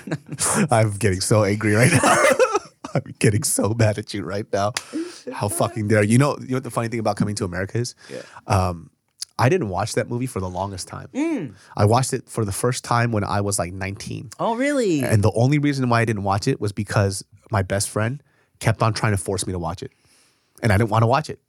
I'm 0.71 0.93
getting 0.93 1.21
so 1.21 1.45
angry 1.45 1.73
right 1.75 1.91
now. 1.93 2.25
I'm 2.95 3.15
getting 3.19 3.43
so 3.43 3.75
mad 3.75 3.99
at 3.99 4.13
you 4.13 4.23
right 4.23 4.47
now. 4.53 4.73
How 5.33 5.49
fucking 5.49 5.89
dare 5.89 6.03
you? 6.03 6.13
You 6.13 6.19
know, 6.19 6.37
you 6.41 6.49
know 6.49 6.57
what 6.57 6.65
the 6.65 6.71
funny 6.71 6.89
thing 6.89 7.01
about 7.01 7.17
Coming 7.17 7.35
to 7.37 7.45
America 7.45 7.79
is? 7.79 7.95
Um, 8.47 8.91
I 9.39 9.49
didn't 9.49 9.71
watch 9.71 9.95
that 9.95 10.09
movie 10.09 10.27
for 10.27 10.41
the 10.41 10.49
longest 10.49 10.89
time. 10.89 11.09
I 11.77 11.85
watched 11.87 12.13
it 12.13 12.29
for 12.29 12.45
the 12.45 12.53
first 12.53 12.85
time 12.85 13.11
when 13.13 13.25
I 13.25 13.41
was 13.41 13.59
like 13.59 13.73
19. 13.73 14.31
oh, 14.39 14.57
really? 14.57 15.03
And 15.03 15.23
the 15.23 15.33
only 15.35 15.59
reason 15.59 15.89
why 15.89 16.03
I 16.03 16.05
didn't 16.05 16.25
watch 16.25 16.47
it 16.47 16.61
was 16.61 16.73
because 16.73 17.25
my 17.51 17.63
best 17.63 17.89
friend 17.89 18.23
kept 18.61 18.83
on 18.83 18.93
trying 18.93 19.13
to 19.13 19.19
force 19.19 19.47
me 19.47 19.53
to 19.53 19.59
watch 19.59 19.83
it. 19.83 19.91
And 20.63 20.71
I 20.71 20.77
didn't 20.79 20.91
want 20.91 21.03
to 21.03 21.07
watch 21.09 21.29
it. 21.31 21.41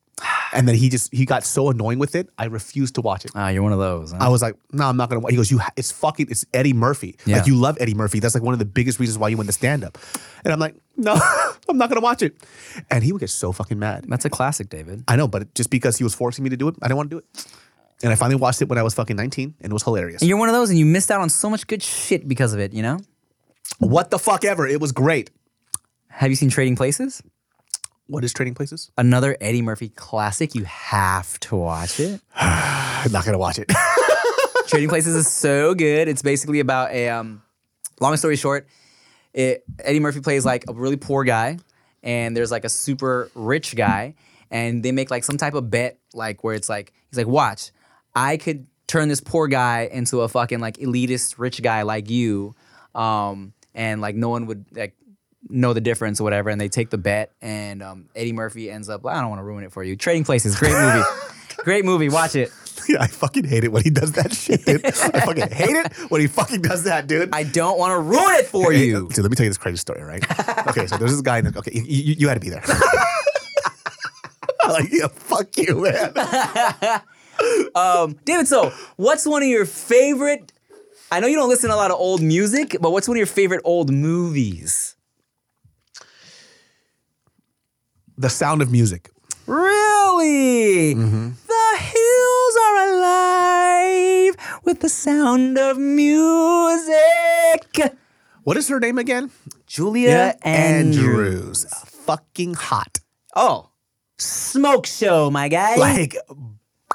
And 0.54 0.68
then 0.68 0.76
he 0.76 0.90
just 0.90 1.12
he 1.14 1.26
got 1.26 1.44
so 1.44 1.70
annoying 1.70 1.98
with 1.98 2.14
it, 2.16 2.30
I 2.38 2.46
refused 2.46 2.96
to 2.96 3.02
watch 3.02 3.26
it. 3.26 3.32
Ah, 3.34 3.50
you're 3.50 3.64
one 3.64 3.74
of 3.74 3.80
those. 3.80 4.12
Huh? 4.12 4.20
I 4.22 4.30
was 4.30 4.42
like, 4.44 4.56
no, 4.72 4.86
I'm 4.86 4.96
not 4.98 5.10
gonna. 5.10 5.22
wa-" 5.22 5.30
He 5.30 5.36
goes, 5.36 5.50
you. 5.50 5.58
Ha- 5.58 5.72
it's 5.76 5.92
fucking. 5.92 6.28
It's 6.30 6.46
Eddie 6.54 6.74
Murphy. 6.74 7.18
Yeah. 7.26 7.38
Like 7.38 7.48
you 7.48 7.56
love 7.56 7.78
Eddie 7.82 7.96
Murphy. 7.96 8.20
That's 8.20 8.36
like 8.36 8.44
one 8.44 8.54
of 8.54 8.60
the 8.60 8.66
biggest 8.66 9.00
reasons 9.00 9.18
why 9.18 9.30
you 9.30 9.38
went 9.38 9.48
to 9.50 9.54
stand 9.54 9.84
up. 9.84 9.98
And 10.44 10.54
I'm 10.54 10.60
like, 10.60 10.76
no, 10.98 11.14
I'm 11.70 11.78
not 11.78 11.90
gonna 11.90 12.02
watch 12.02 12.22
it. 12.22 12.36
And 12.92 13.04
he 13.04 13.12
would 13.12 13.20
get 13.20 13.32
so 13.32 13.52
fucking 13.52 13.80
mad. 13.80 14.06
That's 14.08 14.26
a 14.26 14.30
classic, 14.30 14.70
David. 14.70 15.04
I 15.08 15.16
know, 15.16 15.28
but 15.28 15.54
just 15.56 15.72
because 15.72 15.98
he 15.98 16.04
was 16.04 16.14
forcing 16.14 16.44
me 16.44 16.52
to 16.52 16.58
do 16.58 16.68
it, 16.68 16.76
I 16.82 16.88
didn't 16.88 16.98
want 16.98 17.10
to 17.10 17.16
do 17.16 17.18
it. 17.20 17.48
And 18.04 18.12
I 18.12 18.16
finally 18.16 18.36
watched 18.36 18.62
it 18.62 18.68
when 18.70 18.78
I 18.78 18.84
was 18.84 18.94
fucking 18.94 19.16
19, 19.16 19.56
and 19.62 19.72
it 19.72 19.74
was 19.74 19.82
hilarious. 19.84 20.22
And 20.22 20.30
you're 20.30 20.38
one 20.38 20.50
of 20.50 20.54
those, 20.54 20.70
and 20.70 20.78
you 20.78 20.86
missed 20.86 21.10
out 21.10 21.22
on 21.22 21.30
so 21.30 21.50
much 21.50 21.66
good 21.68 21.82
shit 21.82 22.28
because 22.28 22.54
of 22.54 22.60
it. 22.60 22.74
You 22.74 22.84
know? 22.84 23.00
What 23.80 24.12
the 24.12 24.20
fuck 24.20 24.44
ever. 24.46 24.68
It 24.68 24.80
was 24.82 24.92
great. 24.92 25.32
Have 26.10 26.30
you 26.30 26.36
seen 26.36 26.50
Trading 26.50 26.76
Places? 26.76 27.24
What 28.08 28.24
is 28.24 28.34
Trading 28.34 28.54
Places? 28.54 28.92
Another 28.98 29.38
Eddie 29.40 29.62
Murphy 29.62 29.90
classic. 29.90 30.56
You 30.56 30.66
have 30.66 31.40
to 31.42 31.56
watch 31.56 32.00
it. 32.00 32.22
I'm 32.36 33.12
not 33.12 33.26
gonna 33.26 33.38
watch 33.38 33.60
it. 33.60 33.72
Trading 34.68 34.90
Places 34.90 35.16
is 35.16 35.28
so 35.28 35.74
good. 35.74 36.08
It's 36.08 36.22
basically 36.22 36.60
about 36.60 36.92
a 36.92 37.10
um, 37.10 37.42
long 38.00 38.16
story 38.18 38.36
short, 38.36 38.68
it, 39.34 39.64
Eddie 39.80 40.00
Murphy 40.00 40.22
plays 40.22 40.46
like 40.46 40.66
a 40.68 40.74
really 40.74 40.98
poor 40.98 41.24
guy, 41.24 41.58
and 42.04 42.38
there's 42.38 42.52
like 42.52 42.66
a 42.66 42.70
super 42.70 43.30
rich 43.34 43.76
guy, 43.76 44.16
and 44.52 44.84
they 44.84 44.92
make 44.92 45.10
like 45.10 45.24
some 45.24 45.38
type 45.38 45.54
of 45.56 45.70
bet, 45.70 45.98
like 46.14 46.44
where 46.44 46.54
it's 46.54 46.70
like 46.70 46.94
he's 47.10 47.18
like, 47.18 47.28
watch, 47.28 47.72
I 48.16 48.38
could 48.38 48.68
turn 48.86 49.08
this 49.08 49.22
poor 49.22 49.48
guy 49.48 49.90
into 49.92 50.22
a 50.22 50.30
fucking 50.30 50.60
like 50.60 50.78
elitist 50.78 51.40
rich 51.40 51.62
guy 51.62 51.82
like 51.82 52.10
you, 52.10 52.56
um, 52.94 53.54
and 53.74 54.02
like 54.02 54.16
no 54.16 54.30
one 54.30 54.46
would 54.46 54.66
like 54.72 54.96
know 55.50 55.74
the 55.74 55.82
difference 55.82 56.22
or 56.22 56.24
whatever, 56.24 56.50
and 56.50 56.60
they 56.60 56.70
take 56.70 56.90
the 56.90 56.98
bet, 56.98 57.32
and 57.42 57.84
um, 57.84 58.10
Eddie 58.16 58.34
Murphy 58.34 58.72
ends 58.72 58.90
up. 58.90 59.06
I 59.06 59.20
don't 59.22 59.30
want 59.30 59.40
to 59.40 59.44
ruin 59.44 59.64
it 59.64 59.72
for 59.72 59.84
you. 59.84 59.96
Trading 59.96 60.24
Places, 60.24 60.58
great 60.58 60.74
movie, 60.74 61.04
great 61.58 61.86
movie. 61.86 62.10
Watch 62.10 62.36
it. 62.36 62.52
yeah, 62.90 63.02
I 63.02 63.08
fucking 63.08 63.46
hate 63.46 63.64
it 63.64 63.72
when 63.72 63.84
he 63.84 63.90
does 63.90 64.14
that 64.14 64.34
shit, 64.34 64.66
dude. 64.66 64.86
I 64.86 64.92
fucking 64.92 65.52
hate 65.52 65.76
it 65.76 65.94
when 66.10 66.22
he 66.22 66.28
fucking 66.28 66.62
does 66.62 66.84
that, 66.86 67.08
dude. 67.08 67.30
I 67.34 67.44
don't 67.44 67.78
want 67.78 67.92
to 67.92 68.00
ruin 68.00 68.36
it 68.36 68.46
for 68.48 68.74
you. 68.74 69.08
Dude, 69.10 69.20
let 69.20 69.30
me 69.32 69.36
tell 69.36 69.46
you 69.46 69.50
this 69.50 69.58
crazy 69.58 69.78
story, 69.78 70.02
right? 70.02 70.24
Okay, 70.68 70.88
so 70.88 70.98
there's 70.98 71.12
this 71.12 71.22
guy. 71.22 71.40
In 71.40 71.46
the, 71.46 71.58
okay, 71.60 71.72
you, 71.74 71.84
you, 71.84 72.16
you 72.20 72.28
had 72.28 72.36
to 72.36 72.40
be 72.40 72.50
there. 72.50 72.64
like, 74.68 74.92
yeah, 74.92 75.08
fuck 75.08 75.56
you, 75.58 75.82
man. 75.84 77.02
Um, 77.76 78.16
David, 78.26 78.48
so 78.48 78.72
what's 78.96 79.26
one 79.26 79.42
of 79.42 79.50
your 79.50 79.66
favorite? 79.66 80.54
I 81.12 81.20
know 81.20 81.28
you 81.28 81.36
don't 81.36 81.50
listen 81.50 81.70
to 81.70 81.76
a 81.76 81.78
lot 81.78 81.90
of 81.90 82.00
old 82.00 82.22
music, 82.22 82.78
but 82.80 82.92
what's 82.92 83.08
one 83.08 83.18
of 83.18 83.20
your 83.20 83.28
favorite 83.28 83.62
old 83.66 83.92
movies? 83.92 84.96
The 88.24 88.30
Sound 88.30 88.62
of 88.62 88.72
Music. 88.72 89.12
Really? 89.48 90.96
Mm-hmm. 90.96 91.32
The 91.46 91.78
hills 91.78 92.56
are 92.66 92.78
alive 92.88 94.62
with 94.64 94.80
the 94.80 94.88
sound 94.88 95.58
of 95.58 95.78
music. 95.78 96.94
What 98.44 98.56
is 98.56 98.70
her 98.70 98.80
name 98.80 98.98
again? 98.98 99.30
Julia 99.68 100.38
Andrews. 100.42 101.66
Fucking 101.86 102.54
hot. 102.54 103.00
Oh, 103.36 103.72
smoke 104.18 104.86
show, 104.86 105.30
my 105.30 105.50
guy. 105.50 105.76
Like, 105.76 106.16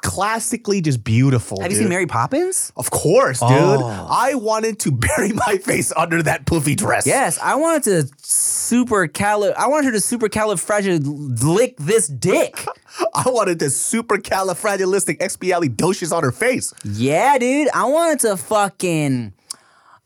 classically 0.02 0.80
just 0.80 1.04
beautiful. 1.04 1.60
Have 1.60 1.70
you 1.70 1.78
seen 1.78 1.88
Mary 1.88 2.06
Poppins? 2.06 2.72
Of 2.76 2.90
course, 2.90 3.38
dude. 3.40 3.48
Oh. 3.50 4.06
I 4.10 4.34
wanted 4.34 4.80
to 4.80 4.90
bury 4.92 5.32
my 5.32 5.58
face 5.58 5.92
under 5.96 6.22
that 6.22 6.46
poofy 6.46 6.76
dress. 6.76 7.06
Yes, 7.06 7.38
I 7.38 7.54
wanted 7.56 7.82
to 7.84 8.08
super 8.18 9.06
cali. 9.06 9.52
I 9.52 9.66
wanted 9.66 9.86
her 9.86 9.92
to 9.92 10.00
super 10.00 10.28
lick 10.28 11.76
this 11.78 12.08
dick. 12.08 12.66
I 13.14 13.24
wanted 13.26 13.58
this 13.58 13.92
supercalifragilisticexpialidocious 13.92 16.16
on 16.16 16.22
her 16.22 16.32
face. 16.32 16.72
Yeah, 16.84 17.36
dude. 17.38 17.68
I 17.74 17.84
wanted 17.84 18.20
to 18.20 18.36
fucking 18.36 19.32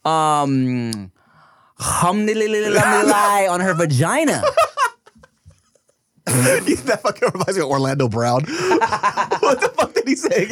um 0.05 1.12
humdiddly 1.78 3.49
on 3.49 3.61
her 3.61 3.74
vagina. 3.74 4.43
that 6.25 7.01
fucking 7.03 7.31
reminds 7.33 7.57
me 7.57 7.62
of 7.62 7.70
Orlando 7.70 8.09
Brown. 8.09 8.43
what 8.45 9.61
the 9.61 9.73
fuck 9.77 9.93
did 9.95 10.07
he 10.07 10.14
say 10.14 10.47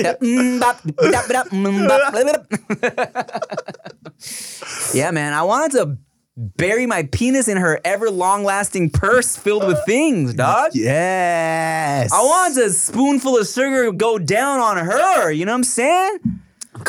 yeah, 4.95 5.11
man. 5.12 5.33
I 5.33 5.43
wanted 5.43 5.73
to 5.73 5.99
bury 6.37 6.87
my 6.87 7.05
penis 7.05 7.49
in 7.49 7.57
her 7.57 7.81
ever 7.85 8.11
long 8.11 8.45
lasting 8.45 8.91
purse 8.91 9.37
filled 9.37 9.66
with 9.66 9.79
things, 9.85 10.35
dog. 10.35 10.73
Yes. 10.75 12.12
I 12.12 12.21
wanted 12.21 12.64
a 12.64 12.71
spoonful 12.71 13.39
of 13.39 13.47
sugar 13.47 13.93
go 13.93 14.18
down 14.18 14.61
on 14.61 14.77
her. 14.79 15.31
You 15.31 15.45
know 15.45 15.53
what 15.53 15.59
I'm 15.59 15.64
saying? 15.64 16.18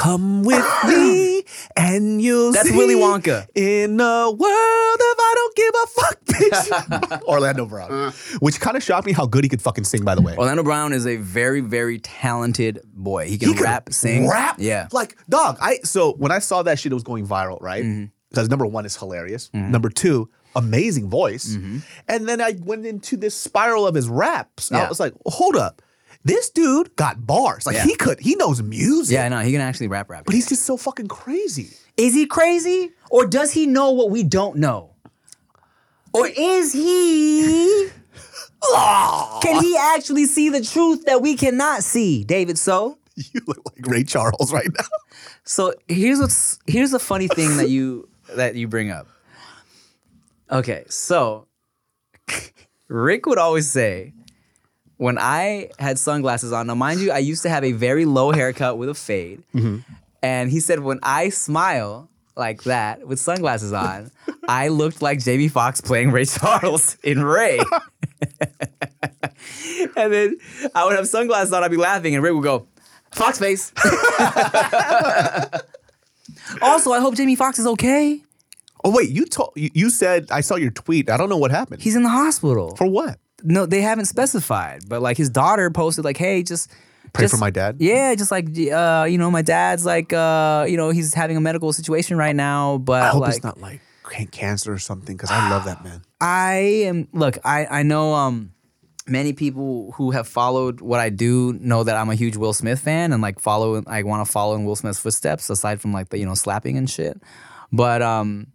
Come 0.02 0.42
with 0.42 0.66
me 0.88 1.44
and 1.78 2.20
you'll 2.20 2.52
That's 2.52 2.70
see 2.70 2.76
Willy 2.76 2.96
Wonka. 2.96 3.46
In 3.54 4.00
a 4.00 4.32
world 4.32 4.40
of 4.42 4.48
I 4.50 5.34
don't 5.36 5.56
give 5.56 5.74
a 5.76 5.88
fuck, 5.88 6.26
bitch. 6.26 7.22
Orlando 7.28 7.68
Brown. 7.68 8.12
Which 8.40 8.60
kind 8.60 8.76
of 8.76 8.82
shocked 8.82 9.06
me 9.06 9.12
how 9.12 9.28
good 9.28 9.44
he 9.44 9.50
could 9.50 9.62
fucking 9.62 9.84
sing, 9.84 10.04
by 10.04 10.16
the 10.16 10.22
way. 10.24 10.36
Orlando 10.36 10.64
Brown 10.64 10.92
is 10.92 11.06
a 11.06 11.18
very, 11.18 11.62
very 11.62 12.00
talented 12.00 12.80
boy. 12.84 13.28
He 13.28 13.38
can 13.38 13.54
He 13.54 13.62
rap, 13.62 13.94
sing. 13.94 14.28
Rap? 14.28 14.56
Yeah. 14.58 14.88
Like, 14.92 15.18
dog, 15.30 15.60
I 15.62 15.78
so 15.84 16.14
when 16.14 16.32
I 16.32 16.40
saw 16.40 16.64
that 16.64 16.80
shit, 16.80 16.92
it 16.92 16.96
was 16.96 17.04
going 17.04 17.28
viral, 17.28 17.62
right? 17.62 17.84
Mm-hmm. 17.84 18.06
Because 18.30 18.50
number 18.50 18.66
one, 18.66 18.86
it's 18.88 18.98
hilarious. 18.98 19.52
Number 19.54 19.90
two, 19.90 20.32
amazing 20.56 21.10
voice. 21.12 21.50
Mm-hmm. 21.56 21.78
And 22.08 22.28
then 22.28 22.42
I 22.42 22.56
went 22.64 22.88
into 22.88 23.18
this 23.18 23.36
spiral 23.36 23.86
of 23.86 23.94
his 23.94 24.10
raps. 24.10 24.72
I 24.72 24.90
was 24.90 25.00
like, 25.00 25.14
hold 25.28 25.56
up. 25.56 25.84
This 26.24 26.50
dude 26.50 26.96
got 26.96 27.26
bars. 27.26 27.66
Like 27.66 27.76
Yeah. 27.78 27.84
he 27.86 27.96
could, 27.96 28.20
he 28.20 28.36
knows 28.36 28.62
music. 28.62 29.14
Yeah, 29.16 29.26
I 29.26 29.30
know. 29.30 29.40
He 29.40 29.52
can 29.52 29.62
actually 29.62 29.88
rap 29.88 30.10
rap. 30.10 30.26
But 30.26 30.36
he's 30.36 30.48
just 30.48 30.64
so 30.64 30.78
fucking 30.78 31.08
crazy. 31.08 31.70
Is 31.98 32.14
he 32.14 32.26
crazy? 32.26 32.92
Or 33.10 33.26
does 33.26 33.52
he 33.52 33.66
know 33.66 33.92
what 33.92 34.10
we 34.12 34.24
don't 34.24 34.58
know? 34.58 34.92
Or 36.14 36.28
is 36.28 36.74
he. 36.74 37.90
Can 39.42 39.64
he 39.64 39.76
actually 39.78 40.26
see 40.26 40.50
the 40.50 40.62
truth 40.62 41.06
that 41.06 41.22
we 41.22 41.36
cannot 41.36 41.84
see, 41.84 42.24
David 42.24 42.58
So? 42.60 42.98
You 43.16 43.42
look 43.48 43.58
like 43.66 43.86
Ray 43.88 44.04
Charles 44.04 44.54
right 44.54 44.70
now. 44.78 44.86
So 45.44 45.74
here's 45.88 46.20
what's 46.20 46.60
here's 46.66 46.92
the 46.92 47.00
funny 47.00 47.28
thing 47.28 47.58
that 47.58 47.70
you 47.70 48.08
that 48.36 48.56
you 48.56 48.68
bring 48.68 48.90
up. 48.90 49.08
Okay, 50.50 50.86
so 50.88 51.48
Rick 52.88 53.26
would 53.26 53.38
always 53.38 53.70
say 53.70 54.14
when 55.02 55.18
I 55.18 55.72
had 55.80 55.98
sunglasses 55.98 56.52
on. 56.54 56.68
Now, 56.68 56.76
mind 56.76 57.00
you, 57.00 57.12
I 57.12 57.18
used 57.18 57.42
to 57.42 57.50
have 57.50 57.64
a 57.64 57.72
very 57.72 58.06
low 58.06 58.32
haircut 58.32 58.78
with 58.78 58.88
a 58.88 58.94
fade, 58.94 59.42
mm-hmm. 59.52 59.78
and 60.22 60.52
he 60.52 60.60
said 60.60 60.82
when 60.82 61.00
I 61.02 61.30
smile 61.30 62.08
like 62.36 62.62
that 62.64 63.08
with 63.08 63.20
sunglasses 63.20 63.74
on, 63.74 64.12
I 64.48 64.68
looked 64.68 65.02
like 65.02 65.20
Jamie 65.20 65.48
Foxx 65.48 65.82
playing 65.82 66.12
Ray 66.12 66.26
Charles 66.26 66.98
in 67.04 67.24
Ray. 67.24 67.58
and 69.98 70.14
then 70.14 70.38
I 70.76 70.86
would 70.86 70.96
have 70.96 71.08
sunglasses 71.08 71.52
on, 71.52 71.64
I'd 71.64 71.72
be 71.72 71.78
laughing, 71.78 72.14
and 72.14 72.24
Ray 72.24 72.30
would 72.30 72.44
go, 72.44 72.68
Fox 73.12 73.40
face. 73.40 73.74
also, 76.62 76.92
I 76.92 77.00
hope 77.00 77.16
Jamie 77.16 77.36
Foxx 77.36 77.58
is 77.58 77.66
okay. 77.66 78.22
Oh 78.84 78.92
wait, 78.96 79.10
you 79.10 79.26
told 79.26 79.54
you, 79.56 79.72
you 79.74 79.90
said 79.90 80.30
I 80.30 80.42
saw 80.42 80.58
your 80.58 80.70
tweet. 80.70 81.10
I 81.10 81.18
don't 81.18 81.30
know 81.30 81.38
what 81.38 81.50
happened. 81.50 81.82
He's 81.82 81.96
in 81.96 82.04
the 82.04 82.10
hospital. 82.10 82.76
for 82.76 82.86
what? 82.86 83.18
No, 83.44 83.66
they 83.66 83.82
haven't 83.82 84.06
specified, 84.06 84.84
but 84.88 85.02
like 85.02 85.18
his 85.18 85.30
daughter 85.30 85.70
posted, 85.70 86.06
like, 86.06 86.18
"Hey, 86.18 86.44
just 86.44 86.72
Pray 87.14 87.24
just- 87.24 87.34
for 87.34 87.40
my 87.40 87.50
dad. 87.50 87.78
Yeah, 87.80 88.16
just 88.16 88.32
like 88.32 88.48
uh, 88.48 89.06
you 89.10 89.18
know, 89.18 89.30
my 89.30 89.42
dad's 89.42 89.86
like, 89.86 90.14
uh, 90.14 90.66
you 90.68 90.78
know, 90.78 90.92
he's 90.92 91.14
having 91.14 91.38
a 91.38 91.42
medical 91.42 91.74
situation 91.74 92.18
right 92.18 92.36
now, 92.36 92.78
but 92.78 93.02
I 93.04 93.08
hope 93.08 93.22
like, 93.22 93.36
it's 93.36 93.44
not 93.44 93.60
like 93.60 93.82
cancer 94.32 94.74
or 94.74 94.78
something 94.78 95.16
because 95.16 95.32
I 95.32 95.50
love 95.50 95.66
that 95.66 95.84
man. 95.84 96.02
I 96.22 96.54
am 96.86 97.08
look, 97.14 97.38
I 97.44 97.66
I 97.66 97.84
know 97.84 98.14
um 98.14 98.54
many 99.08 99.34
people 99.34 99.92
who 99.94 100.12
have 100.12 100.28
followed 100.28 100.80
what 100.80 101.00
I 101.00 101.10
do 101.10 101.54
know 101.54 101.84
that 101.84 101.98
I'm 101.98 102.10
a 102.10 102.16
huge 102.16 102.38
Will 102.38 102.54
Smith 102.54 102.80
fan 102.80 103.12
and 103.12 103.22
like 103.22 103.40
follow 103.40 103.82
I 103.88 104.04
want 104.04 104.26
to 104.26 104.32
follow 104.32 104.56
in 104.56 104.64
Will 104.64 104.76
Smith's 104.76 105.00
footsteps 105.00 105.50
aside 105.50 105.82
from 105.82 105.92
like 105.92 106.10
the 106.10 106.20
you 106.20 106.26
know 106.26 106.36
slapping 106.36 106.78
and 106.78 106.90
shit. 106.90 107.22
But 107.72 108.02
um 108.02 108.48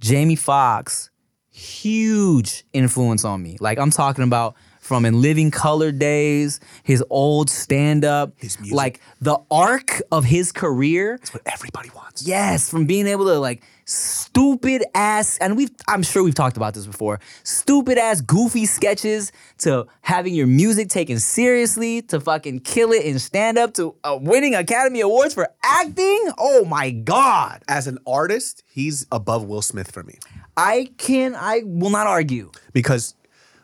Jamie 0.00 0.36
Foxx 0.36 1.10
huge 1.54 2.64
influence 2.72 3.24
on 3.24 3.40
me. 3.40 3.56
Like 3.60 3.78
I'm 3.78 3.90
talking 3.90 4.24
about 4.24 4.56
from 4.80 5.06
in 5.06 5.22
Living 5.22 5.50
Color 5.50 5.92
days, 5.92 6.58
his 6.82 7.02
old 7.08 7.48
stand 7.48 8.04
up, 8.04 8.34
like 8.70 9.00
the 9.20 9.38
arc 9.50 10.02
of 10.12 10.24
his 10.24 10.52
career 10.52 11.16
That's 11.18 11.32
what 11.32 11.42
everybody 11.46 11.90
wants. 11.94 12.26
Yes, 12.26 12.68
from 12.68 12.84
being 12.86 13.06
able 13.06 13.24
to 13.26 13.38
like 13.38 13.62
stupid 13.84 14.82
ass, 14.94 15.38
and 15.38 15.56
we've 15.56 15.70
I'm 15.86 16.02
sure 16.02 16.24
we've 16.24 16.34
talked 16.34 16.56
about 16.56 16.74
this 16.74 16.86
before. 16.86 17.20
Stupid 17.44 17.98
ass, 17.98 18.20
goofy 18.20 18.66
sketches 18.66 19.30
to 19.58 19.86
having 20.02 20.34
your 20.34 20.48
music 20.48 20.88
taken 20.88 21.20
seriously 21.20 22.02
to 22.02 22.20
fucking 22.20 22.60
kill 22.60 22.90
it 22.90 23.04
in 23.04 23.20
stand 23.20 23.58
up 23.58 23.74
to 23.74 23.94
uh, 24.02 24.18
winning 24.20 24.56
Academy 24.56 25.00
Awards 25.00 25.34
for 25.34 25.48
acting. 25.62 26.32
Oh 26.36 26.64
my 26.64 26.90
god, 26.90 27.62
As 27.68 27.86
an 27.86 27.98
artist, 28.06 28.64
he's 28.66 29.06
above 29.12 29.44
Will 29.44 29.62
Smith 29.62 29.92
for 29.92 30.02
me 30.02 30.18
I 30.56 30.90
can 30.98 31.34
I 31.34 31.62
will 31.64 31.90
not 31.90 32.06
argue. 32.06 32.50
because 32.72 33.14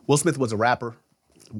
Will 0.07 0.16
Smith 0.16 0.38
was 0.38 0.53
a 0.53 0.57
rapper, 0.57 0.97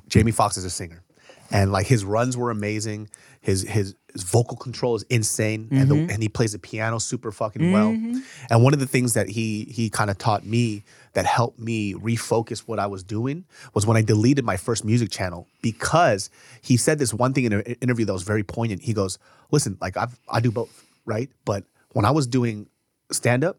Jamie 0.09 0.33
Foxx 0.33 0.57
is 0.57 0.64
a 0.64 0.70
singer, 0.70 1.03
and 1.51 1.72
like 1.72 1.87
his 1.87 2.05
runs 2.05 2.37
were 2.37 2.51
amazing. 2.51 3.09
His 3.41 3.62
his 3.62 3.95
his 4.12 4.24
vocal 4.24 4.57
control 4.57 4.97
is 4.97 5.05
insane, 5.05 5.68
and 5.70 5.89
the, 5.89 5.95
mm-hmm. 5.95 6.11
and 6.11 6.22
he 6.22 6.28
plays 6.28 6.53
the 6.53 6.59
piano 6.59 6.99
super 6.99 7.31
fucking 7.31 7.72
well. 7.72 7.91
Mm-hmm. 7.91 8.18
And 8.51 8.64
one 8.64 8.74
of 8.74 8.81
the 8.81 8.87
things 8.87 9.14
that 9.14 9.28
he 9.28 9.64
he 9.70 9.89
kind 9.89 10.11
of 10.11 10.18
taught 10.18 10.45
me 10.45 10.83
that 11.12 11.26
helped 11.26 11.59
me 11.59 11.95
refocus 11.95 12.61
what 12.61 12.78
I 12.78 12.87
was 12.87 13.03
doing 13.03 13.45
was 13.72 13.87
when 13.87 13.97
I 13.97 14.03
deleted 14.03 14.45
my 14.45 14.57
first 14.57 14.85
music 14.85 15.11
channel 15.11 15.47
because 15.62 16.28
he 16.61 16.76
said 16.76 16.99
this 16.99 17.14
one 17.14 17.33
thing 17.33 17.45
in 17.45 17.53
an 17.53 17.62
interview 17.81 18.05
that 18.05 18.12
was 18.12 18.24
very 18.24 18.43
poignant. 18.43 18.83
He 18.83 18.93
goes, 18.93 19.18
"Listen, 19.51 19.78
like 19.81 19.97
I 19.97 20.09
I 20.28 20.41
do 20.41 20.51
both, 20.51 20.85
right? 21.07 21.31
But 21.45 21.64
when 21.93 22.05
I 22.05 22.11
was 22.11 22.26
doing 22.26 22.68
stand 23.12 23.45
up, 23.45 23.59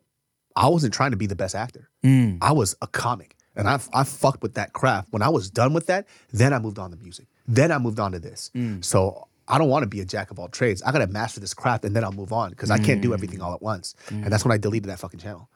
I 0.55 0.67
wasn't 0.67 0.93
trying 0.93 1.11
to 1.11 1.17
be 1.17 1.27
the 1.27 1.35
best 1.35 1.55
actor. 1.55 1.89
Mm. 2.03 2.37
I 2.41 2.51
was 2.51 2.75
a 2.81 2.87
comic. 2.87 3.35
And 3.55 3.67
I, 3.67 3.79
I 3.93 4.05
fucked 4.05 4.41
with 4.41 4.53
that 4.53 4.71
craft. 4.71 5.09
When 5.11 5.21
I 5.21 5.27
was 5.27 5.49
done 5.49 5.73
with 5.73 5.87
that, 5.87 6.07
then 6.31 6.53
I 6.53 6.59
moved 6.59 6.79
on 6.79 6.89
to 6.91 6.97
music. 6.97 7.27
Then 7.47 7.69
I 7.71 7.77
moved 7.79 7.99
on 7.99 8.13
to 8.13 8.19
this. 8.19 8.49
Mm. 8.55 8.83
So 8.83 9.27
I 9.47 9.57
don't 9.57 9.67
want 9.67 9.83
to 9.83 9.87
be 9.89 9.99
a 9.99 10.05
jack 10.05 10.31
of 10.31 10.39
all 10.39 10.47
trades. 10.47 10.81
I 10.83 10.93
got 10.93 10.99
to 10.99 11.07
master 11.07 11.41
this 11.41 11.53
craft 11.53 11.83
and 11.83 11.93
then 11.93 12.03
I'll 12.05 12.13
move 12.13 12.31
on 12.31 12.51
because 12.51 12.71
I 12.71 12.77
can't 12.77 12.99
Mm. 12.99 13.03
do 13.03 13.13
everything 13.13 13.41
all 13.41 13.53
at 13.53 13.61
once. 13.61 13.93
And 14.09 14.31
that's 14.31 14.45
when 14.45 14.53
I 14.53 14.57
deleted 14.57 14.89
that 14.89 14.99
fucking 14.99 15.19
channel. 15.19 15.49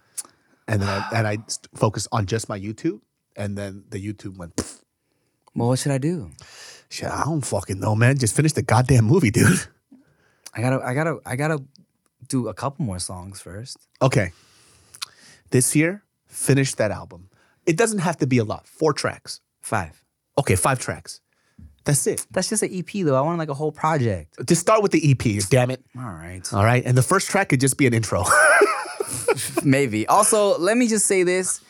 And 0.68 0.82
then 0.82 0.90
I, 0.90 1.08
and 1.16 1.28
I 1.28 1.38
focused 1.74 2.10
on 2.12 2.26
just 2.26 2.50
my 2.50 2.60
YouTube. 2.60 3.00
And 3.38 3.58
then 3.58 3.86
the 3.90 3.98
YouTube 4.06 4.38
went, 4.38 4.56
pfft. 4.58 4.82
Well, 5.56 5.70
what 5.70 5.80
should 5.80 5.94
I 5.94 5.98
do? 5.98 6.32
shit, 6.90 7.10
I 7.10 7.24
don't 7.24 7.42
fucking 7.46 7.80
know, 7.80 7.96
man. 7.96 8.18
Just 8.18 8.36
finish 8.36 8.52
the 8.54 8.62
goddamn 8.62 9.06
movie, 9.06 9.32
dude. 9.32 9.60
I 10.54 10.62
gotta, 10.62 10.84
I 10.86 10.94
gotta, 10.94 11.20
I 11.26 11.36
gotta 11.38 11.64
do 12.28 12.48
a 12.50 12.54
couple 12.54 12.86
more 12.86 13.00
songs 13.00 13.40
first. 13.42 13.78
Okay. 14.02 14.32
This 15.56 15.74
year, 15.74 16.04
finish 16.28 16.74
that 16.76 16.92
album. 16.92 17.30
It 17.66 17.78
doesn't 17.78 18.00
have 18.00 18.18
to 18.18 18.28
be 18.28 18.40
a 18.40 18.44
lot. 18.44 18.68
Four 18.68 18.92
tracks. 18.92 19.40
Five. 19.62 20.04
Okay, 20.38 20.58
five 20.58 20.80
tracks. 20.80 21.22
That's 21.86 22.06
it. 22.08 22.28
That's 22.30 22.50
just 22.50 22.62
an 22.62 22.72
EP 22.74 23.06
though. 23.06 23.16
I 23.16 23.22
want 23.22 23.40
like 23.40 23.48
a 23.48 23.54
whole 23.54 23.72
project. 23.72 24.36
Just 24.46 24.60
start 24.60 24.84
with 24.84 24.92
the 24.92 25.12
EP, 25.12 25.42
damn 25.50 25.72
it. 25.72 25.82
All 25.98 26.04
right. 26.04 26.46
All 26.54 26.66
right. 26.66 26.84
And 26.86 26.98
the 26.98 27.02
first 27.02 27.30
track 27.30 27.48
could 27.48 27.62
just 27.62 27.78
be 27.78 27.88
an 27.88 27.94
intro. 27.94 28.26
Maybe. 29.64 30.06
Also, 30.08 30.58
let 30.58 30.76
me 30.76 30.90
just 30.90 31.06
say 31.06 31.24
this. 31.24 31.62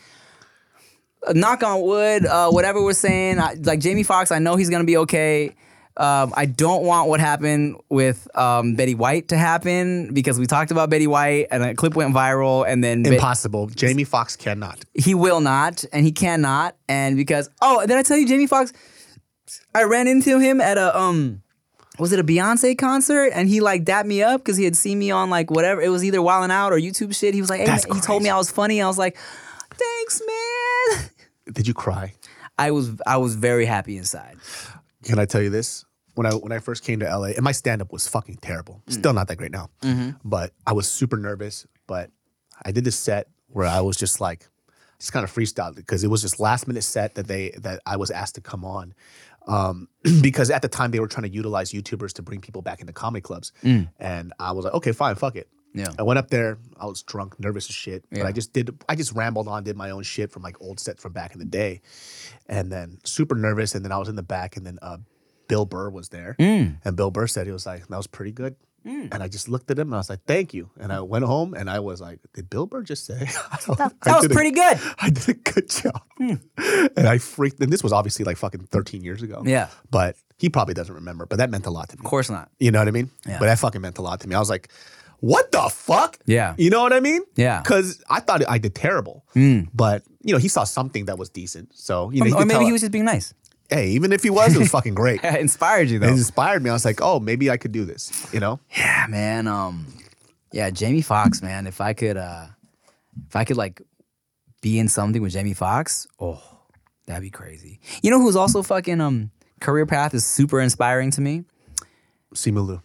Knock 1.32 1.62
on 1.62 1.84
wood, 1.84 2.26
uh, 2.26 2.50
whatever 2.50 2.82
we're 2.84 2.94
saying, 2.94 3.38
I, 3.38 3.54
like 3.54 3.82
Jamie 3.82 4.02
Foxx, 4.02 4.32
I 4.32 4.40
know 4.40 4.56
he's 4.56 4.72
gonna 4.72 4.84
be 4.84 4.98
okay. 4.98 5.54
Um, 5.98 6.34
I 6.36 6.46
don't 6.46 6.84
want 6.84 7.08
what 7.08 7.20
happened 7.20 7.78
with 7.89 8.28
um, 8.38 8.76
Betty 8.76 8.96
White 8.96 9.30
to 9.30 9.38
happen 9.38 10.14
because 10.14 10.38
we 10.38 10.46
talked 10.46 10.72
about 10.72 10.89
Betty 10.89 11.08
White 11.08 11.48
and 11.52 11.64
a 11.64 11.74
clip 11.74 11.96
went 11.96 12.14
viral, 12.14 12.68
and 12.68 12.84
then 12.84 13.06
Impossible. 13.06 13.68
Jamie 13.68 14.04
Foxx 14.04 14.36
cannot. 14.36 14.84
he 14.93 15.16
will 15.16 15.39
not 15.39 15.86
and 15.93 16.06
he 16.06 16.12
cannot, 16.12 16.76
and 16.89 17.16
because 17.16 17.50
oh, 17.62 17.86
did 17.86 17.96
I 17.96 18.04
tell 18.04 18.18
you 18.18 18.28
Jamie 18.28 18.48
Foxx? 18.48 18.74
I 19.74 19.84
ran 19.84 20.08
into 20.08 20.39
him 20.39 20.60
at 20.60 20.78
a 20.78 20.98
um, 20.98 21.43
was 22.00 22.12
it 22.12 22.20
a 22.20 22.24
Beyonce 22.24 22.78
concert? 22.78 23.32
And 23.34 23.48
he 23.48 23.62
like 23.62 23.86
dapped 23.86 24.08
me 24.08 24.22
up 24.22 24.41
because 24.41 24.58
he 24.58 24.66
had 24.66 24.76
seen 24.76 25.00
me 25.00 25.12
on 25.12 25.30
like 25.30 25.50
whatever. 25.50 25.82
It 25.82 25.89
was 25.89 26.04
either 26.04 26.20
Wildin' 26.20 26.52
Out 26.52 26.74
or 26.74 26.78
YouTube 26.78 27.16
shit. 27.16 27.34
He 27.34 27.41
was 27.41 27.50
like, 27.50 27.62
hey, 27.62 27.78
he 27.93 28.02
told 28.02 28.24
me. 28.24 28.30
I 28.30 28.38
was 28.38 28.52
funny. 28.52 28.82
I 28.82 28.88
was 28.88 28.98
like, 28.98 29.18
thanks, 29.72 30.22
man. 30.28 31.10
Did 31.54 31.68
you 31.68 31.74
cry? 31.74 32.14
I 32.58 32.72
was 32.72 32.91
I 33.06 33.18
was 33.18 33.36
very 33.36 33.66
happy 33.66 33.98
inside. 33.98 34.38
Can 35.04 35.20
I 35.20 35.26
tell 35.26 35.41
you 35.41 35.50
this? 35.50 35.85
When 36.16 36.26
I 36.26 36.32
when 36.32 36.51
I 36.51 36.59
first 36.59 36.84
came 36.84 36.99
to 37.01 37.05
LA, 37.05 37.28
and 37.36 37.43
my 37.43 37.51
stand 37.51 37.82
up 37.82 37.91
was 37.93 38.07
fucking 38.07 38.38
terrible. 38.41 38.82
Still 38.88 39.13
not 39.13 39.28
that 39.28 39.36
great 39.38 39.51
now. 39.51 39.70
But 40.24 40.51
I 40.66 40.74
was 40.74 40.89
super 40.89 41.18
nervous. 41.18 41.68
But 41.88 42.09
I 42.66 42.72
did 42.72 42.84
this 42.84 42.97
set 42.97 43.28
where 43.47 43.68
I 43.68 43.82
was 43.82 43.95
just 43.97 44.20
like, 44.20 44.47
just 44.99 45.13
kind 45.13 45.24
of 45.24 45.32
freestyled 45.34 45.76
because 45.76 46.03
it 46.03 46.07
was 46.09 46.22
just 46.22 46.39
last 46.39 46.68
minute 46.68 46.84
set 46.84 47.16
that 47.16 47.28
they 47.28 47.51
that 47.59 47.82
I 47.86 47.97
was 47.97 48.11
asked 48.11 48.36
to 48.36 48.41
come 48.41 48.66
on. 48.66 48.93
Um, 49.47 49.89
because 50.22 50.49
at 50.49 50.61
the 50.61 50.68
time 50.70 50.91
they 50.91 50.99
were 50.99 51.07
trying 51.07 51.30
to 51.30 51.34
utilize 51.34 51.72
YouTubers 51.72 52.13
to 52.13 52.22
bring 52.24 52.41
people 52.41 52.61
back 52.61 52.80
into 52.82 52.93
comedy 52.93 53.22
clubs, 53.22 53.51
and 53.99 54.34
I 54.39 54.51
was 54.53 54.66
like, 54.66 54.74
okay, 54.74 54.91
fine, 54.91 55.16
fuck 55.16 55.36
it. 55.36 55.47
Yeah. 55.74 55.89
I 55.99 56.03
went 56.03 56.18
up 56.18 56.30
there. 56.30 56.57
I 56.80 56.86
was 56.86 57.03
drunk, 57.03 57.38
nervous 57.38 57.68
as 57.70 57.76
shit, 57.76 58.05
but 58.09 58.20
Yeah. 58.20 58.26
I 58.28 58.32
just 58.32 58.53
did. 58.53 58.74
I 58.88 58.95
just 58.95 59.11
rambled 59.11 59.49
on, 59.49 59.66
did 59.66 59.76
my 59.76 59.89
own 59.89 60.03
shit 60.03 60.32
from 60.32 60.41
like 60.41 60.55
old 60.61 60.80
set 60.80 61.01
from 61.01 61.11
back 61.11 61.34
in 61.34 61.39
the 61.39 61.45
day, 61.45 61.82
and 62.47 62.72
then 62.72 62.99
super 63.03 63.36
nervous. 63.36 63.76
And 63.76 63.84
then 63.84 63.91
I 63.91 63.97
was 63.97 64.07
in 64.07 64.16
the 64.16 64.24
back, 64.24 64.55
and 64.55 64.66
then 64.66 64.80
uh, 64.82 64.97
Bill 65.48 65.66
Burr 65.66 65.89
was 65.89 66.10
there, 66.10 66.36
Mm. 66.39 66.78
and 66.86 66.96
Bill 66.96 67.12
Burr 67.12 67.28
said 67.28 67.46
he 67.48 67.54
was 67.54 67.66
like, 67.66 67.88
"That 67.88 67.98
was 67.98 68.08
pretty 68.08 68.32
good." 68.32 68.56
Mm. 68.86 69.10
And 69.12 69.24
I 69.24 69.28
just 69.28 69.50
looked 69.50 69.72
at 69.72 69.80
him 69.80 69.88
and 69.88 69.96
I 69.96 69.98
was 69.98 70.10
like, 70.12 70.20
"Thank 70.28 70.54
you." 70.54 70.70
And 70.80 70.93
I 70.93 71.02
went 71.02 71.26
home 71.26 71.56
and 71.56 71.70
I 71.72 71.80
was 71.80 72.00
like, 72.02 72.20
"Did 72.34 72.50
Bill 72.52 72.68
Burr 72.68 72.84
just 72.84 73.06
say 73.08 73.18
That 73.68 73.96
was 74.06 74.28
pretty 74.28 74.52
good. 74.52 74.78
I 75.00 75.10
did 75.10 75.30
a 75.30 75.34
good 75.34 75.70
job. 75.70 76.02
Mm. 76.22 76.39
And 76.96 77.08
I 77.08 77.18
freaked. 77.18 77.60
And 77.62 77.74
this 77.74 77.82
was 77.84 77.91
obviously 77.91 78.26
like 78.26 78.38
fucking 78.38 78.68
13 78.72 79.04
years 79.04 79.24
ago. 79.24 79.41
Yeah. 79.43 79.70
But 79.89 80.18
he 80.38 80.50
probably 80.50 80.76
doesn't 80.76 80.93
remember. 80.93 81.26
But 81.26 81.38
that 81.38 81.50
meant 81.50 81.66
a 81.66 81.72
lot 81.72 81.89
to 81.89 81.98
me. 81.98 82.02
Of 82.02 82.06
course 82.10 82.30
not. 82.30 82.52
You 82.60 82.70
know 82.72 82.78
what 82.80 82.88
I 82.88 82.91
mean? 82.91 83.10
Yeah. 83.26 83.39
But 83.39 83.46
that 83.46 83.58
fucking 83.58 83.82
meant 83.82 83.98
a 83.98 84.02
lot 84.04 84.20
to 84.22 84.28
me. 84.28 84.36
I 84.36 84.39
was 84.39 84.50
like, 84.52 84.70
what 85.20 85.52
the 85.52 85.68
fuck? 85.72 86.20
Yeah. 86.28 86.54
You 86.58 86.70
know 86.70 86.84
what 86.84 86.93
I 86.93 87.00
mean? 87.00 87.24
Yeah. 87.36 87.62
Because 87.64 88.04
I 88.10 88.20
thought 88.20 88.43
I 88.48 88.60
did 88.60 88.76
terrible. 88.76 89.26
Mm. 89.36 89.70
But, 89.74 90.04
you 90.22 90.32
know, 90.34 90.38
he 90.39 90.48
saw 90.50 90.64
something 90.64 91.06
that 91.06 91.18
was 91.18 91.30
decent. 91.30 91.76
So, 91.76 92.12
you 92.12 92.20
know, 92.20 92.26
he 92.26 92.34
or 92.34 92.46
maybe 92.46 92.66
he 92.66 92.72
was 92.72 92.82
just 92.82 92.91
being 92.91 93.06
nice. 93.06 93.34
Hey, 93.70 93.89
even 93.89 94.11
if 94.13 94.22
he 94.24 94.30
was, 94.30 94.55
it 94.55 94.59
was 94.59 94.70
fucking 94.70 94.93
great. 94.93 95.20
It 95.24 95.39
inspired 95.41 95.89
you 95.89 95.97
It 95.97 96.01
though. 96.01 96.07
inspired 96.09 96.61
me. 96.63 96.70
I 96.70 96.74
was 96.74 96.86
like, 96.86 96.99
oh, 97.01 97.20
maybe 97.20 97.49
I 97.49 97.57
could 97.57 97.72
do 97.72 97.84
this, 97.86 98.28
you 98.34 98.39
know? 98.39 98.59
Yeah, 98.78 99.07
man. 99.09 99.47
Um, 99.47 99.88
yeah, 100.51 100.70
Jamie 100.70 101.01
Foxx, 101.01 101.41
man. 101.41 101.66
If 101.68 101.82
I 101.82 101.93
could, 101.93 102.16
uh, 102.18 102.45
if 103.28 103.36
I 103.36 103.43
could 103.43 103.57
like 103.57 103.82
be 104.61 104.78
in 104.80 104.88
something 104.88 105.22
with 105.22 105.34
Jamie 105.34 105.53
Foxx, 105.55 106.07
oh, 106.20 106.41
that'd 107.07 107.22
be 107.24 107.30
crazy. 107.32 107.80
You 108.03 108.11
know 108.11 108.20
who's 108.20 108.36
also 108.36 108.61
fucking 108.63 109.01
um 109.01 109.32
career 109.61 109.86
path 109.86 110.13
is 110.13 110.26
super 110.26 110.59
inspiring 110.61 111.11
to 111.11 111.22
me. 111.22 111.43
Simu 112.36 112.66
Liu. 112.68 112.82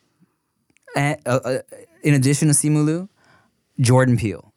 And, 0.97 1.19
uh, 1.27 1.41
uh, 1.45 1.59
in 2.03 2.15
addition 2.15 2.49
to 2.49 2.55
Simu 2.55 2.85
Liu, 2.85 3.09
Jordan 3.81 4.17
Peele. 4.17 4.53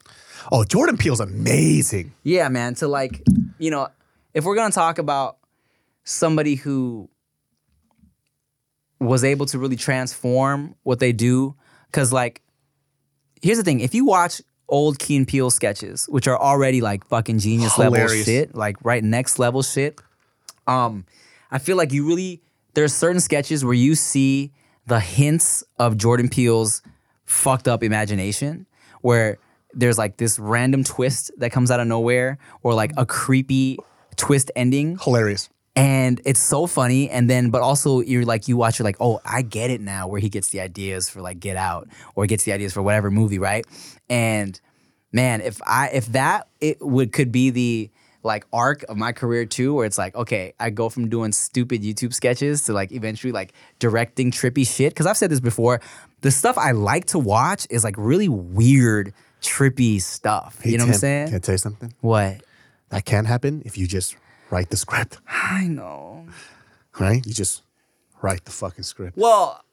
Oh, 0.51 0.63
Jordan 0.63 0.97
Peele's 0.97 1.19
amazing. 1.19 2.13
Yeah, 2.23 2.47
man. 2.49 2.75
To 2.75 2.87
like, 2.87 3.23
you 3.57 3.71
know, 3.71 3.89
if 4.33 4.43
we're 4.45 4.55
gonna 4.55 4.71
talk 4.71 4.97
about 4.97 5.37
somebody 6.03 6.55
who 6.55 7.09
was 8.99 9.23
able 9.23 9.45
to 9.47 9.59
really 9.59 9.75
transform 9.75 10.75
what 10.83 10.99
they 10.99 11.11
do, 11.11 11.55
because 11.87 12.13
like, 12.13 12.41
here's 13.41 13.57
the 13.57 13.63
thing: 13.63 13.79
if 13.79 13.93
you 13.93 14.05
watch 14.05 14.41
old 14.69 14.99
Key 14.99 15.17
and 15.17 15.27
Peele 15.27 15.49
sketches, 15.49 16.05
which 16.05 16.27
are 16.27 16.39
already 16.39 16.81
like 16.81 17.05
fucking 17.07 17.39
genius 17.39 17.77
level 17.77 18.07
shit, 18.07 18.55
like 18.55 18.77
right 18.83 19.03
next 19.03 19.39
level 19.39 19.61
shit, 19.61 19.99
um, 20.67 21.05
I 21.51 21.59
feel 21.59 21.77
like 21.77 21.91
you 21.91 22.07
really 22.07 22.41
there's 22.73 22.93
certain 22.93 23.19
sketches 23.19 23.63
where 23.63 23.73
you 23.73 23.95
see 23.95 24.51
the 24.87 24.99
hints 24.99 25.63
of 25.79 25.97
Jordan 25.97 26.29
Peele's 26.29 26.81
fucked 27.25 27.67
up 27.67 27.83
imagination, 27.83 28.65
where 29.01 29.37
there's 29.73 29.97
like 29.97 30.17
this 30.17 30.39
random 30.39 30.83
twist 30.83 31.31
that 31.37 31.51
comes 31.51 31.71
out 31.71 31.79
of 31.79 31.87
nowhere, 31.87 32.37
or 32.61 32.73
like 32.73 32.91
a 32.97 33.05
creepy 33.05 33.77
twist 34.15 34.51
ending, 34.55 34.97
Hilarious. 35.01 35.49
And 35.75 36.21
it's 36.25 36.39
so 36.39 36.67
funny. 36.67 37.09
And 37.09 37.29
then, 37.29 37.49
but 37.49 37.61
also 37.61 38.01
you're 38.01 38.25
like 38.25 38.47
you 38.47 38.57
watch, 38.57 38.79
you're 38.79 38.83
like, 38.83 38.97
oh, 38.99 39.19
I 39.25 39.41
get 39.41 39.69
it 39.69 39.81
now, 39.81 40.07
where 40.07 40.19
he 40.19 40.29
gets 40.29 40.49
the 40.49 40.59
ideas 40.61 41.09
for 41.09 41.21
like 41.21 41.39
Get 41.39 41.57
Out, 41.57 41.87
or 42.15 42.25
gets 42.27 42.43
the 42.43 42.51
ideas 42.51 42.73
for 42.73 42.81
whatever 42.81 43.09
movie, 43.09 43.39
right? 43.39 43.65
And 44.09 44.59
man, 45.11 45.41
if 45.41 45.61
I 45.65 45.89
if 45.89 46.07
that 46.07 46.47
it 46.61 46.77
would 46.81 47.11
could 47.11 47.31
be 47.31 47.49
the 47.49 47.89
like 48.23 48.45
arc 48.53 48.83
of 48.83 48.97
my 48.97 49.11
career 49.11 49.45
too, 49.45 49.73
where 49.73 49.85
it's 49.85 49.97
like, 49.97 50.15
okay, 50.15 50.53
I 50.59 50.69
go 50.69 50.89
from 50.89 51.09
doing 51.09 51.31
stupid 51.31 51.81
YouTube 51.81 52.13
sketches 52.13 52.63
to 52.63 52.73
like 52.73 52.91
eventually 52.91 53.33
like 53.33 53.53
directing 53.79 54.31
trippy 54.31 54.65
shit. 54.65 54.95
Cause 54.95 55.05
I've 55.05 55.17
said 55.17 55.29
this 55.29 55.41
before, 55.41 55.81
the 56.21 56.31
stuff 56.31 56.57
I 56.57 56.71
like 56.71 57.05
to 57.07 57.19
watch 57.19 57.67
is 57.69 57.83
like 57.83 57.95
really 57.97 58.29
weird, 58.29 59.13
trippy 59.41 60.01
stuff. 60.01 60.59
Hey, 60.61 60.71
you 60.71 60.77
know 60.77 60.85
what 60.85 60.93
I'm 60.93 60.99
saying? 60.99 61.27
Can 61.27 61.35
I 61.35 61.39
tell 61.39 61.53
you 61.53 61.59
something? 61.59 61.93
What? 61.99 62.41
That 62.89 63.05
can 63.05 63.25
happen 63.25 63.61
if 63.65 63.77
you 63.77 63.87
just 63.87 64.15
write 64.53 64.69
the 64.69 64.77
script, 64.77 65.17
I 65.27 65.65
know. 65.67 66.27
right? 66.99 67.25
You 67.25 67.33
just 67.33 67.63
write 68.21 68.45
the 68.45 68.51
fucking 68.51 68.83
script. 68.83 69.17
Well, 69.17 69.63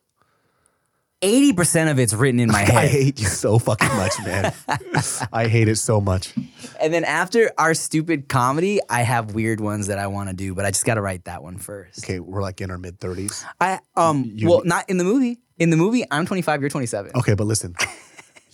80% 1.21 1.91
of 1.91 1.99
it's 1.99 2.15
written 2.15 2.41
in 2.41 2.49
my 2.49 2.61
head. 2.65 2.75
I 2.77 2.87
hate 2.87 3.21
you 3.21 3.27
so 3.27 3.59
fucking 3.59 3.89
much, 3.89 4.15
man. 4.25 4.55
I 5.33 5.49
hate 5.49 5.69
it 5.69 5.77
so 5.77 6.01
much. 6.01 6.33
And 6.81 6.95
then 6.95 7.05
after 7.05 7.51
our 7.59 7.75
stupid 7.75 8.27
comedy, 8.31 8.81
I 8.89 9.03
have 9.03 9.35
weird 9.35 9.61
ones 9.61 9.89
that 9.89 9.99
I 9.99 10.07
want 10.07 10.31
to 10.31 10.35
do, 10.35 10.55
but 10.55 10.65
I 10.65 10.71
just 10.71 10.87
got 10.87 10.95
to 10.95 11.03
write 11.03 11.25
that 11.27 11.43
one 11.43 11.59
first. 11.59 12.03
Okay, 12.03 12.21
we're 12.21 12.41
like 12.41 12.63
in 12.63 12.71
our 12.71 12.79
mid 12.79 12.99
30s. 13.01 13.45
I 13.61 13.81
um 13.97 14.33
You- 14.35 14.49
well, 14.49 14.63
not 14.65 14.89
in 14.89 14.97
the 14.97 15.05
movie. 15.05 15.39
In 15.59 15.69
the 15.69 15.77
movie, 15.77 16.05
I'm 16.11 16.25
25, 16.25 16.63
you're 16.63 16.71
27. 16.71 17.13
Okay, 17.17 17.35
but 17.35 17.45
listen. 17.47 17.77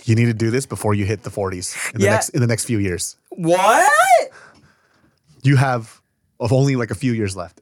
You 0.07 0.17
need 0.17 0.25
to 0.27 0.35
do 0.35 0.51
this 0.51 0.67
before 0.67 0.93
you 0.95 1.05
hit 1.05 1.23
the 1.23 1.31
40s 1.31 1.93
in 1.95 2.01
the 2.01 2.07
Yeah. 2.07 2.13
next 2.15 2.29
in 2.31 2.41
the 2.41 2.47
next 2.49 2.65
few 2.65 2.79
years. 2.79 3.17
What? 3.31 3.93
You 5.45 5.55
have 5.55 6.01
of 6.41 6.53
only 6.53 6.77
like 6.77 6.91
a 6.91 6.95
few 6.95 7.13
years 7.13 7.37
left. 7.37 7.61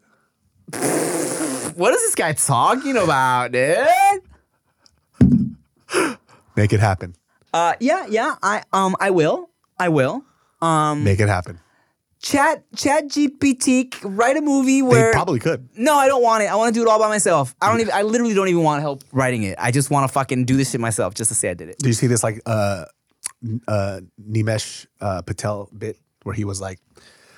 What 1.77 1.93
is 1.93 2.01
this 2.03 2.15
guy 2.15 2.33
talking 2.33 2.97
about, 2.97 3.53
dude? 3.53 3.87
Make 6.57 6.73
it 6.73 6.81
happen. 6.81 7.15
Uh 7.53 7.75
yeah, 7.81 8.07
yeah, 8.09 8.37
I 8.43 8.63
um 8.73 8.97
I 9.01 9.11
will. 9.11 9.51
I 9.79 9.89
will. 9.89 10.25
Um 10.63 11.05
Make 11.05 11.21
it 11.21 11.29
happen. 11.29 11.61
chat 12.21 12.65
chat 12.77 13.05
GPT 13.09 13.91
write 14.05 14.37
a 14.37 14.41
movie 14.41 14.83
where 14.83 15.07
They 15.11 15.13
probably 15.13 15.41
could. 15.41 15.69
No, 15.77 15.95
I 15.95 16.07
don't 16.09 16.23
want 16.23 16.43
it. 16.43 16.47
I 16.47 16.55
want 16.57 16.73
to 16.75 16.79
do 16.81 16.87
it 16.87 16.91
all 16.91 16.99
by 16.99 17.09
myself. 17.09 17.55
I 17.61 17.71
don't 17.71 17.81
even 17.81 17.93
I 17.93 18.03
literally 18.03 18.35
don't 18.35 18.49
even 18.49 18.63
want 18.63 18.81
help 18.83 19.03
writing 19.13 19.43
it. 19.43 19.57
I 19.59 19.71
just 19.73 19.91
want 19.91 20.09
to 20.09 20.13
fucking 20.13 20.45
do 20.45 20.57
this 20.57 20.71
shit 20.71 20.81
myself 20.81 21.15
just 21.15 21.29
to 21.29 21.35
say 21.35 21.51
I 21.51 21.55
did 21.55 21.69
it. 21.69 21.79
Do 21.79 21.89
you 21.89 21.95
see 21.95 22.07
this 22.07 22.23
like 22.23 22.41
uh 22.47 22.85
uh 23.69 24.01
Nimesh 24.29 24.87
uh, 25.01 25.23
Patel 25.23 25.69
bit 25.77 25.99
where 26.23 26.35
he 26.35 26.45
was 26.45 26.61
like 26.61 26.79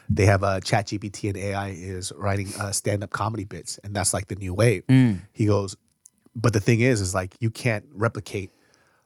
they 0.09 0.27
have 0.27 0.43
a 0.43 0.47
uh, 0.47 0.61
chat 0.61 0.87
GPT 0.87 1.29
and 1.29 1.37
AI 1.37 1.69
is 1.71 2.13
writing 2.17 2.49
uh, 2.61 2.71
stand-up 2.73 3.11
comedy 3.11 3.45
bits 3.45 3.79
and 3.85 3.95
that's 3.95 4.15
like 4.15 4.29
the 4.29 4.37
new 4.37 4.55
wave. 4.55 4.85
He 5.33 5.47
goes, 5.47 5.77
but 6.35 6.53
the 6.53 6.61
thing 6.61 6.81
is, 6.81 7.01
is 7.01 7.15
like 7.15 7.35
you 7.41 7.51
can't 7.51 7.85
replicate 7.95 8.51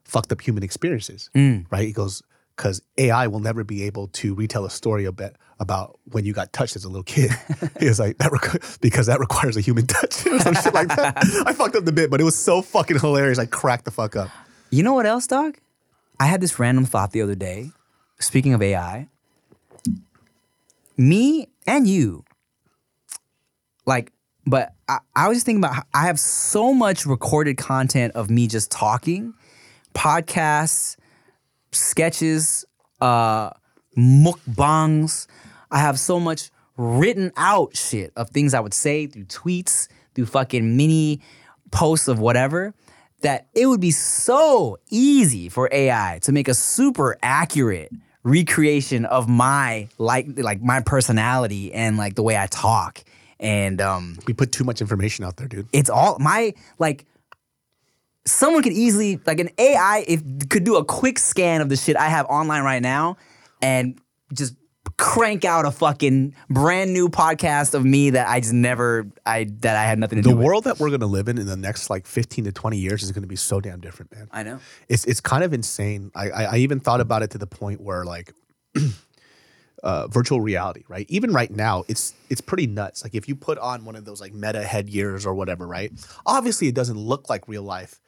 fucked 0.05 0.33
up 0.33 0.41
human 0.41 0.63
experiences, 0.63 1.31
right? 1.71 1.87
He 1.87 1.93
goes, 1.93 2.23
because 2.57 2.83
AI 2.99 3.27
will 3.29 3.41
never 3.41 3.65
be 3.65 3.85
able 3.85 4.09
to 4.09 4.35
retell 4.35 4.65
a 4.67 4.71
story 4.71 5.05
a 5.07 5.13
bit 5.13 5.37
about 5.61 5.99
when 6.11 6.25
you 6.25 6.33
got 6.33 6.53
touched 6.53 6.77
as 6.77 6.85
a 6.85 6.89
little 6.89 7.03
kid. 7.05 7.31
he 7.81 7.87
was 7.87 7.99
like, 8.01 8.19
that 8.19 8.31
requ- 8.31 8.81
because 8.81 9.07
that 9.07 9.21
requires 9.21 9.57
a 9.57 9.61
human 9.61 9.87
touch 9.87 10.27
or 10.31 10.39
some 10.41 10.55
shit 10.55 10.75
like 10.75 10.89
that. 10.89 11.17
I 11.47 11.53
fucked 11.53 11.77
up 11.77 11.85
the 11.85 11.93
bit, 11.93 12.11
but 12.11 12.21
it 12.21 12.25
was 12.25 12.37
so 12.37 12.61
fucking 12.61 12.99
hilarious. 12.99 13.39
I 13.39 13.47
cracked 13.47 13.85
the 13.87 13.91
fuck 13.91 14.17
up. 14.17 14.29
You 14.71 14.83
know 14.83 14.93
what 14.95 15.07
else, 15.07 15.27
dog? 15.27 15.59
I 16.19 16.27
had 16.27 16.41
this 16.41 16.59
random 16.59 16.85
thought 16.85 17.13
the 17.13 17.23
other 17.23 17.35
day. 17.35 17.71
Speaking 18.19 18.53
of 18.53 18.61
AI, 18.61 19.09
me 21.01 21.49
and 21.67 21.89
you, 21.89 22.25
like, 23.87 24.13
but 24.47 24.75
I, 24.87 24.99
I 25.17 25.29
was 25.29 25.37
just 25.37 25.47
thinking 25.47 25.65
about 25.65 25.85
I 25.95 26.07
have 26.07 26.21
so 26.21 26.75
much 26.75 27.07
recorded 27.07 27.57
content 27.57 28.15
of 28.15 28.29
me 28.29 28.47
just 28.47 28.71
talking, 28.71 29.33
podcasts, 29.95 30.97
sketches, 31.73 32.67
uh, 33.01 33.51
mukbangs. 33.97 35.27
I 35.71 35.79
have 35.79 35.99
so 35.99 36.21
much 36.21 36.51
written 36.77 37.33
out 37.37 37.77
shit 37.77 38.13
of 38.17 38.29
things 38.31 38.53
I 38.53 38.61
would 38.61 38.75
say 38.75 39.07
through 39.07 39.25
tweets, 39.25 39.89
through 40.15 40.27
fucking 40.27 40.77
mini 40.77 41.21
posts 41.71 42.09
of 42.09 42.19
whatever, 42.19 42.75
that 43.23 43.47
it 43.55 43.67
would 43.67 43.81
be 43.81 43.91
so 43.91 44.77
easy 44.91 45.49
for 45.49 45.69
AI 45.73 46.19
to 46.23 46.33
make 46.33 46.49
a 46.49 46.55
super 46.55 47.17
accurate 47.23 47.91
recreation 48.23 49.05
of 49.07 49.29
my 49.29 49.89
like 49.99 50.27
like 50.37 50.61
my 50.63 50.81
personality 50.81 51.73
and 51.73 51.97
like 51.97 52.15
the 52.15 52.23
way 52.23 52.37
I 52.37 52.47
talk. 52.47 53.03
And 53.39 53.81
um 53.81 54.19
We 54.27 54.35
put 54.35 54.53
too 54.53 54.65
much 54.65 54.81
information 54.81 55.25
out 55.25 55.37
there, 55.37 55.49
dude. 55.49 55.69
it's 55.73 55.91
all 55.91 56.19
my 56.19 56.55
like 56.79 57.07
someone 58.27 58.63
could 58.63 58.73
easily 58.73 59.21
like 59.27 59.41
an 59.41 59.49
AI 59.59 60.05
if 60.07 60.23
could 60.49 60.65
do 60.65 60.77
a 60.77 60.85
quick 60.85 61.19
scan 61.19 61.61
of 61.61 61.69
the 61.69 61.77
shit 61.77 61.97
I 61.97 62.09
have 62.09 62.27
online 62.27 62.63
right 62.63 62.83
now 62.83 63.17
and 63.63 63.99
just 64.33 64.55
crank 65.01 65.45
out 65.45 65.65
a 65.67 65.71
fucking 65.71 66.35
brand 66.49 66.93
new 66.93 67.09
podcast 67.09 67.75
of 67.75 67.85
me 67.85 68.11
that 68.11 68.29
I 68.29 68.41
just 68.41 68.53
never 68.53 69.09
I 69.27 69.45
that 69.61 69.75
I 69.77 69.85
had 69.85 69.99
nothing 69.99 70.19
to 70.19 70.23
The 70.23 70.31
do 70.31 70.37
with. 70.37 70.45
world 70.47 70.65
that 70.65 70.79
we're 70.79 70.91
gonna 70.91 71.07
live 71.07 71.29
in 71.29 71.39
in 71.39 71.47
the 71.47 71.57
next 71.57 71.91
like 71.91 72.07
15 72.07 72.45
to 72.45 72.53
20 72.53 72.77
years 72.77 73.03
is 73.03 73.11
gonna 73.11 73.27
be 73.27 73.37
so 73.37 73.61
damn 73.61 73.81
different, 73.81 74.13
man. 74.15 74.29
I 74.31 74.43
know. 74.43 74.61
it's 74.89 75.05
it's 75.07 75.21
kind 75.21 75.43
of 75.43 75.53
insane. 75.53 76.11
I, 76.15 76.31
I 76.31 76.43
I 76.45 76.57
even 76.59 76.79
thought 76.81 77.01
about 77.01 77.23
it 77.23 77.31
to 77.31 77.39
the 77.39 77.47
point 77.47 77.81
where 77.81 78.05
like 78.05 78.33
uh, 79.83 80.07
virtual 80.09 80.41
reality, 80.41 80.85
right? 80.89 81.07
Even 81.09 81.33
right 81.33 81.51
now, 81.51 81.85
it's 81.89 82.13
it's 82.29 82.41
pretty 82.41 82.67
nuts. 82.67 83.03
Like 83.03 83.15
if 83.15 83.29
you 83.29 83.35
put 83.35 83.59
on 83.59 83.85
one 83.85 83.97
of 83.97 84.05
those 84.05 84.21
like 84.21 84.35
meta 84.35 84.59
head 84.59 84.67
headgears 84.87 85.25
or 85.27 85.35
whatever, 85.35 85.67
right? 85.67 85.91
Obviously, 86.27 86.69
it 86.69 86.75
doesn't 86.75 86.99
look 86.99 87.29
like 87.31 87.49
real 87.49 87.63
life, 87.63 88.01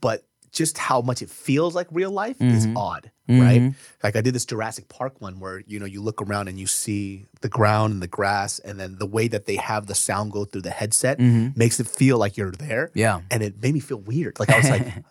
but 0.00 0.26
just 0.52 0.78
how 0.78 1.00
much 1.00 1.22
it 1.22 1.30
feels 1.30 1.74
like 1.74 1.86
real 1.90 2.10
life 2.10 2.40
is 2.40 2.66
mm-hmm. 2.66 2.76
odd, 2.76 3.10
right? 3.28 3.60
Mm-hmm. 3.60 3.78
Like 4.02 4.16
I 4.16 4.20
did 4.20 4.34
this 4.34 4.44
Jurassic 4.44 4.88
Park 4.88 5.20
one 5.20 5.38
where 5.38 5.62
you 5.66 5.78
know 5.78 5.86
you 5.86 6.02
look 6.02 6.20
around 6.20 6.48
and 6.48 6.58
you 6.58 6.66
see 6.66 7.26
the 7.40 7.48
ground 7.48 7.92
and 7.92 8.02
the 8.02 8.08
grass, 8.08 8.58
and 8.58 8.78
then 8.78 8.96
the 8.98 9.06
way 9.06 9.28
that 9.28 9.46
they 9.46 9.56
have 9.56 9.86
the 9.86 9.94
sound 9.94 10.32
go 10.32 10.44
through 10.44 10.62
the 10.62 10.70
headset 10.70 11.18
mm-hmm. 11.18 11.58
makes 11.58 11.78
it 11.78 11.86
feel 11.86 12.18
like 12.18 12.36
you're 12.36 12.50
there. 12.50 12.90
Yeah. 12.94 13.20
and 13.30 13.42
it 13.42 13.62
made 13.62 13.74
me 13.74 13.80
feel 13.80 13.98
weird. 13.98 14.38
Like 14.38 14.50
I 14.50 14.58
was 14.58 14.70
like. 14.70 14.86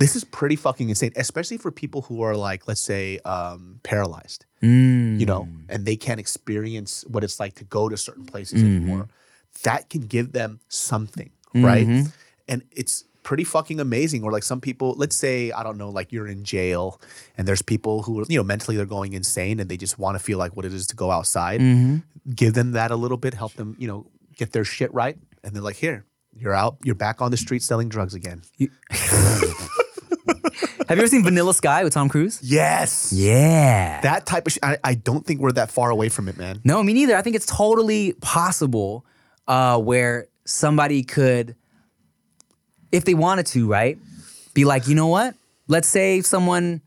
This 0.00 0.16
is 0.16 0.24
pretty 0.24 0.56
fucking 0.56 0.88
insane, 0.88 1.12
especially 1.14 1.56
for 1.56 1.70
people 1.70 2.02
who 2.02 2.22
are 2.22 2.36
like, 2.36 2.66
let's 2.66 2.80
say, 2.80 3.20
um, 3.20 3.78
paralyzed, 3.84 4.44
mm. 4.60 5.20
you 5.20 5.24
know, 5.24 5.48
and 5.68 5.86
they 5.86 5.94
can't 5.94 6.18
experience 6.18 7.04
what 7.06 7.22
it's 7.22 7.38
like 7.38 7.54
to 7.54 7.64
go 7.64 7.88
to 7.88 7.96
certain 7.96 8.26
places 8.26 8.60
anymore. 8.60 9.08
That 9.62 9.88
can 9.90 10.02
give 10.02 10.32
them 10.32 10.58
something, 10.68 11.30
right? 11.54 11.86
And 12.48 12.64
it's 12.72 13.04
pretty 13.24 13.42
fucking 13.42 13.80
amazing. 13.80 14.22
Or 14.22 14.30
like 14.30 14.44
some 14.44 14.60
people, 14.60 14.94
let's 14.96 15.16
say, 15.16 15.50
I 15.50 15.64
don't 15.64 15.76
know, 15.76 15.90
like 15.90 16.12
you're 16.12 16.28
in 16.28 16.44
jail 16.44 17.00
and 17.36 17.48
there's 17.48 17.62
people 17.62 18.02
who, 18.02 18.24
you 18.28 18.38
know, 18.38 18.44
mentally 18.44 18.76
they're 18.76 18.86
going 18.86 19.14
insane 19.14 19.58
and 19.58 19.68
they 19.68 19.76
just 19.76 19.98
want 19.98 20.16
to 20.16 20.22
feel 20.22 20.38
like 20.38 20.54
what 20.56 20.64
it 20.64 20.72
is 20.72 20.86
to 20.88 20.96
go 20.96 21.10
outside. 21.10 21.60
Give 22.32 22.54
them 22.54 22.72
that 22.72 22.92
a 22.92 22.96
little 22.96 23.16
bit, 23.18 23.34
help 23.34 23.54
them, 23.54 23.74
you 23.78 23.88
know, 23.88 24.06
get 24.36 24.52
their 24.52 24.64
shit 24.64 24.94
right. 24.94 25.18
And 25.42 25.54
they're 25.54 25.62
like, 25.62 25.76
here, 25.76 26.04
you're 26.36 26.54
out, 26.54 26.76
you're 26.84 26.94
back 26.94 27.20
on 27.20 27.30
the 27.30 27.36
street 27.36 27.62
selling 27.62 27.88
drugs 27.88 28.14
again. 28.14 28.42
Have 30.88 30.98
you 30.98 31.02
ever 31.02 31.08
seen 31.08 31.22
Vanilla 31.22 31.54
Sky 31.54 31.82
with 31.82 31.94
Tom 31.94 32.10
Cruise? 32.10 32.40
Yes. 32.42 33.10
Yeah. 33.10 34.02
That 34.02 34.26
type 34.26 34.46
of 34.46 34.52
shit. 34.52 34.62
I, 34.62 34.76
I 34.84 34.94
don't 34.94 35.24
think 35.24 35.40
we're 35.40 35.52
that 35.52 35.70
far 35.70 35.88
away 35.88 36.10
from 36.10 36.28
it, 36.28 36.36
man. 36.36 36.60
No, 36.62 36.82
me 36.82 36.92
neither. 36.92 37.16
I 37.16 37.22
think 37.22 37.36
it's 37.36 37.46
totally 37.46 38.12
possible 38.20 39.06
uh, 39.48 39.78
where 39.78 40.28
somebody 40.44 41.02
could, 41.02 41.56
if 42.94 43.04
they 43.04 43.14
wanted 43.14 43.46
to, 43.46 43.66
right, 43.66 43.98
be 44.54 44.64
like, 44.64 44.86
you 44.86 44.94
know 44.94 45.08
what? 45.08 45.34
Let's 45.66 45.88
say 45.88 46.20
someone, 46.20 46.80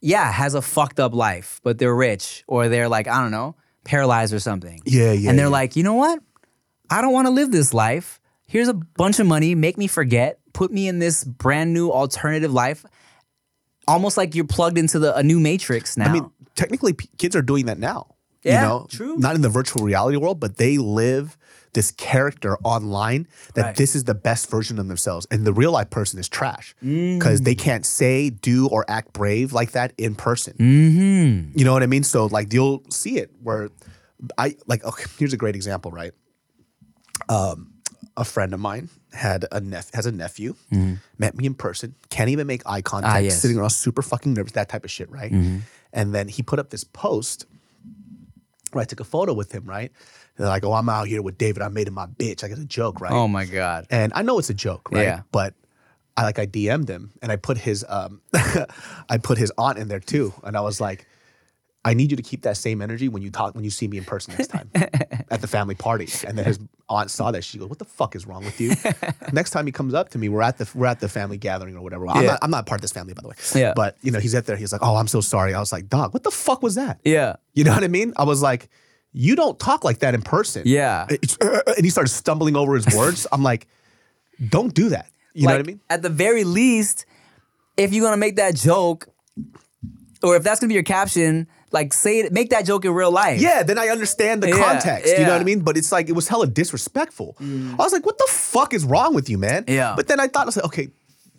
yeah, 0.00 0.30
has 0.30 0.54
a 0.54 0.62
fucked 0.62 1.00
up 1.00 1.12
life, 1.12 1.60
but 1.64 1.78
they're 1.78 1.94
rich 1.94 2.44
or 2.46 2.68
they're 2.68 2.88
like, 2.88 3.08
I 3.08 3.20
don't 3.20 3.32
know, 3.32 3.56
paralyzed 3.84 4.32
or 4.32 4.38
something. 4.38 4.80
Yeah, 4.84 5.10
yeah, 5.12 5.30
And 5.30 5.38
they're 5.38 5.46
yeah. 5.46 5.50
like, 5.52 5.74
you 5.74 5.82
know 5.82 5.94
what? 5.94 6.20
I 6.88 7.00
don't 7.02 7.12
want 7.12 7.26
to 7.26 7.32
live 7.32 7.50
this 7.50 7.74
life. 7.74 8.20
Here's 8.46 8.68
a 8.68 8.74
bunch 8.74 9.18
of 9.18 9.26
money, 9.26 9.56
make 9.56 9.76
me 9.76 9.88
forget, 9.88 10.38
put 10.52 10.70
me 10.70 10.86
in 10.86 11.00
this 11.00 11.24
brand 11.24 11.74
new 11.74 11.90
alternative 11.90 12.52
life. 12.52 12.84
Almost 13.88 14.16
like 14.16 14.36
you're 14.36 14.46
plugged 14.46 14.78
into 14.78 15.00
the 15.00 15.16
a 15.16 15.22
new 15.22 15.40
matrix 15.40 15.96
now. 15.96 16.10
I 16.10 16.12
mean, 16.12 16.30
technically, 16.54 16.92
p- 16.92 17.10
kids 17.18 17.34
are 17.34 17.42
doing 17.42 17.66
that 17.66 17.78
now. 17.78 18.14
Yeah, 18.44 18.62
you 18.62 18.68
know, 18.68 18.86
true. 18.88 19.16
Not 19.16 19.34
in 19.34 19.40
the 19.40 19.48
virtual 19.48 19.84
reality 19.84 20.16
world, 20.16 20.38
but 20.38 20.56
they 20.58 20.78
live 20.78 21.36
this 21.74 21.90
character 21.92 22.56
online 22.64 23.26
that 23.54 23.62
Right. 23.62 23.76
this 23.76 23.94
is 23.94 24.04
the 24.04 24.14
best 24.14 24.48
version 24.50 24.78
of 24.78 24.88
themselves, 24.88 25.26
and 25.30 25.44
the 25.44 25.52
real 25.52 25.72
life 25.72 25.90
person 25.90 26.18
is 26.18 26.28
trash 26.28 26.74
Mm. 26.82 27.18
because 27.18 27.42
they 27.42 27.54
can't 27.54 27.84
say, 27.84 28.30
do, 28.30 28.66
or 28.68 28.84
act 28.88 29.12
brave 29.12 29.52
like 29.52 29.72
that 29.72 29.92
in 29.98 30.14
person. 30.14 30.54
mm-hmm. 30.58 31.58
You 31.58 31.64
know 31.64 31.72
what 31.72 31.82
I 31.82 31.86
mean? 31.86 32.02
So 32.04 32.26
like 32.26 32.52
you'll 32.52 32.82
see 32.90 33.18
it 33.18 33.30
where 33.42 33.68
I 34.38 34.56
like 34.66 34.82
okay, 34.84 35.04
here's 35.18 35.32
a 35.34 35.36
great 35.36 35.54
example, 35.56 35.90
right? 35.90 36.12
Um 37.28 37.70
a 38.16 38.24
friend 38.24 38.54
of 38.54 38.60
mine 38.60 38.88
had 39.12 39.44
a 39.50 39.60
nep- 39.60 39.92
has 39.94 40.06
a 40.06 40.12
nephew, 40.12 40.54
met 41.18 41.36
me 41.36 41.46
in 41.46 41.54
person, 41.54 41.94
can't 42.10 42.30
even 42.30 42.46
make 42.46 42.62
eye 42.66 42.82
contact, 42.82 43.10
Mm-hmm. 43.10 43.16
Ah, 43.16 43.24
yes. 43.24 43.32
Mm-hmm. 43.34 43.40
sitting 43.40 43.58
around 43.58 43.70
super 43.70 44.02
fucking 44.02 44.34
nervous, 44.34 44.52
that 44.52 44.68
type 44.68 44.84
of 44.84 44.90
shit, 44.90 45.10
right? 45.10 45.32
And 45.92 46.14
then 46.14 46.28
he 46.28 46.42
put 46.42 46.58
up 46.58 46.70
this 46.70 46.84
post 46.84 47.46
where 48.72 48.82
I 48.82 48.84
took 48.84 49.00
a 49.00 49.04
photo 49.04 49.32
with 49.32 49.52
him, 49.52 49.64
right? 49.64 49.92
They're 50.36 50.48
like, 50.48 50.64
oh, 50.64 50.72
I'm 50.72 50.88
out 50.88 51.06
here 51.06 51.22
with 51.22 51.38
David. 51.38 51.62
I 51.62 51.68
made 51.68 51.88
him 51.88 51.94
my 51.94 52.06
bitch. 52.06 52.42
Like 52.42 52.52
it's 52.52 52.60
a 52.60 52.64
joke, 52.66 53.00
right? 53.00 53.12
Oh 53.12 53.28
my 53.28 53.44
God. 53.44 53.86
And 53.90 54.12
I 54.14 54.22
know 54.22 54.38
it's 54.38 54.50
a 54.50 54.54
joke, 54.54 54.90
right? 54.90 55.02
Yeah. 55.02 55.20
But 55.30 55.54
I 56.16 56.22
like 56.24 56.38
I 56.38 56.46
DM'd 56.46 56.88
him 56.88 57.12
and 57.22 57.30
I 57.30 57.36
put 57.36 57.58
his 57.58 57.84
um 57.88 58.20
I 59.08 59.18
put 59.22 59.38
his 59.38 59.52
aunt 59.58 59.78
in 59.78 59.88
there 59.88 60.00
too. 60.00 60.32
And 60.42 60.56
I 60.56 60.60
was 60.60 60.80
like, 60.80 61.06
I 61.86 61.92
need 61.92 62.10
you 62.10 62.16
to 62.16 62.22
keep 62.22 62.42
that 62.42 62.56
same 62.56 62.80
energy 62.80 63.08
when 63.08 63.22
you 63.22 63.30
talk 63.30 63.54
when 63.54 63.62
you 63.62 63.70
see 63.70 63.86
me 63.86 63.98
in 63.98 64.04
person 64.04 64.34
next 64.36 64.48
time 64.48 64.70
at 64.74 65.40
the 65.40 65.46
family 65.46 65.74
party. 65.74 66.08
And 66.26 66.38
then 66.38 66.46
his 66.46 66.58
aunt 66.88 67.10
saw 67.10 67.30
that. 67.30 67.44
She 67.44 67.58
goes, 67.58 67.68
What 67.68 67.78
the 67.78 67.84
fuck 67.84 68.16
is 68.16 68.26
wrong 68.26 68.44
with 68.44 68.60
you? 68.60 68.72
next 69.32 69.50
time 69.50 69.66
he 69.66 69.72
comes 69.72 69.92
up 69.92 70.08
to 70.10 70.18
me, 70.18 70.28
we're 70.28 70.42
at 70.42 70.56
the 70.58 70.68
we're 70.74 70.86
at 70.86 71.00
the 71.00 71.08
family 71.08 71.36
gathering 71.36 71.76
or 71.76 71.82
whatever. 71.82 72.08
I'm 72.08 72.24
not 72.24 72.38
I'm 72.42 72.50
not 72.50 72.66
part 72.66 72.78
of 72.78 72.82
this 72.82 72.92
family, 72.92 73.12
by 73.12 73.22
the 73.22 73.28
way. 73.28 73.36
Yeah. 73.54 73.74
But 73.76 73.98
you 74.02 74.10
know, 74.10 74.18
he's 74.18 74.34
at 74.34 74.46
there, 74.46 74.56
he's 74.56 74.72
like, 74.72 74.82
Oh, 74.82 74.96
I'm 74.96 75.08
so 75.08 75.20
sorry. 75.20 75.52
I 75.52 75.60
was 75.60 75.72
like, 75.72 75.88
dog, 75.88 76.14
what 76.14 76.22
the 76.22 76.30
fuck 76.30 76.62
was 76.62 76.74
that? 76.76 77.00
Yeah. 77.04 77.36
You 77.52 77.64
know 77.64 77.74
what 77.74 77.84
I 77.84 77.88
mean? 77.88 78.14
I 78.16 78.24
was 78.24 78.40
like, 78.40 78.70
you 79.16 79.36
don't 79.36 79.58
talk 79.58 79.84
like 79.84 80.00
that 80.00 80.12
in 80.14 80.20
person. 80.22 80.62
Yeah. 80.66 81.06
It's- 81.08 81.38
uh, 81.40 81.62
uh, 81.66 81.72
and 81.76 81.84
he 81.86 81.90
started 81.90 82.10
stumbling 82.10 82.56
over 82.56 82.74
his 82.74 82.86
words. 82.94 83.26
I'm 83.32 83.42
like, 83.42 83.66
don't 84.48 84.74
do 84.74 84.88
that. 84.90 85.08
You 85.34 85.46
know 85.46 85.54
what 85.54 85.60
I 85.60 85.64
mean? 85.64 85.80
At 85.88 86.02
the 86.02 86.10
very 86.10 86.44
least, 86.44 87.06
if 87.76 87.92
you're 87.92 88.04
gonna 88.04 88.16
make 88.16 88.36
that 88.36 88.54
joke, 88.56 89.08
or 90.22 90.36
if 90.36 90.42
that's 90.42 90.60
gonna 90.60 90.68
be 90.68 90.74
your 90.74 90.82
caption, 90.82 91.46
like 91.72 91.92
say 91.92 92.20
it, 92.20 92.32
make 92.32 92.50
that 92.50 92.64
joke 92.66 92.84
in 92.84 92.92
real 92.92 93.10
life. 93.10 93.40
Yeah, 93.40 93.62
then 93.62 93.78
I 93.78 93.88
understand 93.88 94.42
the 94.42 94.48
Yeah, 94.48 94.58
context. 94.64 95.12
You 95.16 95.24
know 95.24 95.32
what 95.32 95.40
I 95.40 95.44
mean? 95.44 95.60
But 95.60 95.76
it's 95.76 95.90
like 95.90 96.08
it 96.08 96.12
was 96.12 96.28
hella 96.28 96.46
disrespectful. 96.46 97.36
Mm. 97.40 97.72
I 97.72 97.76
was 97.76 97.92
like, 97.92 98.06
what 98.06 98.16
the 98.18 98.26
fuck 98.30 98.74
is 98.74 98.84
wrong 98.84 99.14
with 99.14 99.28
you, 99.28 99.38
man? 99.38 99.64
Yeah. 99.66 99.94
But 99.96 100.06
then 100.08 100.20
I 100.20 100.28
thought 100.28 100.42
I 100.42 100.46
was 100.46 100.56
like, 100.56 100.66
okay, 100.66 100.88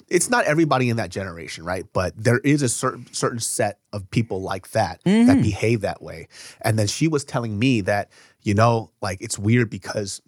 it's 0.08 0.30
not 0.30 0.46
everybody 0.46 0.90
in 0.90 0.98
that 0.98 1.10
generation, 1.10 1.64
right? 1.66 1.86
But 1.94 2.14
there 2.16 2.40
is 2.40 2.62
a 2.62 2.70
certain 2.70 3.08
certain 3.14 3.40
set 3.40 3.80
of 3.94 4.10
people 4.12 4.42
like 4.42 4.72
that 4.72 5.04
Mm-hmm. 5.04 5.28
that 5.28 5.42
behave 5.42 5.82
that 5.82 6.02
way. 6.02 6.28
And 6.62 6.78
then 6.78 6.88
she 6.88 7.08
was 7.08 7.24
telling 7.24 7.58
me 7.58 7.82
that, 7.82 8.10
you 8.44 8.54
know, 8.54 8.92
like 9.02 9.22
it's 9.22 9.40
weird 9.40 9.70
because 9.70 10.22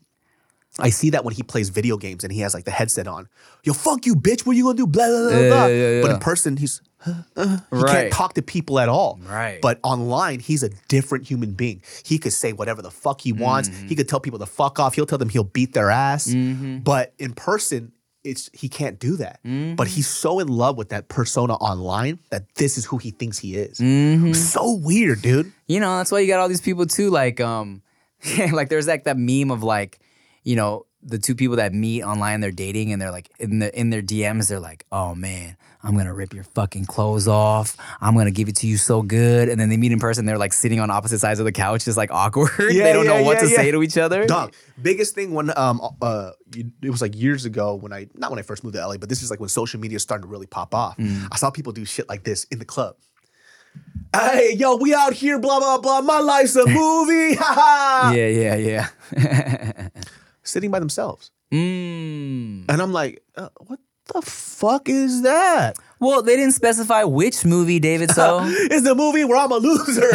I 0.79 0.89
see 0.89 1.09
that 1.11 1.23
when 1.25 1.33
he 1.33 1.41
plays 1.43 1.69
video 1.69 1.97
games 1.97 2.23
and 2.23 2.31
he 2.31 2.41
has 2.41 2.53
like 2.53 2.65
the 2.65 2.71
headset 2.71 3.07
on. 3.07 3.27
Yo, 3.63 3.73
fuck 3.73 4.05
you, 4.05 4.15
bitch. 4.15 4.45
What 4.45 4.53
are 4.53 4.57
you 4.57 4.63
gonna 4.65 4.77
do? 4.77 4.87
Blah 4.87 5.07
blah 5.07 5.29
blah. 5.29 5.37
Yeah, 5.39 5.49
blah. 5.49 5.65
yeah, 5.67 6.01
But 6.01 6.11
in 6.11 6.19
person, 6.19 6.57
he's 6.57 6.81
he 7.05 7.11
Right. 7.35 7.87
can't 7.91 8.13
talk 8.13 8.33
to 8.33 8.41
people 8.41 8.79
at 8.79 8.89
all. 8.89 9.19
Right. 9.27 9.59
But 9.61 9.79
online, 9.83 10.39
he's 10.39 10.63
a 10.63 10.69
different 10.87 11.25
human 11.27 11.51
being. 11.53 11.81
He 12.03 12.17
could 12.17 12.33
say 12.33 12.53
whatever 12.53 12.81
the 12.81 12.91
fuck 12.91 13.21
he 13.21 13.31
wants. 13.33 13.69
Mm-hmm. 13.69 13.87
He 13.87 13.95
could 13.95 14.09
tell 14.09 14.19
people 14.19 14.39
to 14.39 14.45
fuck 14.47 14.79
off. 14.79 14.95
He'll 14.95 15.05
tell 15.05 15.19
them 15.19 15.29
he'll 15.29 15.43
beat 15.43 15.73
their 15.73 15.89
ass. 15.91 16.33
But 16.33 17.13
in 17.19 17.33
person, 17.33 17.91
it's 18.27 18.49
he 18.53 18.69
can't 18.69 18.99
do 18.99 19.17
that. 19.17 19.39
Mm-hmm. 19.45 19.75
But 19.75 19.87
he's 19.87 20.07
so 20.07 20.39
in 20.39 20.47
love 20.47 20.77
with 20.77 20.89
that 20.89 21.07
persona 21.07 21.55
online 21.55 22.19
that 22.29 22.53
this 22.55 22.77
is 22.77 22.85
who 22.85 22.97
he 22.97 23.11
thinks 23.11 23.37
he 23.37 23.55
is. 23.55 23.79
Mm-hmm. 23.79 24.33
So 24.33 24.73
weird, 24.73 25.21
dude. 25.21 25.51
You 25.67 25.79
know, 25.79 25.97
that's 25.97 26.11
why 26.11 26.19
you 26.19 26.27
got 26.27 26.39
all 26.39 26.49
these 26.49 26.61
people 26.61 26.85
too. 26.85 27.09
Like, 27.09 27.39
um, 27.39 27.81
like 28.51 28.69
there's 28.69 28.87
like 28.87 29.05
that 29.05 29.17
meme 29.17 29.51
of 29.51 29.63
like, 29.63 29.99
you 30.47 30.55
know, 30.55 30.85
the 31.03 31.19
two 31.19 31.35
people 31.35 31.57
that 31.57 31.73
meet 31.73 32.03
online, 32.03 32.39
they're 32.39 32.51
dating, 32.51 32.93
and 32.93 33.01
they're 33.01 33.11
like 33.11 33.29
in 33.37 33.59
the 33.59 33.77
in 33.77 33.89
their 33.89 34.01
DMs, 34.01 34.47
they're 34.47 34.61
like, 34.61 34.85
"Oh 34.93 35.13
man, 35.13 35.57
I'm 35.83 35.97
gonna 35.97 36.13
rip 36.13 36.33
your 36.33 36.45
fucking 36.45 36.85
clothes 36.85 37.27
off. 37.27 37.75
I'm 37.99 38.15
gonna 38.15 38.31
give 38.31 38.47
it 38.47 38.55
to 38.57 38.67
you 38.67 38.77
so 38.77 39.01
good." 39.01 39.49
And 39.49 39.59
then 39.59 39.67
they 39.67 39.75
meet 39.75 39.91
in 39.91 39.99
person, 39.99 40.25
they're 40.25 40.37
like 40.37 40.53
sitting 40.53 40.79
on 40.79 40.89
opposite 40.89 41.19
sides 41.19 41.41
of 41.41 41.45
the 41.45 41.51
couch, 41.51 41.83
just 41.83 41.97
like 41.97 42.11
awkward. 42.11 42.49
Yeah, 42.77 42.83
they 42.85 42.93
don't 42.93 43.05
know 43.05 43.23
what 43.23 43.37
yeah, 43.37 43.43
to 43.43 43.49
yeah. 43.49 43.55
say 43.57 43.71
to 43.71 43.83
each 43.83 43.97
other. 43.97 44.25
Dog, 44.25 44.53
biggest 44.81 45.15
thing 45.15 45.33
when 45.33 45.55
um 45.57 45.81
uh 46.01 46.31
it 46.55 46.91
was 46.91 47.01
like 47.01 47.13
years 47.13 47.43
ago 47.43 47.75
when 47.75 47.91
I 47.91 48.07
not 48.15 48.31
when 48.31 48.39
I 48.39 48.43
first 48.43 48.63
moved 48.63 48.77
to 48.77 48.87
LA, 48.87 48.95
but 48.95 49.09
this 49.09 49.21
is 49.21 49.29
like 49.29 49.41
when 49.41 49.49
social 49.49 49.81
media 49.81 49.99
started 49.99 50.23
to 50.23 50.29
really 50.29 50.47
pop 50.47 50.73
off. 50.73 50.95
Mm. 50.97 51.27
I 51.29 51.35
saw 51.35 51.49
people 51.51 51.73
do 51.73 51.83
shit 51.83 52.07
like 52.07 52.23
this 52.23 52.45
in 52.45 52.59
the 52.59 52.65
club. 52.65 52.95
Hey, 54.15 54.53
yo, 54.55 54.77
we 54.77 54.93
out 54.93 55.13
here, 55.13 55.39
blah 55.39 55.59
blah 55.59 55.77
blah. 55.77 55.99
My 56.01 56.19
life's 56.19 56.55
a 56.55 56.65
movie, 56.67 57.35
ha 57.35 57.53
ha. 57.53 58.13
Yeah, 58.15 58.55
yeah, 58.55 58.87
yeah. 59.11 59.89
Sitting 60.47 60.71
by 60.71 60.79
themselves, 60.79 61.31
mm. 61.51 62.65
and 62.69 62.81
I'm 62.81 62.93
like, 62.93 63.23
uh, 63.35 63.49
what 63.65 63.79
the 64.13 64.21
fuck 64.21 64.89
is 64.89 65.23
that? 65.23 65.77
Well, 65.99 66.21
they 66.21 66.35
didn't 66.35 66.53
specify 66.53 67.03
which 67.03 67.43
movie, 67.45 67.79
David. 67.79 68.11
So 68.11 68.39
It's 68.43 68.83
the 68.83 68.95
movie 68.95 69.23
where 69.25 69.37
I'm 69.37 69.51
a 69.51 69.57
loser. 69.57 70.01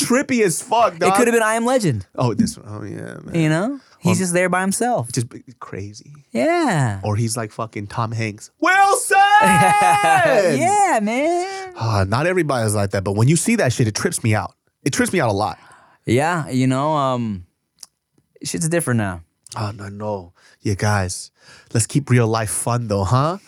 Trippy 0.00 0.44
as 0.44 0.62
fuck, 0.62 0.98
dog. 0.98 1.12
it 1.12 1.16
could 1.16 1.26
have 1.26 1.34
been 1.34 1.42
I 1.42 1.54
Am 1.54 1.64
Legend. 1.64 2.06
Oh, 2.14 2.34
this 2.34 2.56
one. 2.56 2.66
Oh 2.68 2.84
yeah, 2.84 3.18
man. 3.22 3.34
You 3.34 3.48
know, 3.48 3.80
he's 3.98 4.18
just 4.18 4.32
there 4.32 4.48
by 4.48 4.60
himself. 4.60 5.10
Just 5.12 5.26
crazy. 5.60 6.12
Yeah. 6.30 7.00
Or 7.02 7.16
he's 7.16 7.36
like 7.36 7.52
fucking 7.52 7.88
Tom 7.88 8.12
Hanks. 8.12 8.50
Wilson. 8.60 9.16
yeah, 9.42 11.00
man. 11.02 11.72
Ah, 11.76 12.04
not 12.06 12.26
everybody's 12.26 12.74
like 12.74 12.90
that, 12.90 13.04
but 13.04 13.12
when 13.12 13.28
you 13.28 13.36
see 13.36 13.56
that 13.56 13.72
shit, 13.72 13.88
it 13.88 13.94
trips 13.94 14.22
me 14.22 14.34
out. 14.34 14.54
It 14.84 14.92
trips 14.92 15.12
me 15.12 15.20
out 15.20 15.30
a 15.30 15.32
lot. 15.32 15.58
Yeah, 16.06 16.48
you 16.50 16.66
know, 16.66 16.92
um, 16.92 17.46
shit's 18.44 18.68
different 18.68 18.98
now. 18.98 19.22
Oh 19.56 19.70
no, 19.74 19.88
no. 19.88 20.32
Yeah, 20.60 20.74
guys, 20.74 21.30
let's 21.72 21.86
keep 21.86 22.10
real 22.10 22.26
life 22.26 22.50
fun 22.50 22.88
though, 22.88 23.04
huh? 23.04 23.38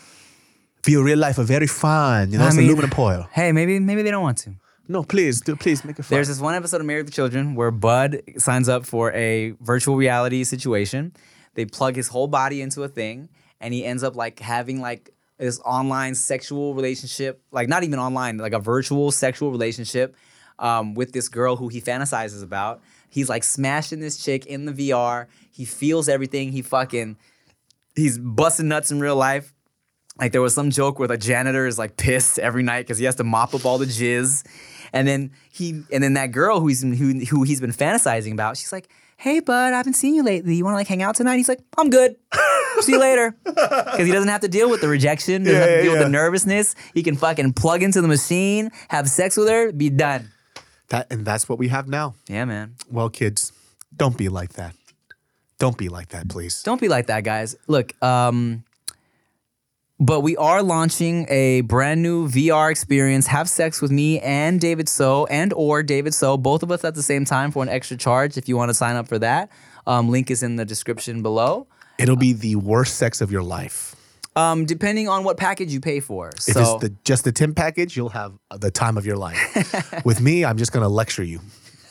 Feel 0.83 1.03
real 1.03 1.19
life 1.19 1.39
a 1.39 1.45
very 1.45 1.67
fun. 1.67 2.31
You 2.31 2.39
know, 2.39 2.45
I 2.45 2.49
it's 2.49 2.57
mean- 2.57 2.67
aluminum 2.67 2.91
foil. 2.91 3.27
Hey, 3.33 3.53
maybe 3.53 3.79
maybe 3.81 4.03
they 4.03 4.11
don't 4.11 4.23
want 4.23 4.39
to. 4.39 4.55
No, 4.89 5.03
please, 5.03 5.41
do 5.41 5.57
please 5.57 5.85
make 5.85 5.99
it 5.99 6.05
fun. 6.05 6.15
There's 6.17 6.29
this 6.29 6.41
one 6.41 6.55
episode 6.55 6.81
of 6.81 6.87
Married 6.87 7.07
with 7.07 7.15
Children 7.15 7.57
where 7.57 7.73
Bud 7.73 8.23
signs 8.39 8.69
up 8.69 8.87
for 8.87 9.11
a 9.13 9.51
virtual 9.61 9.97
reality 9.97 10.45
situation. 10.45 11.13
They 11.55 11.65
plug 11.65 11.97
his 11.97 12.07
whole 12.09 12.29
body 12.29 12.61
into 12.63 12.85
a 12.85 12.89
thing, 12.89 13.29
and 13.61 13.75
he 13.75 13.85
ends 13.85 14.05
up 14.05 14.15
like 14.15 14.39
having 14.39 14.81
like 14.81 15.11
this 15.39 15.59
online 15.65 16.15
sexual 16.15 16.75
relationship, 16.75 17.43
like 17.51 17.69
not 17.69 17.83
even 17.83 17.99
online, 17.99 18.39
like 18.39 18.53
a 18.53 18.61
virtual 18.61 19.11
sexual 19.11 19.51
relationship 19.51 20.15
um, 20.61 20.95
with 20.95 21.13
this 21.13 21.29
girl 21.29 21.57
who 21.57 21.67
he 21.67 21.81
fantasizes 21.81 22.43
about. 22.45 22.81
He's 23.17 23.31
like 23.31 23.45
smashing 23.45 24.01
this 24.01 24.23
chick 24.23 24.45
in 24.45 24.67
the 24.67 24.73
VR. 24.73 25.25
He 25.51 25.65
feels 25.65 26.07
everything. 26.07 26.53
He 26.53 26.61
fucking 26.61 27.17
he's 27.95 28.19
busting 28.19 28.69
nuts 28.69 28.91
in 28.91 29.01
real 29.01 29.17
life. 29.17 29.55
Like 30.21 30.33
there 30.33 30.43
was 30.43 30.53
some 30.53 30.69
joke 30.71 30.99
where 30.99 31.09
the 31.09 31.17
janitor 31.17 31.67
is 31.67 31.79
like 31.79 31.97
pissed 31.97 32.39
every 32.39 32.63
night 32.63 32.81
because 32.83 32.99
he 32.99 33.07
has 33.07 33.15
to 33.15 33.25
mop 33.25 33.55
up 33.55 33.65
all 33.65 33.79
the 33.79 33.87
jizz, 33.87 34.47
and 34.93 35.09
then 35.09 35.31
he 35.51 35.83
and 35.91 36.05
then 36.05 36.13
that 36.13 36.27
girl 36.31 36.61
who 36.61 36.67
he's 36.67 36.83
who, 36.83 37.21
who 37.25 37.43
he's 37.45 37.59
been 37.63 37.73
fantasizing 37.73 38.33
about, 38.35 38.59
she's 38.59 38.71
like, 38.71 38.91
"Hey, 39.17 39.41
bud, 39.41 39.73
I 39.73 39.79
haven't 39.79 39.95
seen 39.95 40.15
you 40.15 40.23
lately. 40.23 40.55
You 40.55 40.65
want 40.65 40.75
to 40.75 40.77
like 40.77 40.87
hang 40.87 41.03
out 41.03 41.15
tonight?" 41.15 41.39
He's 41.39 41.49
like, 41.49 41.61
"I'm 41.79 41.89
good. 41.89 42.17
See 42.81 42.93
you 42.93 43.01
later," 43.01 43.35
because 43.47 44.05
he 44.07 44.13
doesn't 44.13 44.29
have 44.29 44.43
to 44.43 44.49
deal 44.49 44.69
with 44.69 44.83
the 44.83 44.89
rejection, 44.89 45.45
doesn't 45.45 45.59
have 45.59 45.69
to 45.69 45.75
Yeah, 45.77 45.83
deal 45.85 45.93
with 45.93 46.03
the 46.03 46.11
nervousness. 46.11 46.75
He 46.93 47.03
can 47.03 47.17
fucking 47.17 47.55
plug 47.55 47.83
into 47.83 48.03
the 48.03 48.09
machine, 48.09 48.71
have 48.91 49.09
sex 49.09 49.39
with 49.39 49.49
her, 49.49 49.73
be 49.73 49.89
done. 49.89 50.31
That, 50.89 51.07
and 51.11 51.25
that's 51.25 51.49
what 51.49 51.59
we 51.59 51.69
have 51.69 51.89
now. 51.89 52.15
Yeah, 52.29 52.45
man. 52.45 52.75
Well, 52.91 53.09
kids, 53.09 53.53
don't 53.95 54.17
be 54.17 54.29
like 54.29 54.55
that. 54.55 54.75
Don't 55.59 55.79
be 55.79 55.89
like 55.89 56.09
that, 56.09 56.29
please. 56.29 56.63
Don't 56.63 56.81
be 56.81 56.89
like 56.89 57.07
that, 57.07 57.25
guys. 57.25 57.57
Look, 57.67 57.93
um, 58.03 58.65
but 59.99 60.21
we 60.21 60.37
are 60.37 60.63
launching 60.63 61.27
a 61.31 61.63
brand 61.63 62.03
new 62.03 62.29
VR 62.29 62.71
experience. 62.71 63.27
Have 63.29 63.49
sex 63.49 63.81
with 63.81 63.91
me 63.91 64.21
and 64.21 64.61
David 64.61 64.89
So 64.89 65.25
and 65.27 65.55
or 65.55 65.83
David 65.83 66.13
So, 66.13 66.37
both 66.37 66.63
of 66.63 66.71
us 66.71 66.85
at 66.85 66.95
the 66.95 67.03
same 67.03 67.25
time 67.25 67.51
for 67.51 67.63
an 67.63 67.71
extra 67.71 67.97
charge. 67.97 68.37
If 68.37 68.49
you 68.49 68.57
want 68.57 68.69
to 68.69 68.75
sign 68.75 68.97
up 68.97 69.09
for 69.09 69.19
that, 69.21 69.51
um, 69.87 70.11
link 70.11 70.31
is 70.31 70.43
in 70.43 70.57
the 70.57 70.67
description 70.67 71.23
below. 71.23 71.67
It'll 71.99 72.17
be 72.17 72.35
the 72.35 72.57
worst 72.57 72.97
sex 72.97 73.23
of 73.23 73.33
your 73.33 73.43
life. 73.43 73.96
Um, 74.37 74.67
depending 74.67 75.09
on 75.09 75.25
what 75.25 75.39
package 75.39 75.73
you 75.73 75.81
pay 75.81 76.01
for. 76.01 76.29
If 76.29 76.43
so 76.43 76.61
it's 76.61 76.83
the 76.83 76.95
just 77.05 77.25
the 77.25 77.33
Tim 77.33 77.55
package, 77.55 77.97
you'll 77.97 78.11
have 78.11 78.35
the 78.55 78.71
time 78.71 78.99
of 78.99 79.07
your 79.07 79.17
life. 79.17 80.05
With 80.05 80.21
me, 80.21 80.45
I'm 80.45 80.59
just 80.59 80.73
gonna 80.73 80.89
lecture 80.89 81.25
you. 81.25 81.41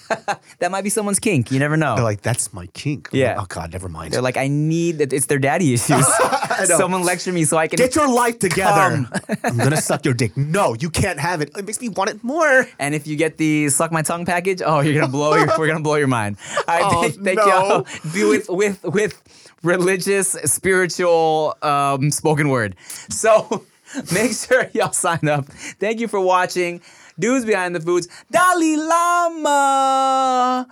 that 0.59 0.71
might 0.71 0.83
be 0.83 0.89
someone's 0.89 1.19
kink. 1.19 1.51
You 1.51 1.59
never 1.59 1.77
know. 1.77 1.95
They're 1.95 2.03
like, 2.03 2.21
"That's 2.21 2.53
my 2.53 2.67
kink." 2.67 3.09
I'm 3.11 3.19
Yeah. 3.19 3.37
like, 3.37 3.41
oh 3.43 3.45
God, 3.61 3.71
never 3.73 3.89
mind. 3.89 4.13
They're 4.13 4.21
like, 4.21 4.37
I 4.37 4.47
need 4.47 4.99
that. 4.99 5.13
It's 5.13 5.25
their 5.27 5.39
daddy 5.39 5.73
issues. 5.77 5.89
know. 5.99 6.65
Someone 6.77 7.03
lecture 7.03 7.31
me 7.33 7.43
so 7.45 7.57
I 7.57 7.67
can 7.67 7.77
Get 7.77 7.95
your 7.95 8.07
life 8.13 8.39
together. 8.39 9.05
I'm 9.43 9.57
gonna 9.57 9.77
suck 9.77 10.05
your 10.05 10.13
dick. 10.13 10.35
No, 10.37 10.75
you 10.75 10.89
can't 10.89 11.19
have 11.19 11.41
it. 11.41 11.51
It 11.57 11.65
makes 11.65 11.81
me 11.81 11.89
want 11.89 12.09
it 12.09 12.23
more. 12.23 12.67
And 12.79 12.93
if 12.95 13.07
you 13.07 13.15
get 13.15 13.37
the 13.37 13.69
suck 13.69 13.91
my 13.91 14.01
tongue 14.01 14.25
package, 14.25 14.61
oh, 14.65 14.79
you're 14.81 14.93
gonna 14.93 15.11
blow 15.11 15.35
your, 15.35 15.47
we're 15.57 15.67
gonna 15.67 15.79
blow 15.81 15.95
your 15.95 16.07
mind. 16.07 16.37
Right, 16.67 16.81
Oh, 16.83 17.01
thank, 17.01 17.23
thank 17.23 17.37
no. 17.39 17.47
y'all. 17.47 17.87
Do 18.13 18.29
with 18.29 18.49
with 18.49 18.83
with 18.83 19.21
religious, 19.63 20.29
spiritual, 20.29 21.57
um, 21.61 22.11
spoken 22.11 22.49
word. 22.49 22.75
So 23.09 23.65
make 24.13 24.33
sure 24.33 24.69
y'all 24.73 24.91
sign 24.91 25.27
up. 25.27 25.45
Thank 25.79 25.99
you 25.99 26.07
for 26.07 26.19
watching. 26.19 26.81
Dudes 27.17 27.45
behind 27.45 27.75
the 27.75 27.79
foods. 27.79 28.07
Dalai 28.29 28.75
Lama. 28.75 30.67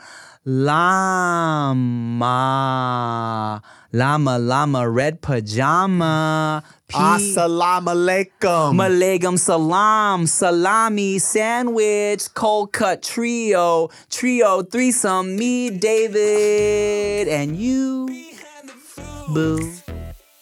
Lama. 2.24 3.62
Lama 3.94 4.38
Lama 4.40 4.90
red 4.90 5.22
pajama. 5.22 6.64
P- 6.88 6.98
Assalamu 6.98 7.88
alaikum. 7.96 8.76
Malegam 8.76 9.38
salam, 9.40 10.28
salami, 10.28 11.18
sandwich, 11.20 12.34
cold 12.34 12.74
cut 12.74 13.02
trio, 13.02 13.90
trio 14.10 14.62
threesome, 14.64 15.36
me, 15.38 15.70
David, 15.72 17.28
and 17.30 17.56
you, 17.58 18.06
Behind 18.08 18.68
the 18.70 18.74
food. 18.74 19.34
boo. 19.34 19.74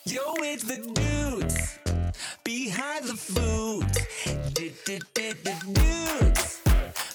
Yo, 0.05 0.21
it's 0.39 0.63
the 0.63 0.77
dudes 0.77 1.77
behind 2.43 3.05
the 3.05 3.15
food. 3.15 3.85
Du- 4.85 4.97
du- 4.97 5.33
du- 5.33 5.33
du- 5.43 5.73
Dudes 5.73 6.61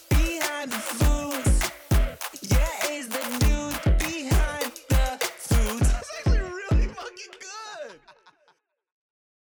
behind 0.08 0.70
the 0.70 0.78
food. 0.78 1.45